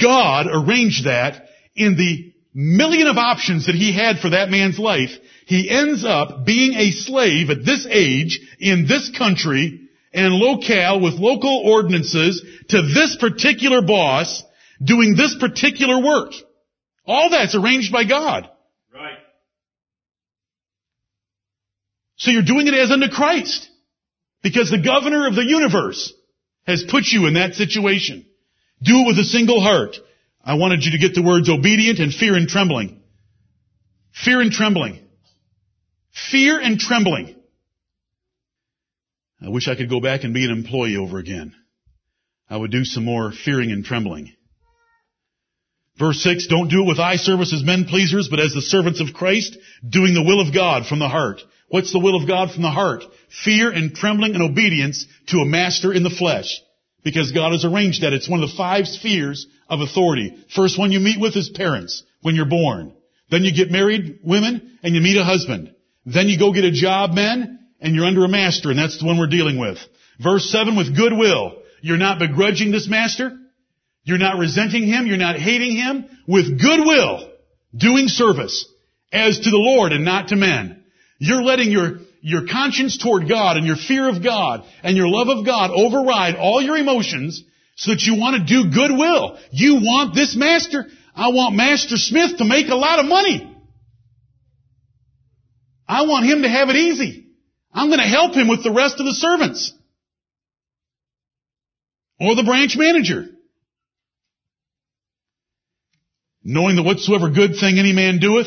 God 0.00 0.46
arranged 0.48 1.06
that 1.06 1.48
in 1.74 1.96
the 1.96 2.32
million 2.54 3.08
of 3.08 3.16
options 3.16 3.66
that 3.66 3.74
he 3.74 3.92
had 3.92 4.20
for 4.20 4.30
that 4.30 4.50
man's 4.50 4.78
life. 4.78 5.10
He 5.46 5.68
ends 5.68 6.04
up 6.04 6.46
being 6.46 6.74
a 6.74 6.92
slave 6.92 7.50
at 7.50 7.64
this 7.64 7.88
age 7.90 8.38
in 8.60 8.86
this 8.86 9.10
country 9.18 9.88
and 10.12 10.32
locale 10.32 11.00
with 11.00 11.14
local 11.14 11.60
ordinances 11.66 12.40
to 12.68 12.82
this 12.82 13.16
particular 13.18 13.82
boss 13.82 14.44
doing 14.80 15.16
this 15.16 15.34
particular 15.40 16.00
work. 16.00 16.34
All 17.06 17.30
that's 17.30 17.54
arranged 17.54 17.92
by 17.92 18.04
God. 18.04 18.48
Right. 18.92 19.18
So 22.16 22.30
you're 22.30 22.42
doing 22.42 22.66
it 22.66 22.74
as 22.74 22.90
unto 22.90 23.08
Christ. 23.08 23.68
Because 24.42 24.70
the 24.70 24.82
governor 24.82 25.26
of 25.26 25.34
the 25.34 25.44
universe 25.44 26.12
has 26.66 26.84
put 26.88 27.04
you 27.06 27.26
in 27.26 27.34
that 27.34 27.54
situation. 27.54 28.26
Do 28.82 29.00
it 29.00 29.06
with 29.08 29.18
a 29.18 29.24
single 29.24 29.60
heart. 29.60 29.96
I 30.44 30.54
wanted 30.54 30.84
you 30.84 30.92
to 30.92 30.98
get 30.98 31.14
the 31.14 31.22
words 31.22 31.48
obedient 31.48 31.98
and 31.98 32.12
fear 32.12 32.36
and 32.36 32.46
trembling. 32.48 33.00
Fear 34.12 34.42
and 34.42 34.52
trembling. 34.52 35.00
Fear 36.30 36.60
and 36.60 36.78
trembling. 36.78 37.34
I 39.42 39.48
wish 39.48 39.68
I 39.68 39.74
could 39.74 39.90
go 39.90 40.00
back 40.00 40.24
and 40.24 40.32
be 40.32 40.44
an 40.44 40.50
employee 40.50 40.96
over 40.96 41.18
again. 41.18 41.54
I 42.48 42.56
would 42.56 42.70
do 42.70 42.84
some 42.84 43.04
more 43.04 43.32
fearing 43.32 43.72
and 43.72 43.84
trembling. 43.84 44.35
Verse 45.98 46.22
6, 46.22 46.46
don't 46.48 46.68
do 46.68 46.82
it 46.82 46.86
with 46.86 46.98
eye 46.98 47.16
service 47.16 47.54
as 47.54 47.64
men 47.64 47.86
pleasers, 47.86 48.28
but 48.28 48.40
as 48.40 48.52
the 48.52 48.60
servants 48.60 49.00
of 49.00 49.14
Christ, 49.14 49.56
doing 49.88 50.12
the 50.12 50.22
will 50.22 50.40
of 50.40 50.54
God 50.54 50.86
from 50.86 50.98
the 50.98 51.08
heart. 51.08 51.40
What's 51.68 51.92
the 51.92 51.98
will 51.98 52.20
of 52.20 52.28
God 52.28 52.50
from 52.50 52.62
the 52.62 52.70
heart? 52.70 53.02
Fear 53.44 53.70
and 53.70 53.94
trembling 53.94 54.34
and 54.34 54.42
obedience 54.42 55.06
to 55.28 55.38
a 55.38 55.46
master 55.46 55.92
in 55.92 56.02
the 56.02 56.10
flesh. 56.10 56.60
Because 57.02 57.32
God 57.32 57.52
has 57.52 57.64
arranged 57.64 58.02
that. 58.02 58.12
It's 58.12 58.28
one 58.28 58.42
of 58.42 58.50
the 58.50 58.56
five 58.56 58.86
spheres 58.86 59.46
of 59.68 59.80
authority. 59.80 60.44
First 60.54 60.78
one 60.78 60.92
you 60.92 61.00
meet 61.00 61.20
with 61.20 61.36
is 61.36 61.48
parents 61.48 62.02
when 62.20 62.34
you're 62.34 62.44
born. 62.44 62.92
Then 63.30 63.42
you 63.42 63.54
get 63.54 63.70
married, 63.70 64.20
women, 64.22 64.78
and 64.82 64.94
you 64.94 65.00
meet 65.00 65.16
a 65.16 65.24
husband. 65.24 65.74
Then 66.04 66.28
you 66.28 66.38
go 66.38 66.52
get 66.52 66.64
a 66.64 66.70
job, 66.70 67.12
men, 67.12 67.58
and 67.80 67.94
you're 67.94 68.04
under 68.04 68.24
a 68.24 68.28
master, 68.28 68.70
and 68.70 68.78
that's 68.78 68.98
the 68.98 69.06
one 69.06 69.18
we're 69.18 69.26
dealing 69.26 69.58
with. 69.58 69.78
Verse 70.20 70.50
7, 70.50 70.76
with 70.76 70.96
goodwill. 70.96 71.62
You're 71.80 71.96
not 71.96 72.18
begrudging 72.18 72.70
this 72.70 72.88
master. 72.88 73.36
You're 74.06 74.18
not 74.18 74.38
resenting 74.38 74.84
him. 74.84 75.06
You're 75.06 75.16
not 75.16 75.36
hating 75.36 75.74
him. 75.74 76.06
With 76.28 76.60
goodwill, 76.60 77.28
doing 77.76 78.06
service 78.06 78.64
as 79.12 79.40
to 79.40 79.50
the 79.50 79.58
Lord 79.58 79.90
and 79.92 80.04
not 80.04 80.28
to 80.28 80.36
men. 80.36 80.84
You're 81.18 81.42
letting 81.42 81.72
your, 81.72 81.98
your 82.20 82.46
conscience 82.46 82.98
toward 82.98 83.28
God 83.28 83.56
and 83.56 83.66
your 83.66 83.76
fear 83.76 84.08
of 84.08 84.22
God 84.22 84.64
and 84.84 84.96
your 84.96 85.08
love 85.08 85.28
of 85.28 85.44
God 85.44 85.72
override 85.72 86.36
all 86.36 86.62
your 86.62 86.76
emotions 86.76 87.42
so 87.74 87.90
that 87.90 88.02
you 88.02 88.14
want 88.14 88.36
to 88.36 88.44
do 88.44 88.70
goodwill. 88.72 89.38
You 89.50 89.74
want 89.76 90.14
this 90.14 90.36
master. 90.36 90.86
I 91.14 91.28
want 91.30 91.56
Master 91.56 91.96
Smith 91.96 92.38
to 92.38 92.44
make 92.44 92.68
a 92.68 92.76
lot 92.76 93.00
of 93.00 93.06
money. 93.06 93.52
I 95.88 96.02
want 96.02 96.26
him 96.26 96.42
to 96.42 96.48
have 96.48 96.68
it 96.68 96.76
easy. 96.76 97.26
I'm 97.72 97.88
going 97.88 98.00
to 98.00 98.06
help 98.06 98.34
him 98.34 98.46
with 98.46 98.62
the 98.62 98.72
rest 98.72 99.00
of 99.00 99.06
the 99.06 99.14
servants. 99.14 99.72
Or 102.20 102.36
the 102.36 102.44
branch 102.44 102.76
manager. 102.76 103.35
Knowing 106.46 106.76
that 106.76 106.84
whatsoever 106.84 107.28
good 107.28 107.56
thing 107.58 107.78
any 107.78 107.92
man 107.92 108.20
doeth, 108.20 108.46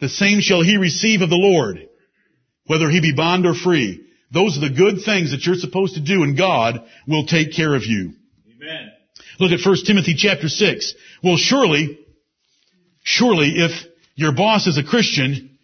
the 0.00 0.08
same 0.10 0.40
shall 0.40 0.62
he 0.62 0.76
receive 0.76 1.22
of 1.22 1.30
the 1.30 1.36
Lord, 1.36 1.78
whether 2.66 2.90
he 2.90 3.00
be 3.00 3.14
bond 3.16 3.46
or 3.46 3.54
free. 3.54 4.04
Those 4.30 4.58
are 4.58 4.68
the 4.68 4.74
good 4.74 5.02
things 5.02 5.30
that 5.30 5.46
you're 5.46 5.56
supposed 5.56 5.94
to 5.94 6.00
do 6.00 6.22
and 6.24 6.36
God 6.36 6.84
will 7.08 7.24
take 7.24 7.54
care 7.54 7.74
of 7.74 7.84
you. 7.84 8.12
Amen. 8.54 8.92
Look 9.40 9.50
at 9.50 9.66
1 9.66 9.76
Timothy 9.86 10.14
chapter 10.14 10.48
6. 10.48 10.94
Well, 11.24 11.38
surely, 11.38 11.98
surely 13.02 13.54
if 13.56 13.70
your 14.14 14.32
boss 14.32 14.66
is 14.66 14.76
a 14.76 14.84
Christian, 14.84 15.58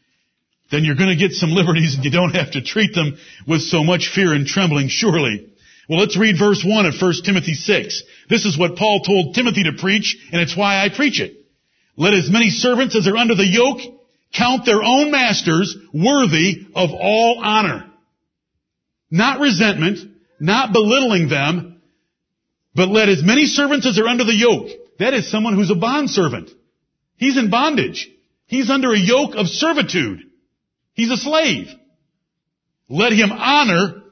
then 0.70 0.84
you're 0.84 0.96
going 0.96 1.16
to 1.16 1.22
get 1.22 1.32
some 1.32 1.50
liberties 1.52 1.96
and 1.96 2.04
you 2.04 2.10
don't 2.10 2.34
have 2.34 2.52
to 2.52 2.62
treat 2.62 2.94
them 2.94 3.18
with 3.46 3.60
so 3.60 3.84
much 3.84 4.10
fear 4.14 4.32
and 4.32 4.46
trembling, 4.46 4.88
surely. 4.88 5.52
Well, 5.86 6.00
let's 6.00 6.18
read 6.18 6.36
verse 6.38 6.64
1 6.66 6.86
of 6.86 6.94
1 6.98 7.12
Timothy 7.24 7.54
6. 7.54 8.02
This 8.30 8.46
is 8.46 8.58
what 8.58 8.76
Paul 8.76 9.00
told 9.00 9.34
Timothy 9.34 9.64
to 9.64 9.72
preach, 9.72 10.16
and 10.32 10.40
it's 10.40 10.56
why 10.56 10.82
I 10.82 10.88
preach 10.88 11.20
it. 11.20 11.37
Let 11.98 12.14
as 12.14 12.30
many 12.30 12.48
servants 12.48 12.94
as 12.96 13.08
are 13.08 13.16
under 13.16 13.34
the 13.34 13.46
yoke 13.46 13.80
count 14.32 14.64
their 14.64 14.82
own 14.82 15.10
masters 15.10 15.76
worthy 15.92 16.66
of 16.72 16.90
all 16.92 17.40
honor. 17.42 17.86
Not 19.10 19.40
resentment, 19.40 19.98
not 20.38 20.72
belittling 20.72 21.28
them, 21.28 21.82
but 22.72 22.88
let 22.88 23.08
as 23.08 23.24
many 23.24 23.46
servants 23.46 23.84
as 23.84 23.98
are 23.98 24.06
under 24.06 24.22
the 24.22 24.34
yoke. 24.34 24.68
That 25.00 25.12
is 25.12 25.28
someone 25.28 25.54
who's 25.54 25.72
a 25.72 25.74
bond 25.74 26.08
servant. 26.08 26.50
He's 27.16 27.36
in 27.36 27.50
bondage. 27.50 28.08
He's 28.46 28.70
under 28.70 28.92
a 28.92 28.98
yoke 28.98 29.34
of 29.34 29.48
servitude. 29.48 30.20
He's 30.94 31.10
a 31.10 31.16
slave. 31.16 31.66
Let 32.88 33.12
him 33.12 33.32
honor 33.32 34.04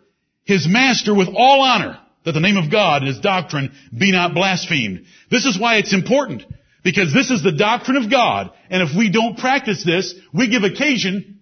his 0.43 0.67
master 0.69 1.15
with 1.15 1.29
all 1.29 1.63
honor, 1.63 2.01
that 2.25 2.33
the 2.33 2.41
name 2.41 2.57
of 2.57 2.71
God 2.71 3.03
and 3.03 3.09
his 3.09 3.21
doctrine 3.21 3.73
be 3.97 4.11
not 4.11 4.35
blasphemed. 4.35 5.05
This 5.31 5.45
is 5.47 5.59
why 5.59 5.77
it's 5.77 5.95
important. 5.95 6.43
Because 6.87 7.13
this 7.13 7.33
is 7.33 7.43
the 7.43 7.51
doctrine 7.51 7.97
of 7.97 8.09
God, 8.09 8.53
and 8.71 8.81
if 8.81 8.97
we 8.97 9.11
don't 9.11 9.37
practice 9.37 9.83
this, 9.83 10.15
we 10.33 10.47
give 10.47 10.63
occasion 10.63 11.41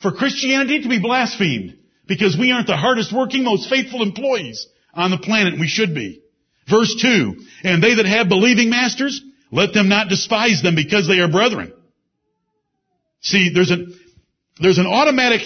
for 0.00 0.10
Christianity 0.10 0.80
to 0.80 0.88
be 0.88 0.98
blasphemed. 0.98 1.76
Because 2.06 2.34
we 2.34 2.50
aren't 2.50 2.66
the 2.66 2.78
hardest 2.78 3.14
working, 3.14 3.44
most 3.44 3.68
faithful 3.68 4.02
employees 4.02 4.66
on 4.94 5.10
the 5.10 5.18
planet, 5.18 5.60
we 5.60 5.68
should 5.68 5.94
be. 5.94 6.22
Verse 6.66 6.96
2, 6.98 7.44
And 7.62 7.82
they 7.82 7.96
that 7.96 8.06
have 8.06 8.30
believing 8.30 8.70
masters, 8.70 9.20
let 9.52 9.74
them 9.74 9.90
not 9.90 10.08
despise 10.08 10.62
them 10.62 10.76
because 10.76 11.06
they 11.06 11.18
are 11.18 11.30
brethren. 11.30 11.74
See, 13.20 13.50
there's 13.52 13.70
an, 13.70 14.00
there's 14.62 14.78
an 14.78 14.86
automatic, 14.86 15.42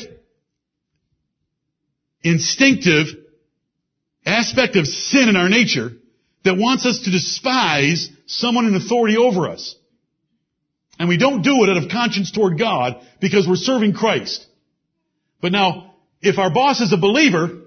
instinctive 2.23 3.09
aspect 4.25 4.77
of 4.77 4.87
sin 4.87 5.29
in 5.29 5.35
our 5.35 5.49
nature 5.49 5.91
that 6.45 6.57
wants 6.57 6.87
us 6.87 7.01
to 7.01 7.11
despise 7.11 8.11
someone 8.27 8.67
in 8.67 8.75
authority 8.75 9.17
over 9.17 9.49
us. 9.49 9.77
And 10.99 11.09
we 11.09 11.17
don't 11.17 11.43
do 11.43 11.65
it 11.65 11.71
out 11.71 11.83
of 11.83 11.91
conscience 11.91 12.31
toward 12.31 12.59
God 12.59 13.05
because 13.21 13.49
we're 13.49 13.57
serving 13.57 13.95
Christ. 13.95 14.47
But 15.41 15.53
now, 15.53 15.95
if 16.23 16.39
our 16.39 16.53
boss 16.53 16.81
is 16.81 16.93
a 16.93 16.97
believer, 16.97 17.63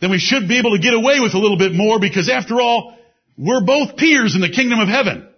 then 0.00 0.10
we 0.10 0.18
should 0.18 0.46
be 0.46 0.58
able 0.58 0.76
to 0.76 0.82
get 0.82 0.94
away 0.94 1.20
with 1.20 1.34
a 1.34 1.38
little 1.38 1.58
bit 1.58 1.72
more 1.72 1.98
because 1.98 2.28
after 2.28 2.60
all, 2.60 2.96
we're 3.38 3.64
both 3.64 3.96
peers 3.96 4.34
in 4.34 4.40
the 4.40 4.50
kingdom 4.50 4.78
of 4.78 4.88
heaven. 4.88 5.28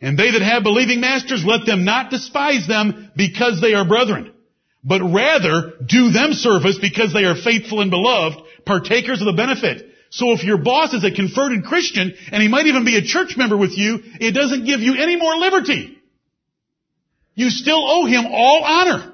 And 0.00 0.18
they 0.18 0.32
that 0.32 0.42
have 0.42 0.64
believing 0.64 1.00
masters, 1.00 1.44
let 1.44 1.64
them 1.64 1.84
not 1.84 2.10
despise 2.10 2.66
them 2.66 3.12
because 3.16 3.60
they 3.60 3.74
are 3.74 3.86
brethren, 3.86 4.32
but 4.82 5.00
rather 5.00 5.74
do 5.86 6.10
them 6.10 6.32
service 6.32 6.78
because 6.80 7.12
they 7.12 7.24
are 7.24 7.36
faithful 7.36 7.80
and 7.80 7.90
beloved, 7.90 8.40
partakers 8.66 9.20
of 9.20 9.26
the 9.26 9.32
benefit. 9.34 9.91
So 10.12 10.32
if 10.32 10.44
your 10.44 10.58
boss 10.58 10.92
is 10.92 11.04
a 11.04 11.10
converted 11.10 11.64
Christian, 11.64 12.12
and 12.30 12.42
he 12.42 12.48
might 12.48 12.66
even 12.66 12.84
be 12.84 12.98
a 12.98 13.02
church 13.02 13.34
member 13.38 13.56
with 13.56 13.76
you, 13.78 13.98
it 14.20 14.32
doesn't 14.32 14.66
give 14.66 14.80
you 14.80 14.94
any 14.94 15.16
more 15.16 15.36
liberty. 15.36 15.98
You 17.34 17.48
still 17.48 17.82
owe 17.82 18.04
him 18.04 18.26
all 18.26 18.62
honor. 18.62 19.10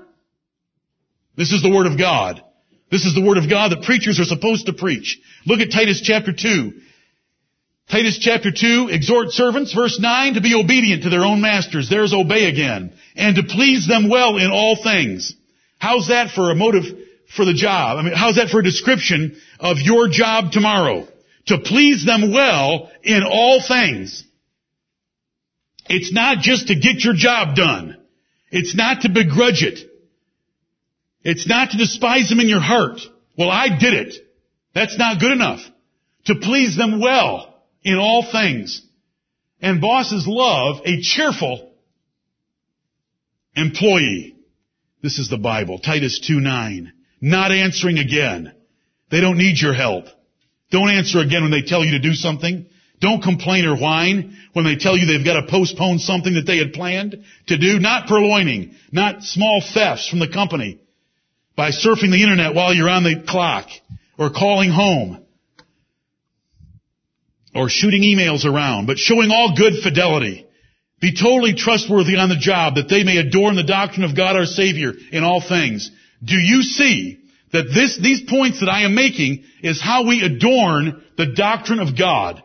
This 1.36 1.53
is 1.53 1.62
the 1.62 1.70
Word 1.70 1.86
of 1.86 1.96
God. 1.96 2.42
This 2.90 3.05
is 3.05 3.14
the 3.14 3.22
Word 3.22 3.38
of 3.38 3.49
God 3.49 3.70
that 3.70 3.84
preachers 3.84 4.18
are 4.18 4.24
supposed 4.24 4.66
to 4.66 4.72
preach. 4.72 5.20
Look 5.46 5.61
at 5.61 5.70
Titus 5.70 6.01
chapter 6.03 6.32
2. 6.32 6.72
Titus 7.88 8.18
chapter 8.18 8.51
2, 8.51 8.88
exhort 8.90 9.30
servants, 9.30 9.72
verse 9.72 10.01
9, 10.01 10.34
to 10.34 10.40
be 10.40 10.57
obedient 10.57 11.05
to 11.05 11.11
their 11.11 11.24
own 11.24 11.40
masters. 11.40 11.88
There's 11.88 12.12
obey 12.12 12.46
again. 12.46 12.92
And 13.14 13.36
to 13.36 13.44
please 13.44 13.86
them 13.86 14.11
well 14.11 14.36
in 14.36 14.51
all 14.51 14.74
things. 14.82 15.32
How's 15.78 16.09
that 16.09 16.32
for 16.32 16.51
a 16.51 16.57
motive 16.57 16.86
for 17.34 17.44
the 17.44 17.54
job? 17.54 17.98
I 17.98 18.02
mean, 18.02 18.14
how's 18.14 18.36
that 18.36 18.48
for 18.48 18.60
a 18.60 18.64
description 18.64 19.40
of 19.60 19.78
your 19.78 20.08
job 20.08 20.52
tomorrow? 20.52 21.06
To 21.46 21.58
please 21.58 22.04
them 22.04 22.32
well 22.32 22.90
in 23.02 23.22
all 23.22 23.62
things. 23.66 24.24
It's 25.88 26.12
not 26.12 26.38
just 26.38 26.68
to 26.68 26.74
get 26.74 27.02
your 27.02 27.14
job 27.14 27.56
done. 27.56 27.96
It's 28.50 28.74
not 28.74 29.02
to 29.02 29.08
begrudge 29.08 29.62
it. 29.62 29.80
It's 31.22 31.46
not 31.46 31.70
to 31.70 31.78
despise 31.78 32.28
them 32.28 32.40
in 32.40 32.48
your 32.48 32.60
heart. 32.60 33.00
Well, 33.36 33.50
I 33.50 33.78
did 33.78 33.94
it. 33.94 34.14
That's 34.74 34.98
not 34.98 35.20
good 35.20 35.32
enough. 35.32 35.60
To 36.26 36.34
please 36.34 36.76
them 36.76 37.00
well 37.00 37.54
in 37.82 37.96
all 37.96 38.30
things. 38.30 38.82
And 39.60 39.80
bosses 39.80 40.26
love 40.26 40.82
a 40.84 41.00
cheerful 41.00 41.72
employee. 43.56 44.36
This 45.02 45.18
is 45.18 45.28
the 45.28 45.38
Bible. 45.38 45.78
Titus 45.78 46.20
2 46.20 46.40
9. 46.40 46.92
Not 47.20 47.52
answering 47.52 47.98
again. 47.98 48.54
They 49.10 49.20
don't 49.20 49.38
need 49.38 49.60
your 49.60 49.74
help. 49.74 50.06
Don't 50.70 50.90
answer 50.90 51.20
again 51.20 51.42
when 51.42 51.50
they 51.50 51.62
tell 51.62 51.84
you 51.84 51.92
to 51.92 51.98
do 51.98 52.14
something. 52.14 52.66
Don't 53.00 53.22
complain 53.22 53.64
or 53.64 53.76
whine 53.76 54.36
when 54.52 54.64
they 54.64 54.76
tell 54.76 54.96
you 54.96 55.06
they've 55.06 55.24
got 55.24 55.40
to 55.40 55.50
postpone 55.50 56.00
something 56.00 56.34
that 56.34 56.46
they 56.46 56.58
had 56.58 56.72
planned 56.72 57.24
to 57.46 57.56
do. 57.56 57.78
Not 57.78 58.08
purloining. 58.08 58.74
Not 58.92 59.22
small 59.22 59.62
thefts 59.62 60.08
from 60.08 60.18
the 60.18 60.28
company. 60.28 60.80
By 61.56 61.70
surfing 61.70 62.10
the 62.10 62.22
internet 62.22 62.54
while 62.54 62.74
you're 62.74 62.88
on 62.88 63.04
the 63.04 63.24
clock. 63.26 63.68
Or 64.18 64.30
calling 64.30 64.70
home. 64.70 65.24
Or 67.54 67.68
shooting 67.68 68.02
emails 68.02 68.44
around. 68.44 68.86
But 68.86 68.98
showing 68.98 69.30
all 69.30 69.56
good 69.56 69.74
fidelity. 69.82 70.46
Be 71.00 71.14
totally 71.14 71.54
trustworthy 71.54 72.16
on 72.16 72.28
the 72.28 72.36
job 72.36 72.74
that 72.74 72.88
they 72.88 73.04
may 73.04 73.18
adorn 73.18 73.54
the 73.54 73.62
doctrine 73.62 74.04
of 74.04 74.16
God 74.16 74.34
our 74.34 74.44
Savior 74.44 74.92
in 75.12 75.22
all 75.22 75.40
things. 75.40 75.90
Do 76.22 76.36
you 76.36 76.62
see 76.62 77.20
that 77.52 77.70
this, 77.74 77.98
these 78.00 78.22
points 78.28 78.60
that 78.60 78.68
I 78.68 78.82
am 78.82 78.94
making 78.94 79.44
is 79.62 79.80
how 79.80 80.06
we 80.06 80.22
adorn 80.22 81.02
the 81.16 81.32
doctrine 81.34 81.80
of 81.80 81.96
God? 81.96 82.42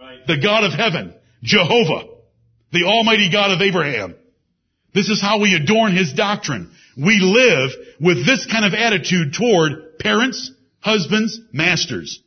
Right. 0.00 0.26
The 0.26 0.40
God 0.42 0.64
of 0.64 0.72
heaven, 0.72 1.14
Jehovah, 1.42 2.08
the 2.72 2.84
Almighty 2.84 3.30
God 3.30 3.50
of 3.50 3.60
Abraham. 3.60 4.16
This 4.94 5.08
is 5.08 5.22
how 5.22 5.40
we 5.40 5.54
adorn 5.54 5.96
His 5.96 6.12
doctrine. 6.12 6.70
We 6.96 7.20
live 7.20 7.70
with 8.00 8.26
this 8.26 8.46
kind 8.46 8.64
of 8.64 8.74
attitude 8.74 9.34
toward 9.34 9.98
parents, 9.98 10.50
husbands, 10.80 11.40
masters. 11.52 12.20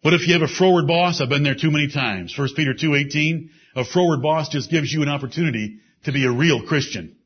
What 0.00 0.14
if 0.14 0.26
you 0.26 0.34
have 0.34 0.42
a 0.42 0.52
froward 0.52 0.86
boss? 0.86 1.20
I've 1.20 1.28
been 1.28 1.42
there 1.42 1.56
too 1.56 1.70
many 1.70 1.88
times. 1.88 2.32
1 2.36 2.48
Peter 2.56 2.72
2.18, 2.72 3.50
a 3.76 3.84
froward 3.84 4.22
boss 4.22 4.48
just 4.48 4.70
gives 4.70 4.92
you 4.92 5.02
an 5.02 5.08
opportunity 5.08 5.80
to 6.04 6.12
be 6.12 6.24
a 6.24 6.30
real 6.30 6.66
Christian. 6.66 7.17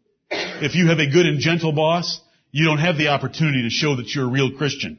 If 0.62 0.76
you 0.76 0.86
have 0.86 1.00
a 1.00 1.10
good 1.10 1.26
and 1.26 1.40
gentle 1.40 1.72
boss, 1.72 2.20
you 2.52 2.64
don't 2.64 2.78
have 2.78 2.96
the 2.96 3.08
opportunity 3.08 3.62
to 3.62 3.70
show 3.70 3.96
that 3.96 4.14
you're 4.14 4.26
a 4.26 4.30
real 4.30 4.52
Christian. 4.52 4.96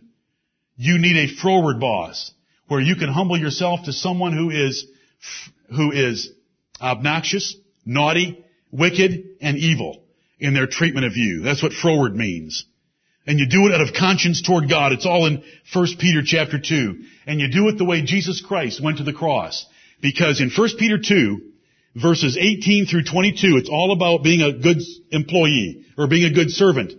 You 0.75 0.97
need 0.97 1.15
a 1.15 1.33
froward 1.33 1.79
boss 1.79 2.33
where 2.67 2.81
you 2.81 2.97
can 2.97 3.07
humble 3.07 3.37
yourself 3.37 3.85
to 3.85 3.93
someone 3.93 4.33
who 4.33 4.49
is, 4.49 4.85
who 5.73 5.93
is 5.93 6.29
obnoxious, 6.81 7.55
naughty, 7.85 8.43
wicked, 8.71 9.37
and 9.39 9.57
evil 9.57 10.03
in 10.37 10.53
their 10.53 10.67
treatment 10.67 11.05
of 11.05 11.15
you. 11.15 11.43
That's 11.43 11.63
what 11.63 11.71
froward 11.71 12.13
means. 12.13 12.65
And 13.25 13.39
you 13.39 13.47
do 13.47 13.67
it 13.67 13.73
out 13.73 13.87
of 13.87 13.93
conscience 13.93 14.41
toward 14.41 14.69
God. 14.69 14.91
It's 14.91 15.05
all 15.05 15.25
in 15.27 15.43
1 15.71 15.87
Peter 15.97 16.23
chapter 16.25 16.59
2. 16.59 17.03
And 17.25 17.39
you 17.39 17.49
do 17.49 17.69
it 17.69 17.77
the 17.77 17.85
way 17.85 18.01
Jesus 18.01 18.41
Christ 18.41 18.83
went 18.83 18.97
to 18.97 19.05
the 19.05 19.13
cross. 19.13 19.65
Because 20.01 20.41
in 20.41 20.49
1 20.49 20.69
Peter 20.77 20.97
2, 20.97 21.52
verses 21.95 22.37
18 22.37 22.85
through 22.85 23.03
22, 23.03 23.57
it's 23.57 23.69
all 23.69 23.91
about 23.91 24.23
being 24.23 24.41
a 24.41 24.53
good 24.53 24.81
employee 25.11 25.85
or 25.97 26.07
being 26.07 26.25
a 26.25 26.33
good 26.33 26.49
servant. 26.49 26.93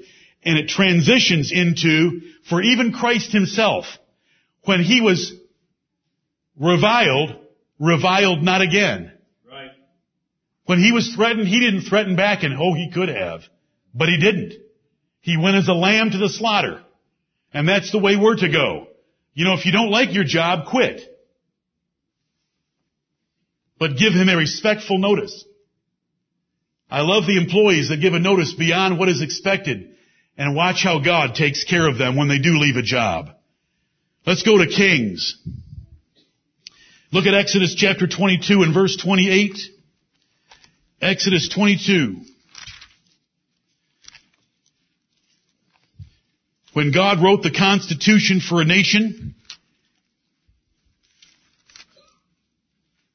And 0.45 0.59
it 0.59 0.68
transitions 0.68 1.51
into, 1.53 2.20
for 2.49 2.62
even 2.62 2.92
Christ 2.92 3.32
himself, 3.32 3.86
when 4.64 4.82
he 4.82 5.01
was 5.01 5.32
reviled, 6.59 7.36
reviled 7.78 8.42
not 8.42 8.61
again. 8.61 9.12
Right. 9.51 9.70
When 10.66 10.78
he 10.78 10.92
was 10.92 11.12
threatened, 11.14 11.49
he 11.49 11.61
didn't 11.61 11.82
threaten 11.82 12.16
back 12.16 12.42
and 12.42 12.55
oh, 12.55 12.74
he 12.74 12.90
could 12.92 13.09
have. 13.09 13.42
But 13.95 14.09
he 14.09 14.18
didn't. 14.18 14.55
He 15.20 15.36
went 15.36 15.57
as 15.57 15.68
a 15.68 15.72
lamb 15.72 16.11
to 16.11 16.18
the 16.18 16.28
slaughter. 16.28 16.82
And 17.53 17.68
that's 17.68 17.90
the 17.92 17.99
way 17.99 18.16
we're 18.16 18.36
to 18.36 18.49
go. 18.49 18.88
You 19.32 19.45
know, 19.45 19.55
if 19.55 19.64
you 19.64 19.72
don't 19.72 19.90
like 19.90 20.12
your 20.12 20.24
job, 20.24 20.66
quit. 20.66 21.01
But 23.79 23.97
give 23.97 24.12
him 24.12 24.29
a 24.29 24.37
respectful 24.37 24.99
notice. 24.99 25.45
I 26.91 27.01
love 27.01 27.27
the 27.27 27.39
employees 27.39 27.89
that 27.89 28.01
give 28.01 28.14
a 28.14 28.18
notice 28.18 28.53
beyond 28.53 28.99
what 28.99 29.09
is 29.09 29.22
expected 29.22 29.97
and 30.37 30.55
watch 30.55 30.83
how 30.83 31.01
God 31.01 31.35
takes 31.35 31.64
care 31.64 31.89
of 31.89 31.99
them 31.99 32.16
when 32.16 32.29
they 32.29 32.39
do 32.39 32.59
leave 32.59 32.77
a 32.77 32.83
job. 32.83 33.31
Let's 34.27 34.43
go 34.43 34.59
to 34.59 34.66
Kings. 34.66 35.37
Look 37.12 37.27
at 37.27 37.35
Exodus 37.35 37.75
chapter 37.75 38.07
22 38.07 38.62
and 38.62 38.75
verse 38.75 38.97
28. 38.97 39.59
Exodus 41.01 41.49
22. 41.49 42.16
When 46.72 46.91
God 46.91 47.22
wrote 47.22 47.43
the 47.43 47.53
Constitution 47.53 48.41
for 48.41 48.61
a 48.61 48.64
nation, 48.64 49.37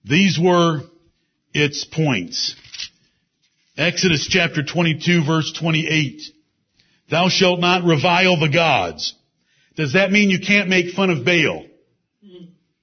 these 0.10 0.40
were 0.42 0.82
its 1.54 1.86
points. 1.86 2.56
Exodus 3.78 4.28
chapter 4.30 4.64
22 4.64 5.24
verse 5.26 5.54
28. 5.54 6.22
Thou 7.10 7.30
shalt 7.30 7.60
not 7.60 7.84
revile 7.84 8.40
the 8.40 8.50
gods. 8.50 9.14
Does 9.76 9.94
that 9.94 10.12
mean 10.12 10.30
you 10.30 10.40
can't 10.40 10.68
make 10.68 10.94
fun 10.94 11.10
of 11.10 11.24
Baal? 11.24 11.66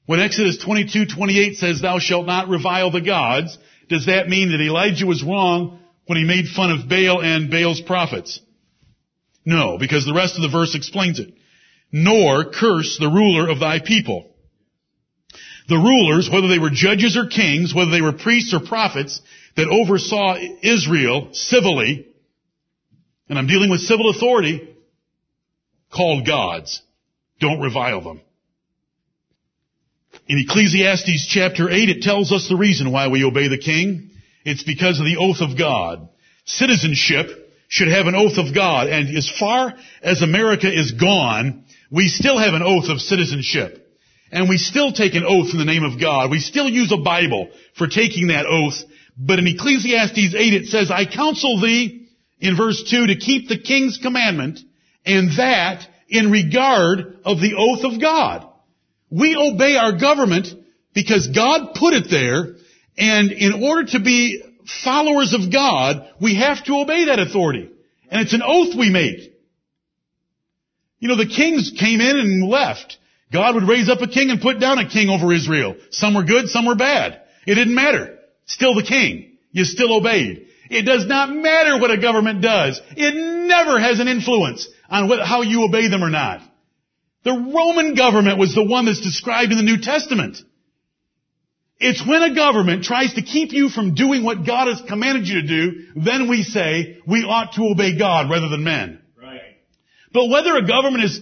When 0.07 0.21
Exodus 0.21 0.59
22, 0.65 1.07
28 1.07 1.57
says, 1.57 1.83
thou 1.83 1.99
shalt 1.99 2.27
not 2.27 2.49
revile 2.49 2.93
the 2.93 3.01
gods, 3.01 3.59
does 3.89 4.07
that 4.07 4.29
mean 4.29 4.53
that 4.53 4.61
Elijah 4.61 5.05
was 5.05 5.23
wrong 5.23 5.81
when 6.07 6.17
he 6.17 6.25
made 6.25 6.47
fun 6.47 6.71
of 6.71 6.89
Baal 6.89 7.23
and 7.23 7.51
Baal's 7.51 7.81
prophets? 7.81 8.41
No, 9.45 9.79
because 9.79 10.07
the 10.07 10.15
rest 10.15 10.37
of 10.37 10.43
the 10.43 10.49
verse 10.49 10.75
explains 10.77 11.19
it. 11.19 11.35
Nor 11.91 12.51
curse 12.51 12.99
the 12.99 13.09
ruler 13.09 13.49
of 13.49 13.59
thy 13.59 13.81
people. 13.81 14.31
The 15.69 15.77
rulers, 15.77 16.31
whether 16.31 16.49
they 16.49 16.59
were 16.59 16.71
judges 16.71 17.17
or 17.17 17.27
kings, 17.27 17.75
whether 17.75 17.91
they 17.91 18.03
were 18.03 18.13
priests 18.13 18.55
or 18.55 18.61
prophets, 18.61 19.21
that 19.57 19.69
oversaw 19.69 20.37
Israel 20.63 21.31
civilly, 21.33 22.07
and 23.29 23.39
I'm 23.39 23.47
dealing 23.47 23.71
with 23.71 23.81
civil 23.81 24.11
authority, 24.11 24.77
called 25.93 26.27
gods. 26.27 26.83
Don't 27.41 27.61
revile 27.61 28.01
them. 28.01 28.21
In 30.29 30.39
Ecclesiastes 30.39 31.27
chapter 31.29 31.71
8, 31.71 31.89
it 31.89 32.03
tells 32.03 32.33
us 32.33 32.49
the 32.49 32.57
reason 32.57 32.93
why 32.93 33.09
we 33.09 33.25
obey 33.25 33.49
the 33.49 33.59
king. 33.59 34.11
It's 34.45 34.65
because 34.65 34.99
of 34.99 35.05
the 35.05 35.19
oath 35.19 35.41
of 35.41 35.59
God. 35.59 36.09
Citizenship 36.45 37.29
should 37.69 37.89
have 37.89 38.07
an 38.07 38.15
oath 38.15 38.39
of 38.39 38.55
God. 38.55 38.89
And 38.89 39.17
as 39.17 39.29
far 39.29 39.75
as 40.03 40.23
America 40.23 40.73
is 40.73 40.93
gone, 40.93 41.65
we 41.91 42.09
still 42.09 42.39
have 42.39 42.55
an 42.55 42.63
oath 42.63 42.89
of 42.89 43.01
citizenship. 43.01 43.86
And 44.33 44.49
we 44.49 44.59
still 44.59 44.93
take 44.93 45.15
an 45.15 45.25
oath 45.25 45.53
in 45.53 45.59
the 45.59 45.65
name 45.65 45.85
of 45.85 46.01
God. 46.01 46.31
We 46.31 46.41
still 46.41 46.69
use 46.69 46.93
a 46.93 46.97
Bible 46.97 47.49
for 47.77 47.87
taking 47.87 48.29
that 48.29 48.47
oath. 48.47 48.83
But 49.17 49.39
in 49.39 49.47
Ecclesiastes 49.47 50.35
8 50.35 50.55
it 50.55 50.67
says, 50.67 50.91
I 50.91 51.07
counsel 51.07 51.61
thee, 51.61 52.09
in 52.39 52.57
verse 52.57 52.83
2, 52.91 53.07
to 53.07 53.17
keep 53.17 53.49
the 53.49 53.59
king's 53.59 53.99
commandment, 53.99 54.61
and 55.05 55.31
that 55.39 55.87
in 56.09 56.31
regard 56.31 57.19
of 57.25 57.41
the 57.41 57.55
oath 57.57 57.85
of 57.85 58.01
God. 58.01 58.47
We 59.11 59.37
obey 59.37 59.77
our 59.77 59.99
government 59.99 60.49
because 60.93 61.29
God 61.29 61.75
put 61.75 61.95
it 61.95 62.11
there, 62.11 62.57
and 62.99 63.31
in 63.31 63.63
order 63.63 63.91
to 63.93 64.01
be 64.01 64.43
followers 64.85 65.35
of 65.35 65.53
God, 65.53 66.09
we 66.21 66.37
have 66.37 66.65
to 66.65 66.81
obey 66.81 67.07
that 67.07 67.19
authority. 67.19 67.71
And 68.11 68.21
it's 68.21 68.35
an 68.35 68.43
oath 68.45 68.75
we 68.77 68.91
make. 68.91 69.33
You 70.99 71.09
know, 71.09 71.17
the 71.17 71.27
kings 71.27 71.73
came 71.79 72.01
in 72.01 72.17
and 72.17 72.49
left. 72.49 72.99
God 73.33 73.55
would 73.55 73.69
raise 73.69 73.89
up 73.89 74.01
a 74.01 74.07
king 74.07 74.31
and 74.31 74.41
put 74.41 74.61
down 74.61 74.79
a 74.79 74.89
king 74.89 75.09
over 75.09 75.33
Israel. 75.33 75.77
Some 75.91 76.15
were 76.15 76.25
good, 76.25 76.49
some 76.49 76.67
were 76.67 76.77
bad. 76.77 77.21
It 77.47 77.55
didn't 77.55 77.75
matter. 77.75 78.19
Still 78.47 78.75
the 78.75 78.83
king. 78.83 79.39
You 79.53 79.65
still 79.65 79.97
obeyed. 79.97 80.47
It 80.71 80.83
does 80.83 81.07
not 81.07 81.35
matter 81.35 81.81
what 81.81 81.91
a 81.91 82.01
government 82.01 82.43
does. 82.43 82.81
It 82.97 83.15
never 83.15 83.81
has 83.81 84.01
an 84.01 84.09
influence 84.09 84.69
on 84.89 85.09
what, 85.09 85.21
how 85.27 85.43
you 85.43 85.65
obey 85.65 85.89
them 85.89 86.03
or 86.03 86.11
not. 86.11 86.41
The 87.25 87.33
Roman 87.33 87.95
government 87.95 88.39
was 88.39 88.55
the 88.55 88.65
one 88.65 88.87
that's 88.87 89.01
described 89.01 89.51
in 89.51 89.59
the 89.59 89.65
New 89.65 89.81
Testament. 89.81 90.39
It's 91.79 92.07
when 92.07 92.23
a 92.23 92.35
government 92.35 92.85
tries 92.85 93.15
to 93.15 93.23
keep 93.23 93.53
you 93.53 93.69
from 93.69 93.95
doing 93.95 94.25
what 94.25 94.47
God 94.47 94.69
has 94.69 94.81
commanded 94.89 95.29
you 95.29 95.43
to 95.43 95.47
do, 95.47 95.73
then 95.97 96.29
we 96.29 96.43
say 96.43 96.99
we 97.07 97.23
ought 97.23 97.55
to 97.55 97.65
obey 97.65 97.99
God 97.99 98.31
rather 98.31 98.49
than 98.49 98.65
men. 98.65 99.03
Right. 99.21 99.59
But 100.13 100.29
whether 100.29 100.57
a 100.57 100.67
government 100.67 101.05
is, 101.05 101.21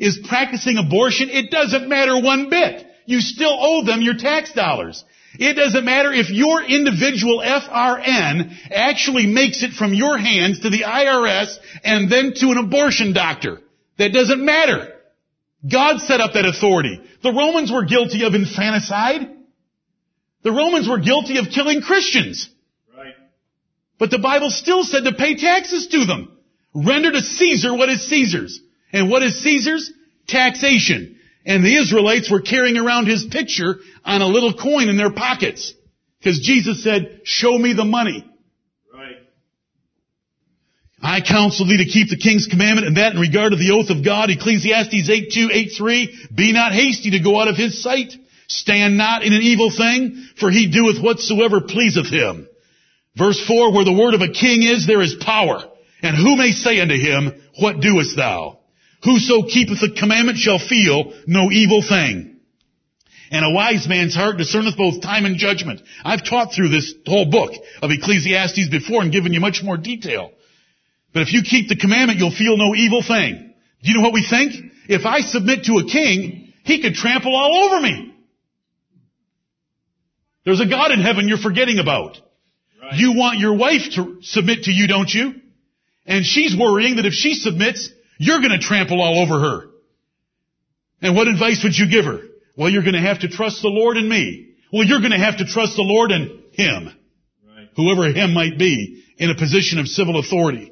is 0.00 0.18
practicing 0.26 0.78
abortion, 0.78 1.28
it 1.28 1.50
doesn't 1.50 1.88
matter 1.88 2.20
one 2.20 2.48
bit. 2.50 2.86
You 3.04 3.20
still 3.20 3.56
owe 3.60 3.84
them 3.84 4.00
your 4.00 4.16
tax 4.16 4.52
dollars. 4.52 5.04
It 5.38 5.54
doesn't 5.54 5.84
matter 5.84 6.12
if 6.12 6.30
your 6.30 6.62
individual 6.62 7.40
FRN 7.40 8.50
actually 8.72 9.26
makes 9.26 9.62
it 9.62 9.72
from 9.72 9.94
your 9.94 10.18
hands 10.18 10.60
to 10.60 10.70
the 10.70 10.82
IRS 10.82 11.56
and 11.84 12.10
then 12.10 12.32
to 12.34 12.46
an 12.50 12.58
abortion 12.58 13.12
doctor. 13.12 13.60
That 13.98 14.12
doesn't 14.12 14.44
matter. 14.44 14.94
God 15.70 16.00
set 16.00 16.20
up 16.20 16.32
that 16.32 16.46
authority. 16.46 17.00
The 17.22 17.32
Romans 17.32 17.70
were 17.70 17.84
guilty 17.84 18.24
of 18.24 18.34
infanticide. 18.34 19.28
The 20.42 20.52
Romans 20.52 20.88
were 20.88 20.98
guilty 20.98 21.36
of 21.36 21.50
killing 21.54 21.82
Christians. 21.82 22.48
Right. 22.96 23.14
But 23.98 24.10
the 24.10 24.18
Bible 24.18 24.50
still 24.50 24.82
said 24.82 25.04
to 25.04 25.12
pay 25.12 25.36
taxes 25.36 25.88
to 25.88 26.06
them. 26.06 26.36
Render 26.74 27.12
to 27.12 27.20
Caesar 27.20 27.74
what 27.74 27.90
is 27.90 28.08
Caesar's. 28.08 28.60
And 28.92 29.10
what 29.10 29.22
is 29.22 29.42
Caesar's? 29.42 29.92
Taxation. 30.26 31.16
And 31.46 31.64
the 31.64 31.76
Israelites 31.76 32.30
were 32.30 32.40
carrying 32.40 32.76
around 32.76 33.06
his 33.06 33.24
picture 33.24 33.76
on 34.04 34.20
a 34.20 34.26
little 34.26 34.54
coin 34.54 34.88
in 34.88 34.96
their 34.96 35.12
pockets. 35.12 35.72
Because 36.18 36.40
Jesus 36.40 36.82
said, 36.82 37.22
show 37.24 37.56
me 37.56 37.72
the 37.72 37.84
money. 37.84 38.24
Right. 38.92 39.16
I 41.02 41.22
counsel 41.22 41.66
thee 41.66 41.78
to 41.78 41.90
keep 41.90 42.10
the 42.10 42.18
king's 42.18 42.46
commandment 42.46 42.86
and 42.86 42.96
that 42.98 43.14
in 43.14 43.20
regard 43.20 43.52
to 43.52 43.56
the 43.56 43.72
oath 43.72 43.88
of 43.88 44.04
God, 44.04 44.28
Ecclesiastes 44.28 45.08
8 45.08 45.32
2, 45.32 45.50
8 45.50 45.72
3, 45.76 46.28
be 46.34 46.52
not 46.52 46.72
hasty 46.72 47.12
to 47.12 47.20
go 47.20 47.40
out 47.40 47.48
of 47.48 47.56
his 47.56 47.82
sight. 47.82 48.12
Stand 48.48 48.98
not 48.98 49.22
in 49.22 49.32
an 49.32 49.42
evil 49.42 49.70
thing, 49.70 50.26
for 50.38 50.50
he 50.50 50.70
doeth 50.70 51.02
whatsoever 51.02 51.62
pleaseth 51.62 52.10
him. 52.10 52.48
Verse 53.16 53.40
4, 53.46 53.72
where 53.72 53.84
the 53.84 53.92
word 53.92 54.14
of 54.14 54.20
a 54.20 54.32
king 54.32 54.62
is, 54.62 54.86
there 54.86 55.00
is 55.00 55.14
power. 55.14 55.62
And 56.02 56.16
who 56.16 56.36
may 56.36 56.52
say 56.52 56.80
unto 56.80 56.94
him, 56.94 57.32
what 57.58 57.80
doest 57.80 58.16
thou? 58.16 58.59
Whoso 59.04 59.42
keepeth 59.42 59.80
the 59.80 59.96
commandment 59.98 60.38
shall 60.38 60.58
feel 60.58 61.12
no 61.26 61.50
evil 61.50 61.82
thing. 61.82 62.38
And 63.30 63.44
a 63.44 63.54
wise 63.54 63.88
man's 63.88 64.14
heart 64.14 64.38
discerneth 64.38 64.76
both 64.76 65.02
time 65.02 65.24
and 65.24 65.36
judgment. 65.36 65.80
I've 66.04 66.24
taught 66.24 66.52
through 66.52 66.68
this 66.68 66.94
whole 67.06 67.30
book 67.30 67.52
of 67.80 67.90
Ecclesiastes 67.90 68.68
before 68.68 69.02
and 69.02 69.12
given 69.12 69.32
you 69.32 69.40
much 69.40 69.62
more 69.62 69.76
detail. 69.76 70.32
But 71.14 71.22
if 71.22 71.32
you 71.32 71.42
keep 71.42 71.68
the 71.68 71.76
commandment, 71.76 72.18
you'll 72.18 72.34
feel 72.34 72.56
no 72.56 72.74
evil 72.74 73.02
thing. 73.02 73.54
Do 73.82 73.88
you 73.88 73.96
know 73.96 74.02
what 74.02 74.12
we 74.12 74.26
think? 74.28 74.52
If 74.88 75.06
I 75.06 75.20
submit 75.20 75.64
to 75.64 75.78
a 75.78 75.84
king, 75.84 76.52
he 76.64 76.82
could 76.82 76.94
trample 76.94 77.34
all 77.34 77.70
over 77.70 77.80
me. 77.80 78.14
There's 80.44 80.60
a 80.60 80.66
God 80.66 80.90
in 80.90 81.00
heaven 81.00 81.28
you're 81.28 81.38
forgetting 81.38 81.78
about. 81.78 82.18
Right. 82.82 82.94
You 82.94 83.12
want 83.16 83.38
your 83.38 83.54
wife 83.56 83.82
to 83.94 84.18
submit 84.22 84.64
to 84.64 84.72
you, 84.72 84.88
don't 84.88 85.12
you? 85.12 85.34
And 86.06 86.24
she's 86.24 86.56
worrying 86.56 86.96
that 86.96 87.06
if 87.06 87.12
she 87.12 87.34
submits, 87.34 87.90
you're 88.20 88.40
going 88.40 88.50
to 88.50 88.58
trample 88.58 89.00
all 89.00 89.22
over 89.22 89.40
her. 89.40 89.70
And 91.00 91.16
what 91.16 91.26
advice 91.26 91.62
would 91.64 91.74
you 91.74 91.90
give 91.90 92.04
her? 92.04 92.20
Well, 92.54 92.68
you're 92.68 92.82
going 92.82 92.92
to 92.92 93.00
have 93.00 93.20
to 93.20 93.28
trust 93.28 93.62
the 93.62 93.68
Lord 93.68 93.96
and 93.96 94.06
me. 94.10 94.56
Well, 94.70 94.86
you're 94.86 94.98
going 94.98 95.12
to 95.12 95.18
have 95.18 95.38
to 95.38 95.46
trust 95.46 95.74
the 95.76 95.82
Lord 95.82 96.10
and 96.10 96.42
him, 96.52 96.94
Right. 97.48 97.68
whoever 97.76 98.12
him 98.12 98.34
might 98.34 98.58
be, 98.58 99.04
in 99.16 99.30
a 99.30 99.34
position 99.34 99.78
of 99.78 99.88
civil 99.88 100.18
authority. 100.18 100.70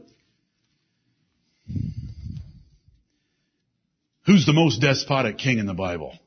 Who's 4.27 4.45
the 4.45 4.53
most 4.53 4.83
despotic 4.83 5.39
king 5.39 5.59
in 5.59 5.65
the 5.65 5.73
Bible? 5.73 6.19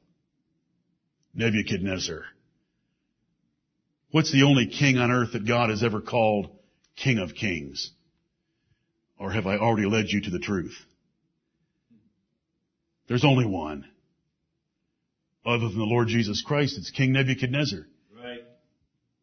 Nebuchadnezzar. 1.35 2.23
What's 4.09 4.31
the 4.31 4.41
only 4.41 4.65
king 4.65 4.97
on 4.97 5.11
earth 5.11 5.33
that 5.33 5.45
God 5.45 5.69
has 5.69 5.83
ever 5.83 6.01
called 6.01 6.49
King 6.95 7.19
of 7.19 7.35
Kings? 7.35 7.91
Or 9.19 9.31
have 9.31 9.45
I 9.45 9.57
already 9.57 9.87
led 9.87 10.07
you 10.09 10.21
to 10.21 10.31
the 10.31 10.39
truth? 10.39 10.75
There's 13.11 13.25
only 13.25 13.45
one. 13.45 13.83
Other 15.45 15.67
than 15.67 15.77
the 15.77 15.83
Lord 15.83 16.07
Jesus 16.07 16.41
Christ, 16.41 16.77
it's 16.77 16.91
King 16.91 17.11
Nebuchadnezzar. 17.11 17.85
Right. 18.15 18.39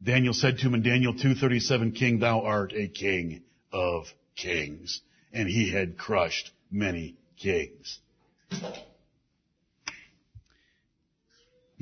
Daniel 0.03 0.35
said 0.35 0.59
to 0.59 0.67
him 0.67 0.75
in 0.75 0.83
Daniel 0.83 1.15
2.37, 1.15 1.97
King, 1.97 2.19
thou 2.19 2.43
art 2.43 2.75
a 2.75 2.89
king 2.89 3.45
of 3.73 4.05
kings. 4.37 5.01
And 5.33 5.49
he 5.49 5.73
had 5.73 5.97
crushed 5.97 6.51
many 6.71 7.17
kings. 7.39 7.99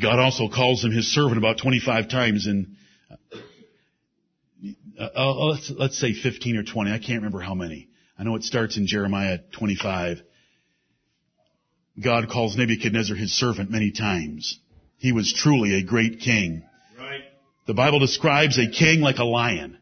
God 0.00 0.20
also 0.20 0.48
calls 0.48 0.84
him 0.84 0.92
his 0.92 1.12
servant 1.12 1.38
about 1.38 1.58
25 1.58 2.08
times 2.08 2.46
in, 2.46 2.76
uh, 4.96 5.08
uh, 5.12 5.44
let's, 5.46 5.72
let's 5.76 5.98
say 5.98 6.12
15 6.12 6.56
or 6.58 6.62
20. 6.62 6.92
I 6.92 6.98
can't 6.98 7.16
remember 7.16 7.40
how 7.40 7.54
many. 7.54 7.88
I 8.16 8.22
know 8.22 8.36
it 8.36 8.44
starts 8.44 8.76
in 8.76 8.86
Jeremiah 8.86 9.40
25. 9.58 10.22
God 12.02 12.28
calls 12.28 12.56
Nebuchadnezzar 12.56 13.16
his 13.16 13.32
servant 13.32 13.70
many 13.70 13.90
times. 13.90 14.58
He 14.98 15.12
was 15.12 15.32
truly 15.32 15.74
a 15.74 15.84
great 15.84 16.20
king. 16.20 16.62
Right. 16.98 17.22
The 17.66 17.74
Bible 17.74 17.98
describes 17.98 18.58
a 18.58 18.70
king 18.70 19.00
like 19.00 19.18
a 19.18 19.24
lion. 19.24 19.78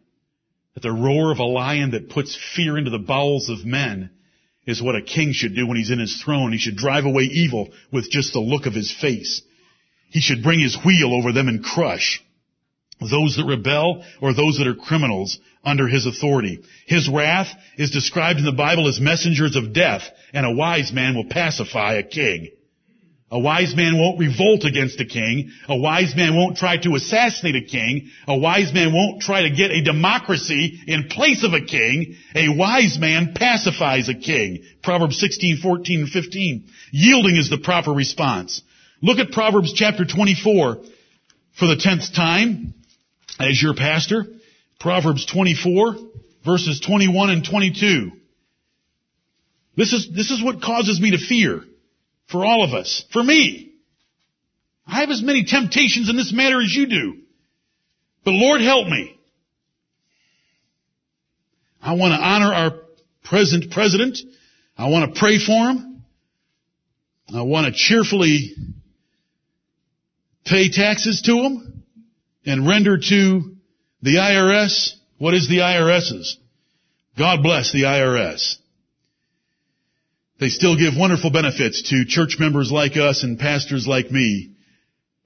That 0.74 0.82
the 0.82 0.92
roar 0.92 1.30
of 1.30 1.38
a 1.38 1.44
lion 1.44 1.92
that 1.92 2.10
puts 2.10 2.38
fear 2.56 2.76
into 2.78 2.90
the 2.90 2.98
bowels 2.98 3.48
of 3.48 3.64
men 3.64 4.10
is 4.66 4.82
what 4.82 4.96
a 4.96 5.02
king 5.02 5.32
should 5.32 5.54
do 5.54 5.66
when 5.66 5.76
he's 5.76 5.90
in 5.90 5.98
his 5.98 6.20
throne. 6.22 6.52
He 6.52 6.58
should 6.58 6.76
drive 6.76 7.04
away 7.04 7.24
evil 7.24 7.70
with 7.92 8.10
just 8.10 8.32
the 8.32 8.40
look 8.40 8.66
of 8.66 8.74
his 8.74 8.92
face. 8.92 9.42
He 10.10 10.20
should 10.20 10.42
bring 10.42 10.60
his 10.60 10.76
wheel 10.84 11.12
over 11.12 11.32
them 11.32 11.48
and 11.48 11.62
crush 11.62 12.22
those 13.00 13.36
that 13.36 13.44
rebel 13.44 14.04
or 14.20 14.34
those 14.34 14.58
that 14.58 14.66
are 14.66 14.74
criminals 14.74 15.38
under 15.64 15.88
his 15.88 16.06
authority. 16.06 16.60
His 16.86 17.08
wrath 17.08 17.48
is 17.76 17.90
described 17.90 18.38
in 18.38 18.44
the 18.44 18.52
Bible 18.52 18.88
as 18.88 19.00
messengers 19.00 19.56
of 19.56 19.72
death, 19.72 20.02
and 20.32 20.44
a 20.44 20.52
wise 20.52 20.92
man 20.92 21.14
will 21.14 21.26
pacify 21.26 21.94
a 21.94 22.02
king. 22.02 22.50
A 23.30 23.38
wise 23.38 23.74
man 23.74 23.98
won't 23.98 24.20
revolt 24.20 24.64
against 24.64 25.00
a 25.00 25.04
king. 25.04 25.50
A 25.68 25.76
wise 25.76 26.14
man 26.14 26.36
won't 26.36 26.56
try 26.56 26.76
to 26.76 26.94
assassinate 26.94 27.56
a 27.56 27.66
king. 27.66 28.10
A 28.28 28.38
wise 28.38 28.72
man 28.72 28.92
won't 28.92 29.22
try 29.22 29.42
to 29.42 29.50
get 29.50 29.72
a 29.72 29.82
democracy 29.82 30.80
in 30.86 31.08
place 31.08 31.42
of 31.42 31.52
a 31.52 31.60
king. 31.60 32.14
A 32.36 32.50
wise 32.50 32.96
man 32.96 33.32
pacifies 33.34 34.08
a 34.08 34.14
king. 34.14 34.62
Proverbs 34.84 35.18
16, 35.18 35.56
14, 35.56 36.00
and 36.02 36.08
15. 36.08 36.68
Yielding 36.92 37.34
is 37.34 37.50
the 37.50 37.58
proper 37.58 37.90
response. 37.90 38.62
Look 39.02 39.18
at 39.18 39.32
Proverbs 39.32 39.72
chapter 39.72 40.04
24 40.04 40.76
for 41.58 41.66
the 41.66 41.76
tenth 41.76 42.14
time 42.14 42.74
as 43.40 43.60
your 43.60 43.74
pastor. 43.74 44.26
Proverbs 44.84 45.24
24 45.24 45.96
verses 46.44 46.78
21 46.80 47.30
and 47.30 47.42
22. 47.42 48.10
This 49.78 49.94
is, 49.94 50.10
this 50.14 50.30
is 50.30 50.44
what 50.44 50.60
causes 50.60 51.00
me 51.00 51.12
to 51.12 51.16
fear 51.16 51.62
for 52.30 52.44
all 52.44 52.62
of 52.62 52.74
us. 52.74 53.02
For 53.10 53.22
me. 53.22 53.72
I 54.86 54.96
have 55.00 55.08
as 55.08 55.22
many 55.22 55.46
temptations 55.46 56.10
in 56.10 56.16
this 56.16 56.34
matter 56.34 56.60
as 56.60 56.70
you 56.70 56.84
do. 56.84 57.16
But 58.26 58.32
Lord 58.32 58.60
help 58.60 58.86
me. 58.86 59.18
I 61.80 61.94
want 61.94 62.12
to 62.12 62.22
honor 62.22 62.52
our 62.52 62.72
present 63.24 63.70
president. 63.70 64.18
I 64.76 64.90
want 64.90 65.14
to 65.14 65.18
pray 65.18 65.38
for 65.38 65.70
him. 65.70 66.04
I 67.34 67.40
want 67.40 67.68
to 67.68 67.72
cheerfully 67.74 68.54
pay 70.44 70.68
taxes 70.68 71.22
to 71.22 71.32
him 71.38 71.82
and 72.44 72.68
render 72.68 72.98
to 72.98 73.53
the 74.04 74.16
IRS. 74.16 74.92
What 75.16 75.32
is 75.32 75.48
the 75.48 75.60
IRS's? 75.60 76.36
God 77.18 77.42
bless 77.42 77.72
the 77.72 77.84
IRS. 77.84 78.56
They 80.38 80.48
still 80.50 80.76
give 80.76 80.92
wonderful 80.96 81.30
benefits 81.30 81.88
to 81.88 82.04
church 82.04 82.36
members 82.38 82.70
like 82.70 82.98
us 82.98 83.22
and 83.22 83.38
pastors 83.38 83.86
like 83.86 84.10
me. 84.10 84.52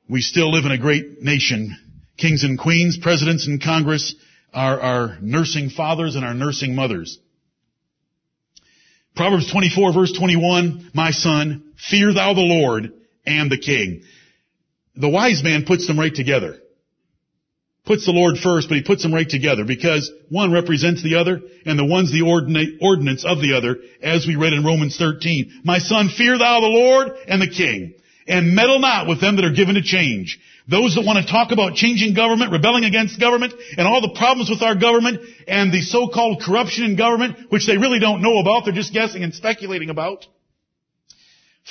We 0.08 0.20
still 0.20 0.52
live 0.52 0.64
in 0.64 0.70
a 0.70 0.78
great 0.78 1.20
nation. 1.22 1.76
Kings 2.18 2.44
and 2.44 2.58
queens, 2.58 2.98
presidents 2.98 3.48
and 3.48 3.60
Congress 3.60 4.14
are 4.54 4.80
our 4.80 5.18
nursing 5.20 5.70
fathers 5.70 6.14
and 6.14 6.24
our 6.24 6.34
nursing 6.34 6.76
mothers. 6.76 7.18
Proverbs 9.16 9.50
24 9.50 9.92
verse 9.92 10.12
21, 10.16 10.92
my 10.94 11.10
son, 11.10 11.72
fear 11.90 12.14
thou 12.14 12.32
the 12.34 12.42
Lord 12.42 12.92
and 13.26 13.50
the 13.50 13.58
king. 13.58 14.02
The 14.94 15.08
wise 15.08 15.42
man 15.42 15.64
puts 15.64 15.88
them 15.88 15.98
right 15.98 16.14
together. 16.14 16.60
Puts 17.89 18.05
the 18.05 18.12
Lord 18.12 18.36
first, 18.36 18.68
but 18.68 18.76
he 18.76 18.82
puts 18.84 19.03
them 19.03 19.14
right 19.14 19.26
together 19.26 19.64
because 19.64 20.12
one 20.28 20.53
represents 20.53 21.03
the 21.03 21.14
other 21.14 21.41
and 21.64 21.78
the 21.78 21.86
one's 21.86 22.12
the 22.12 22.20
ordina- 22.20 22.76
ordinance 22.82 23.24
of 23.24 23.41
the 23.41 23.57
other 23.57 23.78
as 24.03 24.26
we 24.26 24.36
read 24.36 24.53
in 24.53 24.62
Romans 24.62 24.99
13. 24.99 25.62
My 25.64 25.78
son, 25.78 26.11
fear 26.11 26.36
thou 26.36 26.61
the 26.61 26.66
Lord 26.66 27.16
and 27.26 27.41
the 27.41 27.49
king 27.49 27.95
and 28.28 28.55
meddle 28.55 28.78
not 28.78 29.09
with 29.09 29.22
them 29.22 29.36
that 29.36 29.45
are 29.47 29.55
given 29.55 29.76
to 29.76 29.82
change. 29.82 30.39
Those 30.68 30.97
that 30.97 31.07
want 31.07 31.24
to 31.24 31.32
talk 31.32 31.51
about 31.51 31.76
changing 31.76 32.12
government, 32.12 32.53
rebelling 32.53 32.84
against 32.84 33.18
government, 33.18 33.55
and 33.78 33.89
all 33.89 34.03
the 34.03 34.14
problems 34.18 34.51
with 34.51 34.61
our 34.61 34.74
government, 34.74 35.22
and 35.49 35.72
the 35.72 35.80
so-called 35.80 36.43
corruption 36.43 36.84
in 36.84 36.95
government, 36.95 37.51
which 37.51 37.66
they 37.66 37.78
really 37.78 38.01
don't 38.01 38.20
know 38.20 38.36
about, 38.36 38.66
they're 38.66 38.74
just 38.74 38.93
guessing 38.93 39.24
and 39.24 39.32
speculating 39.32 39.89
about. 39.89 40.26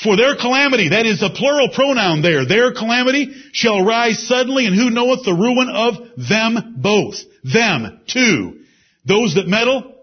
For 0.03 0.15
their 0.15 0.35
calamity, 0.35 0.89
that 0.89 1.07
is 1.07 1.23
a 1.23 1.29
plural 1.29 1.69
pronoun 1.69 2.21
there, 2.21 2.45
their 2.45 2.71
calamity 2.71 3.33
shall 3.51 3.83
rise 3.83 4.27
suddenly, 4.27 4.67
and 4.67 4.75
who 4.75 4.91
knoweth 4.91 5.23
the 5.23 5.33
ruin 5.33 5.69
of 5.69 5.95
them 6.29 6.75
both? 6.77 7.15
Them, 7.43 8.01
too. 8.07 8.59
Those 9.05 9.35
that 9.35 9.47
meddle 9.47 9.95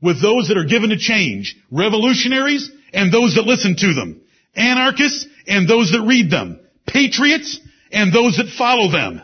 with 0.00 0.22
those 0.22 0.48
that 0.48 0.56
are 0.56 0.66
given 0.66 0.90
to 0.90 0.98
change. 0.98 1.56
Revolutionaries 1.72 2.70
and 2.92 3.12
those 3.12 3.34
that 3.34 3.46
listen 3.46 3.74
to 3.74 3.94
them. 3.94 4.20
Anarchists 4.54 5.26
and 5.48 5.68
those 5.68 5.90
that 5.90 6.06
read 6.06 6.30
them. 6.30 6.60
Patriots 6.86 7.58
and 7.90 8.12
those 8.12 8.36
that 8.36 8.54
follow 8.56 8.92
them. 8.92 9.20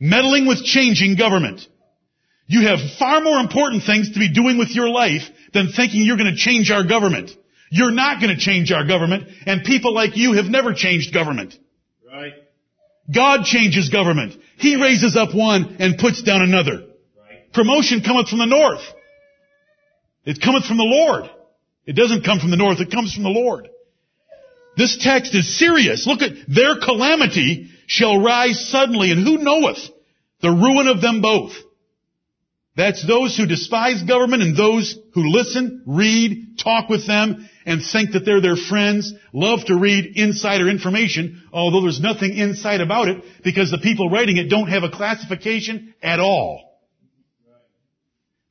meddling 0.00 0.46
with 0.46 0.64
changing 0.64 1.16
government. 1.16 1.66
You 2.46 2.66
have 2.66 2.78
far 2.98 3.20
more 3.20 3.40
important 3.40 3.84
things 3.84 4.12
to 4.12 4.18
be 4.18 4.32
doing 4.32 4.58
with 4.58 4.70
your 4.70 4.88
life 4.88 5.22
than 5.52 5.72
thinking 5.72 6.02
you're 6.02 6.18
going 6.18 6.34
to 6.34 6.36
change 6.36 6.70
our 6.70 6.84
government. 6.84 7.30
You're 7.74 7.90
not 7.90 8.20
going 8.20 8.32
to 8.32 8.40
change 8.40 8.70
our 8.70 8.86
government, 8.86 9.26
and 9.46 9.64
people 9.64 9.92
like 9.92 10.16
you 10.16 10.34
have 10.34 10.44
never 10.44 10.74
changed 10.74 11.12
government. 11.12 11.54
Right. 12.06 12.34
God 13.12 13.42
changes 13.42 13.88
government. 13.88 14.40
He 14.58 14.80
raises 14.80 15.16
up 15.16 15.34
one 15.34 15.78
and 15.80 15.98
puts 15.98 16.22
down 16.22 16.40
another. 16.42 16.74
Right. 17.18 17.52
Promotion 17.52 18.02
cometh 18.02 18.28
from 18.28 18.38
the 18.38 18.46
north. 18.46 18.82
It 20.24 20.40
cometh 20.40 20.66
from 20.66 20.76
the 20.76 20.84
Lord. 20.84 21.28
It 21.84 21.96
doesn't 21.96 22.24
come 22.24 22.38
from 22.38 22.52
the 22.52 22.56
north, 22.56 22.78
it 22.78 22.92
comes 22.92 23.12
from 23.12 23.24
the 23.24 23.30
Lord. 23.30 23.68
This 24.76 24.96
text 25.00 25.34
is 25.34 25.58
serious. 25.58 26.06
Look 26.06 26.22
at 26.22 26.30
their 26.46 26.76
calamity 26.78 27.70
shall 27.88 28.22
rise 28.22 28.70
suddenly, 28.70 29.10
and 29.10 29.26
who 29.26 29.38
knoweth 29.38 29.78
the 30.40 30.50
ruin 30.50 30.86
of 30.86 31.00
them 31.00 31.22
both? 31.22 31.54
That's 32.76 33.04
those 33.04 33.36
who 33.36 33.46
despise 33.46 34.04
government 34.04 34.42
and 34.42 34.56
those 34.56 34.96
who 35.12 35.28
listen, 35.28 35.82
read, 35.86 36.56
talk 36.62 36.88
with 36.88 37.04
them, 37.04 37.48
and 37.66 37.82
think 37.82 38.12
that 38.12 38.24
they're 38.24 38.40
their 38.40 38.56
friends, 38.56 39.12
love 39.32 39.64
to 39.66 39.76
read 39.76 40.12
insider 40.16 40.68
information, 40.68 41.42
although 41.52 41.82
there's 41.82 42.00
nothing 42.00 42.34
inside 42.36 42.80
about 42.80 43.08
it 43.08 43.22
because 43.42 43.70
the 43.70 43.78
people 43.78 44.10
writing 44.10 44.36
it 44.36 44.50
don't 44.50 44.68
have 44.68 44.82
a 44.82 44.90
classification 44.90 45.94
at 46.02 46.20
all. 46.20 46.62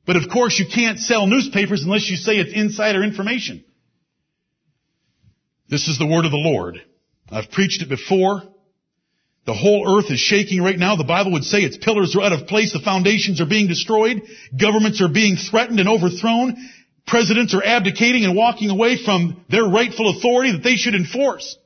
But 0.06 0.16
of 0.16 0.28
course 0.30 0.58
you 0.58 0.66
can't 0.72 0.98
sell 0.98 1.26
newspapers 1.26 1.82
unless 1.84 2.10
you 2.10 2.16
say 2.16 2.36
it's 2.36 2.52
insider 2.52 3.02
information. 3.02 3.64
This 5.68 5.88
is 5.88 5.98
the 5.98 6.06
word 6.06 6.24
of 6.24 6.30
the 6.30 6.36
Lord. 6.36 6.80
I've 7.30 7.50
preached 7.50 7.82
it 7.82 7.88
before. 7.88 8.42
The 9.46 9.54
whole 9.54 9.98
earth 9.98 10.10
is 10.10 10.18
shaking 10.18 10.62
right 10.62 10.78
now. 10.78 10.96
The 10.96 11.04
Bible 11.04 11.32
would 11.32 11.44
say 11.44 11.58
its 11.58 11.76
pillars 11.76 12.16
are 12.16 12.22
out 12.22 12.32
of 12.32 12.46
place. 12.46 12.72
The 12.72 12.80
foundations 12.80 13.40
are 13.40 13.46
being 13.46 13.66
destroyed. 13.66 14.22
Governments 14.58 15.02
are 15.02 15.08
being 15.08 15.36
threatened 15.36 15.80
and 15.80 15.88
overthrown. 15.88 16.56
Presidents 17.06 17.54
are 17.54 17.62
abdicating 17.64 18.24
and 18.24 18.34
walking 18.34 18.70
away 18.70 18.96
from 19.02 19.44
their 19.50 19.64
rightful 19.64 20.10
authority 20.16 20.52
that 20.52 20.62
they 20.62 20.76
should 20.76 20.94
enforce. 20.94 21.56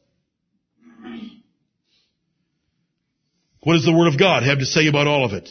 What 3.61 3.75
does 3.75 3.85
the 3.85 3.93
Word 3.93 4.09
of 4.09 4.19
God 4.19 4.45
have 4.45 4.59
to 4.59 4.67
say 4.67 4.87
about 4.87 5.07
all 5.07 5.25
of 5.25 5.33
it? 5.33 5.49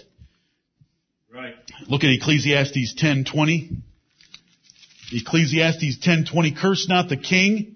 Right. 1.33 1.55
Look 1.87 2.03
at 2.03 2.09
Ecclesiastes 2.09 2.95
10:20. 2.95 3.81
Ecclesiastes 5.11 5.97
10:20 5.99 6.57
curse 6.57 6.87
not 6.89 7.09
the 7.09 7.17
king 7.17 7.75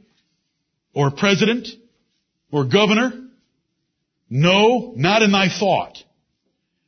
or 0.94 1.12
president 1.12 1.68
or 2.52 2.66
governor 2.66 3.22
no, 4.34 4.94
not 4.96 5.24
in 5.24 5.32
thy 5.34 5.50
thought. 5.50 6.02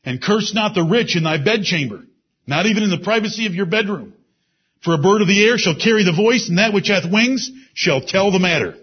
And 0.05 0.21
curse 0.21 0.53
not 0.53 0.73
the 0.73 0.83
rich 0.83 1.17
in 1.17 1.23
thy 1.23 1.37
bedchamber, 1.37 2.05
not 2.47 2.65
even 2.65 2.83
in 2.83 2.89
the 2.89 2.99
privacy 2.99 3.45
of 3.45 3.53
your 3.53 3.65
bedroom. 3.65 4.13
For 4.83 4.93
a 4.93 4.97
bird 4.97 5.21
of 5.21 5.27
the 5.27 5.45
air 5.45 5.57
shall 5.57 5.75
carry 5.75 6.03
the 6.03 6.11
voice, 6.11 6.49
and 6.49 6.57
that 6.57 6.73
which 6.73 6.89
hath 6.89 7.09
wings 7.09 7.49
shall 7.73 8.01
tell 8.01 8.31
the 8.31 8.39
matter. 8.39 8.75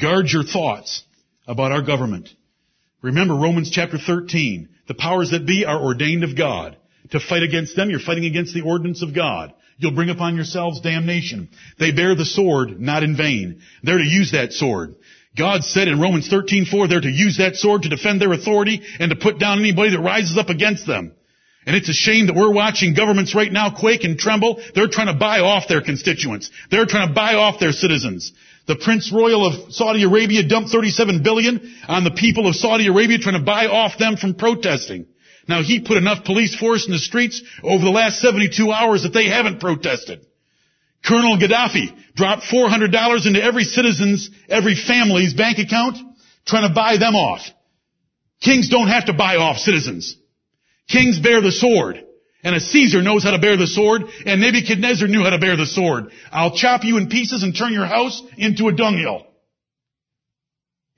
Guard 0.00 0.28
your 0.28 0.44
thoughts 0.44 1.02
about 1.46 1.72
our 1.72 1.82
government. 1.82 2.28
Remember 3.00 3.34
Romans 3.34 3.70
chapter 3.70 3.98
13. 3.98 4.68
The 4.86 4.94
powers 4.94 5.30
that 5.30 5.46
be 5.46 5.64
are 5.64 5.82
ordained 5.82 6.24
of 6.24 6.36
God. 6.36 6.76
To 7.10 7.20
fight 7.20 7.42
against 7.42 7.76
them, 7.76 7.90
you're 7.90 8.00
fighting 8.00 8.26
against 8.26 8.54
the 8.54 8.62
ordinance 8.62 9.02
of 9.02 9.14
God. 9.14 9.52
You'll 9.78 9.94
bring 9.94 10.10
upon 10.10 10.36
yourselves 10.36 10.80
damnation. 10.80 11.48
They 11.78 11.90
bear 11.90 12.14
the 12.14 12.24
sword, 12.24 12.80
not 12.80 13.02
in 13.02 13.16
vain. 13.16 13.60
They're 13.82 13.98
to 13.98 14.04
use 14.04 14.32
that 14.32 14.52
sword. 14.52 14.94
God 15.36 15.64
said 15.64 15.88
in 15.88 16.00
Romans 16.00 16.28
13:4 16.28 16.88
they're 16.88 17.00
to 17.00 17.10
use 17.10 17.38
that 17.38 17.56
sword 17.56 17.82
to 17.82 17.88
defend 17.88 18.20
their 18.20 18.32
authority 18.32 18.82
and 19.00 19.10
to 19.10 19.16
put 19.16 19.38
down 19.38 19.58
anybody 19.58 19.90
that 19.90 20.00
rises 20.00 20.38
up 20.38 20.48
against 20.48 20.86
them. 20.86 21.12
And 21.66 21.74
it's 21.74 21.88
a 21.88 21.94
shame 21.94 22.26
that 22.26 22.36
we're 22.36 22.52
watching 22.52 22.94
governments 22.94 23.34
right 23.34 23.50
now 23.50 23.70
quake 23.74 24.04
and 24.04 24.18
tremble. 24.18 24.60
They're 24.74 24.88
trying 24.88 25.06
to 25.06 25.18
buy 25.18 25.40
off 25.40 25.68
their 25.68 25.80
constituents. 25.80 26.50
They're 26.70 26.86
trying 26.86 27.08
to 27.08 27.14
buy 27.14 27.34
off 27.34 27.58
their 27.58 27.72
citizens. 27.72 28.32
The 28.66 28.76
Prince 28.76 29.12
Royal 29.12 29.46
of 29.46 29.72
Saudi 29.72 30.04
Arabia 30.04 30.46
dumped 30.46 30.70
37 30.70 31.22
billion 31.22 31.74
on 31.88 32.04
the 32.04 32.10
people 32.10 32.46
of 32.46 32.56
Saudi 32.56 32.86
Arabia 32.86 33.18
trying 33.18 33.38
to 33.38 33.44
buy 33.44 33.66
off 33.66 33.98
them 33.98 34.16
from 34.16 34.34
protesting. 34.34 35.06
Now 35.48 35.62
he 35.62 35.80
put 35.80 35.98
enough 35.98 36.24
police 36.24 36.54
force 36.56 36.86
in 36.86 36.92
the 36.92 36.98
streets 36.98 37.42
over 37.62 37.84
the 37.84 37.90
last 37.90 38.20
72 38.20 38.70
hours 38.70 39.02
that 39.02 39.12
they 39.12 39.26
haven't 39.26 39.60
protested. 39.60 40.24
Colonel 41.04 41.36
Gaddafi 41.36 41.94
dropped 42.14 42.44
$400 42.44 43.26
into 43.26 43.42
every 43.42 43.64
citizen's, 43.64 44.30
every 44.48 44.74
family's 44.74 45.34
bank 45.34 45.58
account, 45.58 45.98
trying 46.46 46.66
to 46.66 46.74
buy 46.74 46.96
them 46.96 47.14
off. 47.14 47.42
Kings 48.40 48.70
don't 48.70 48.88
have 48.88 49.06
to 49.06 49.12
buy 49.12 49.36
off 49.36 49.58
citizens. 49.58 50.16
Kings 50.88 51.18
bear 51.18 51.40
the 51.40 51.52
sword. 51.52 52.04
And 52.42 52.54
a 52.54 52.60
Caesar 52.60 53.00
knows 53.00 53.22
how 53.24 53.30
to 53.30 53.38
bear 53.38 53.56
the 53.56 53.66
sword, 53.66 54.02
and 54.26 54.40
Nebuchadnezzar 54.40 55.08
knew 55.08 55.22
how 55.22 55.30
to 55.30 55.38
bear 55.38 55.56
the 55.56 55.66
sword. 55.66 56.12
I'll 56.30 56.54
chop 56.54 56.84
you 56.84 56.98
in 56.98 57.08
pieces 57.08 57.42
and 57.42 57.56
turn 57.56 57.72
your 57.72 57.86
house 57.86 58.22
into 58.36 58.68
a 58.68 58.72
dunghill. 58.72 59.26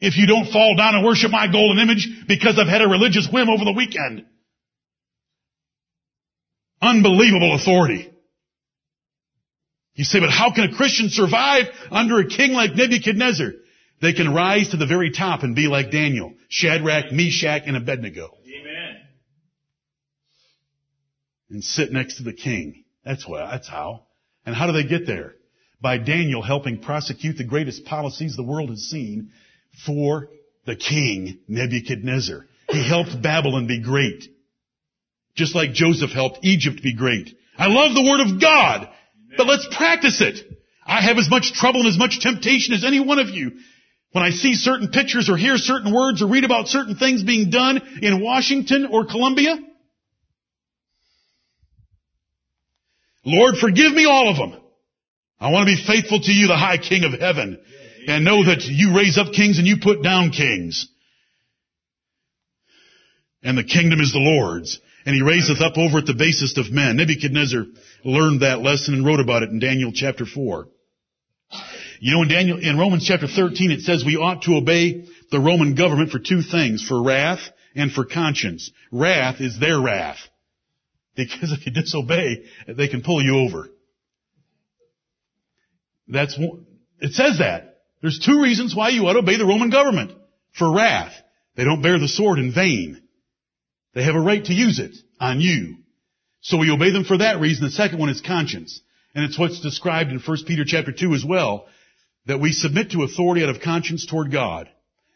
If 0.00 0.18
you 0.18 0.26
don't 0.26 0.50
fall 0.50 0.74
down 0.76 0.96
and 0.96 1.04
worship 1.04 1.30
my 1.30 1.50
golden 1.50 1.78
image 1.78 2.08
because 2.26 2.58
I've 2.58 2.66
had 2.66 2.82
a 2.82 2.88
religious 2.88 3.28
whim 3.32 3.48
over 3.48 3.64
the 3.64 3.72
weekend. 3.72 4.26
Unbelievable 6.82 7.54
authority. 7.54 8.12
You 9.94 10.04
say, 10.04 10.20
but 10.20 10.30
how 10.30 10.52
can 10.52 10.64
a 10.64 10.76
Christian 10.76 11.08
survive 11.08 11.64
under 11.90 12.18
a 12.18 12.26
king 12.26 12.52
like 12.52 12.74
Nebuchadnezzar? 12.74 13.52
They 14.02 14.12
can 14.12 14.34
rise 14.34 14.70
to 14.70 14.76
the 14.76 14.84
very 14.84 15.10
top 15.10 15.42
and 15.42 15.56
be 15.56 15.68
like 15.68 15.90
Daniel, 15.90 16.34
Shadrach, 16.48 17.12
Meshach, 17.12 17.62
and 17.66 17.78
Abednego. 17.78 18.36
Amen. 18.44 19.00
And 21.50 21.62
sit 21.62 21.92
next 21.92 22.16
to 22.16 22.24
the 22.24 22.32
king. 22.32 22.84
That's 23.04 23.26
what, 23.26 23.48
that's 23.50 23.68
how. 23.68 24.02
And 24.44 24.54
how 24.54 24.66
do 24.66 24.72
they 24.72 24.88
get 24.88 25.06
there? 25.06 25.34
By 25.80 25.98
Daniel 25.98 26.42
helping 26.42 26.80
prosecute 26.80 27.36
the 27.36 27.44
greatest 27.44 27.84
policies 27.84 28.36
the 28.36 28.42
world 28.42 28.70
has 28.70 28.82
seen 28.82 29.30
for 29.84 30.28
the 30.64 30.76
king, 30.76 31.38
Nebuchadnezzar. 31.46 32.46
He 32.68 32.88
helped 32.88 33.22
Babylon 33.22 33.66
be 33.66 33.80
great. 33.80 34.24
Just 35.36 35.54
like 35.54 35.72
Joseph 35.72 36.10
helped 36.10 36.40
Egypt 36.42 36.82
be 36.82 36.94
great. 36.94 37.36
I 37.58 37.68
love 37.68 37.94
the 37.94 38.02
word 38.02 38.20
of 38.20 38.40
God. 38.40 38.88
But 39.36 39.46
let's 39.46 39.68
practice 39.76 40.20
it. 40.20 40.38
I 40.84 41.02
have 41.02 41.18
as 41.18 41.28
much 41.28 41.52
trouble 41.52 41.80
and 41.80 41.88
as 41.88 41.98
much 41.98 42.20
temptation 42.20 42.74
as 42.74 42.84
any 42.84 43.00
one 43.00 43.18
of 43.18 43.28
you. 43.28 43.52
When 44.12 44.24
I 44.24 44.30
see 44.30 44.54
certain 44.54 44.88
pictures 44.88 45.28
or 45.28 45.36
hear 45.36 45.58
certain 45.58 45.92
words 45.92 46.22
or 46.22 46.28
read 46.28 46.44
about 46.44 46.68
certain 46.68 46.96
things 46.96 47.22
being 47.22 47.50
done 47.50 47.82
in 48.00 48.22
Washington 48.22 48.88
or 48.90 49.04
Columbia, 49.04 49.58
Lord, 53.26 53.56
forgive 53.56 53.92
me 53.92 54.06
all 54.06 54.30
of 54.30 54.36
them. 54.36 54.60
I 55.38 55.50
want 55.50 55.68
to 55.68 55.74
be 55.74 55.84
faithful 55.84 56.20
to 56.20 56.32
you, 56.32 56.46
the 56.46 56.56
high 56.56 56.78
king 56.78 57.04
of 57.04 57.20
heaven, 57.20 57.60
and 58.06 58.24
know 58.24 58.44
that 58.44 58.64
you 58.64 58.96
raise 58.96 59.18
up 59.18 59.34
kings 59.34 59.58
and 59.58 59.66
you 59.66 59.76
put 59.82 60.02
down 60.02 60.30
kings. 60.30 60.88
And 63.42 63.58
the 63.58 63.64
kingdom 63.64 64.00
is 64.00 64.12
the 64.12 64.18
Lord's 64.18 64.80
and 65.06 65.14
he 65.14 65.22
raiseth 65.22 65.60
up 65.60 65.78
over 65.78 65.98
it 65.98 66.06
the 66.06 66.14
basest 66.14 66.58
of 66.58 66.72
men. 66.72 66.96
Nebuchadnezzar 66.96 67.64
learned 68.04 68.42
that 68.42 68.60
lesson 68.60 68.92
and 68.92 69.06
wrote 69.06 69.20
about 69.20 69.44
it 69.44 69.50
in 69.50 69.60
Daniel 69.60 69.92
chapter 69.94 70.26
4. 70.26 70.66
You 72.00 72.12
know, 72.12 72.22
in 72.22 72.28
Daniel, 72.28 72.58
in 72.58 72.76
Romans 72.76 73.06
chapter 73.06 73.28
13, 73.28 73.70
it 73.70 73.80
says 73.80 74.04
we 74.04 74.16
ought 74.16 74.42
to 74.42 74.56
obey 74.56 75.06
the 75.30 75.40
Roman 75.40 75.76
government 75.76 76.10
for 76.10 76.18
two 76.18 76.42
things, 76.42 76.84
for 76.86 77.00
wrath 77.00 77.40
and 77.76 77.92
for 77.92 78.04
conscience. 78.04 78.70
Wrath 78.90 79.40
is 79.40 79.58
their 79.60 79.80
wrath. 79.80 80.18
Because 81.16 81.52
if 81.52 81.66
you 81.66 81.72
disobey, 81.72 82.44
they 82.68 82.88
can 82.88 83.02
pull 83.02 83.22
you 83.22 83.38
over. 83.38 83.68
That's, 86.06 86.38
it 87.00 87.12
says 87.12 87.38
that. 87.38 87.80
There's 88.02 88.20
two 88.24 88.42
reasons 88.42 88.76
why 88.76 88.90
you 88.90 89.06
ought 89.06 89.14
to 89.14 89.20
obey 89.20 89.38
the 89.38 89.46
Roman 89.46 89.70
government. 89.70 90.12
For 90.56 90.72
wrath. 90.72 91.12
They 91.56 91.64
don't 91.64 91.82
bear 91.82 91.98
the 91.98 92.08
sword 92.08 92.38
in 92.38 92.52
vain. 92.52 93.02
They 93.94 94.04
have 94.04 94.14
a 94.14 94.20
right 94.20 94.44
to 94.44 94.52
use 94.52 94.78
it 94.78 94.94
on 95.18 95.40
you. 95.40 95.78
So 96.42 96.58
we 96.58 96.70
obey 96.70 96.92
them 96.92 97.04
for 97.04 97.18
that 97.18 97.40
reason. 97.40 97.64
The 97.64 97.70
second 97.70 97.98
one 97.98 98.10
is 98.10 98.20
conscience. 98.20 98.80
And 99.14 99.24
it's 99.24 99.38
what's 99.38 99.60
described 99.60 100.10
in 100.10 100.20
1 100.20 100.36
Peter 100.46 100.64
chapter 100.66 100.92
2 100.92 101.14
as 101.14 101.24
well, 101.24 101.66
that 102.26 102.40
we 102.40 102.52
submit 102.52 102.90
to 102.90 103.02
authority 103.02 103.42
out 103.42 103.48
of 103.48 103.62
conscience 103.62 104.04
toward 104.04 104.30
God. 104.30 104.68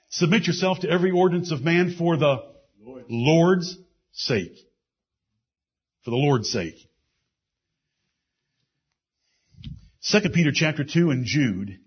Submit 0.09 0.47
yourself 0.47 0.81
to 0.81 0.91
every 0.91 1.11
ordinance 1.11 1.53
of 1.53 1.61
man 1.61 1.95
for 1.97 2.17
the 2.17 2.43
Lord. 2.83 3.05
Lord's 3.11 3.77
sake. 4.13 4.57
For 6.11 6.17
the 6.17 6.27
Lord's 6.27 6.51
sake. 6.51 6.75
2 10.11 10.31
Peter 10.31 10.51
chapter 10.53 10.83
2 10.83 11.13
and 11.13 11.25
Jude 11.25 11.79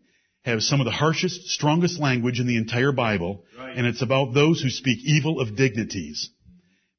have 0.46 0.64
some 0.64 0.80
of 0.80 0.86
the 0.86 0.92
harshest, 0.92 1.50
strongest 1.50 2.00
language 2.00 2.40
in 2.40 2.48
the 2.48 2.56
entire 2.56 2.94
Bible, 2.94 3.44
Right. 3.60 3.76
and 3.76 3.86
it's 3.86 4.02
about 4.02 4.34
those 4.34 4.62
who 4.62 4.70
speak 4.70 5.00
evil 5.04 5.42
of 5.42 5.58
dignities. 5.58 6.30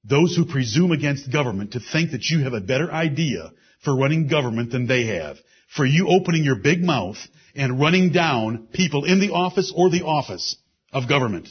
Those 0.05 0.37
who 0.37 0.45
presume 0.45 0.93
against 0.93 1.33
government 1.33 1.73
to 1.73 1.81
think 1.81 2.11
that 2.11 2.29
you 2.29 2.41
have 2.41 2.53
a 2.53 2.61
better 2.61 2.93
idea 2.93 3.53
for 3.81 3.97
running 3.97 4.27
government 4.27 4.71
than 4.71 4.87
they 4.87 5.05
have. 5.07 5.39
For 5.69 5.87
you 5.87 6.09
opening 6.09 6.45
your 6.45 6.57
big 6.57 6.83
mouth 6.83 7.17
and 7.57 7.81
running 7.81 8.11
down 8.13 8.69
people 8.75 9.07
in 9.07 9.19
the 9.21 9.31
office 9.33 9.73
or 9.75 9.89
the 9.89 10.05
office 10.05 10.57
of 10.93 11.09
government. 11.09 11.49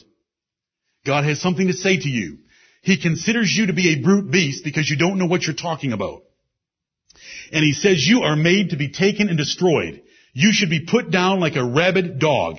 God 1.04 1.24
has 1.24 1.40
something 1.40 1.66
to 1.66 1.72
say 1.72 1.96
to 1.96 2.08
you. 2.08 2.43
He 2.84 3.00
considers 3.00 3.50
you 3.50 3.66
to 3.66 3.72
be 3.72 3.94
a 3.94 4.02
brute 4.02 4.30
beast 4.30 4.62
because 4.62 4.90
you 4.90 4.98
don't 4.98 5.18
know 5.18 5.24
what 5.24 5.44
you're 5.44 5.56
talking 5.56 5.92
about. 5.92 6.22
And 7.50 7.64
he 7.64 7.72
says 7.72 8.06
you 8.06 8.22
are 8.22 8.36
made 8.36 8.70
to 8.70 8.76
be 8.76 8.90
taken 8.90 9.30
and 9.30 9.38
destroyed. 9.38 10.02
You 10.34 10.52
should 10.52 10.68
be 10.68 10.84
put 10.84 11.10
down 11.10 11.40
like 11.40 11.56
a 11.56 11.64
rabid 11.64 12.18
dog. 12.18 12.56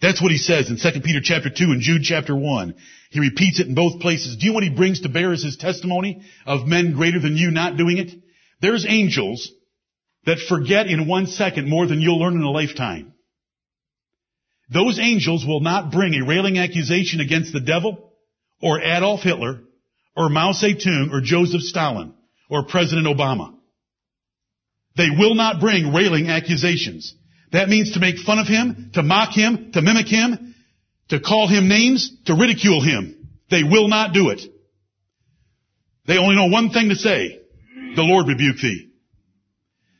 That's 0.00 0.22
what 0.22 0.32
he 0.32 0.38
says 0.38 0.70
in 0.70 0.78
2 0.78 1.00
Peter 1.02 1.20
chapter 1.22 1.50
2 1.50 1.64
and 1.72 1.82
Jude 1.82 2.02
chapter 2.02 2.34
1. 2.34 2.74
He 3.10 3.20
repeats 3.20 3.60
it 3.60 3.66
in 3.66 3.74
both 3.74 4.00
places. 4.00 4.36
Do 4.36 4.46
you 4.46 4.52
know 4.52 4.54
what 4.54 4.64
he 4.64 4.70
brings 4.70 5.02
to 5.02 5.10
bear 5.10 5.32
as 5.32 5.42
his 5.42 5.58
testimony 5.58 6.22
of 6.46 6.66
men 6.66 6.94
greater 6.94 7.20
than 7.20 7.36
you 7.36 7.50
not 7.50 7.76
doing 7.76 7.98
it? 7.98 8.12
There's 8.62 8.86
angels 8.88 9.50
that 10.24 10.38
forget 10.38 10.86
in 10.86 11.06
one 11.06 11.26
second 11.26 11.68
more 11.68 11.86
than 11.86 12.00
you'll 12.00 12.18
learn 12.18 12.34
in 12.34 12.42
a 12.42 12.50
lifetime. 12.50 13.12
Those 14.68 14.98
angels 14.98 15.44
will 15.46 15.60
not 15.60 15.92
bring 15.92 16.14
a 16.14 16.26
railing 16.26 16.58
accusation 16.58 17.20
against 17.20 17.52
the 17.52 17.60
devil 17.60 18.12
or 18.60 18.80
Adolf 18.80 19.20
Hitler 19.20 19.60
or 20.16 20.28
Mao 20.28 20.52
Zedong 20.52 21.12
or 21.12 21.20
Joseph 21.20 21.62
Stalin 21.62 22.14
or 22.50 22.64
President 22.64 23.06
Obama. 23.06 23.54
They 24.96 25.10
will 25.10 25.34
not 25.34 25.60
bring 25.60 25.92
railing 25.92 26.28
accusations. 26.28 27.14
That 27.52 27.68
means 27.68 27.92
to 27.92 28.00
make 28.00 28.18
fun 28.18 28.38
of 28.38 28.48
him, 28.48 28.90
to 28.94 29.02
mock 29.02 29.32
him, 29.32 29.70
to 29.72 29.82
mimic 29.82 30.08
him, 30.08 30.54
to 31.10 31.20
call 31.20 31.46
him 31.46 31.68
names, 31.68 32.10
to 32.24 32.34
ridicule 32.34 32.82
him. 32.82 33.28
They 33.50 33.62
will 33.62 33.88
not 33.88 34.12
do 34.12 34.30
it. 34.30 34.40
They 36.06 36.18
only 36.18 36.34
know 36.34 36.46
one 36.46 36.70
thing 36.70 36.88
to 36.88 36.96
say. 36.96 37.40
The 37.94 38.02
Lord 38.02 38.26
rebuke 38.26 38.56
thee. 38.56 38.90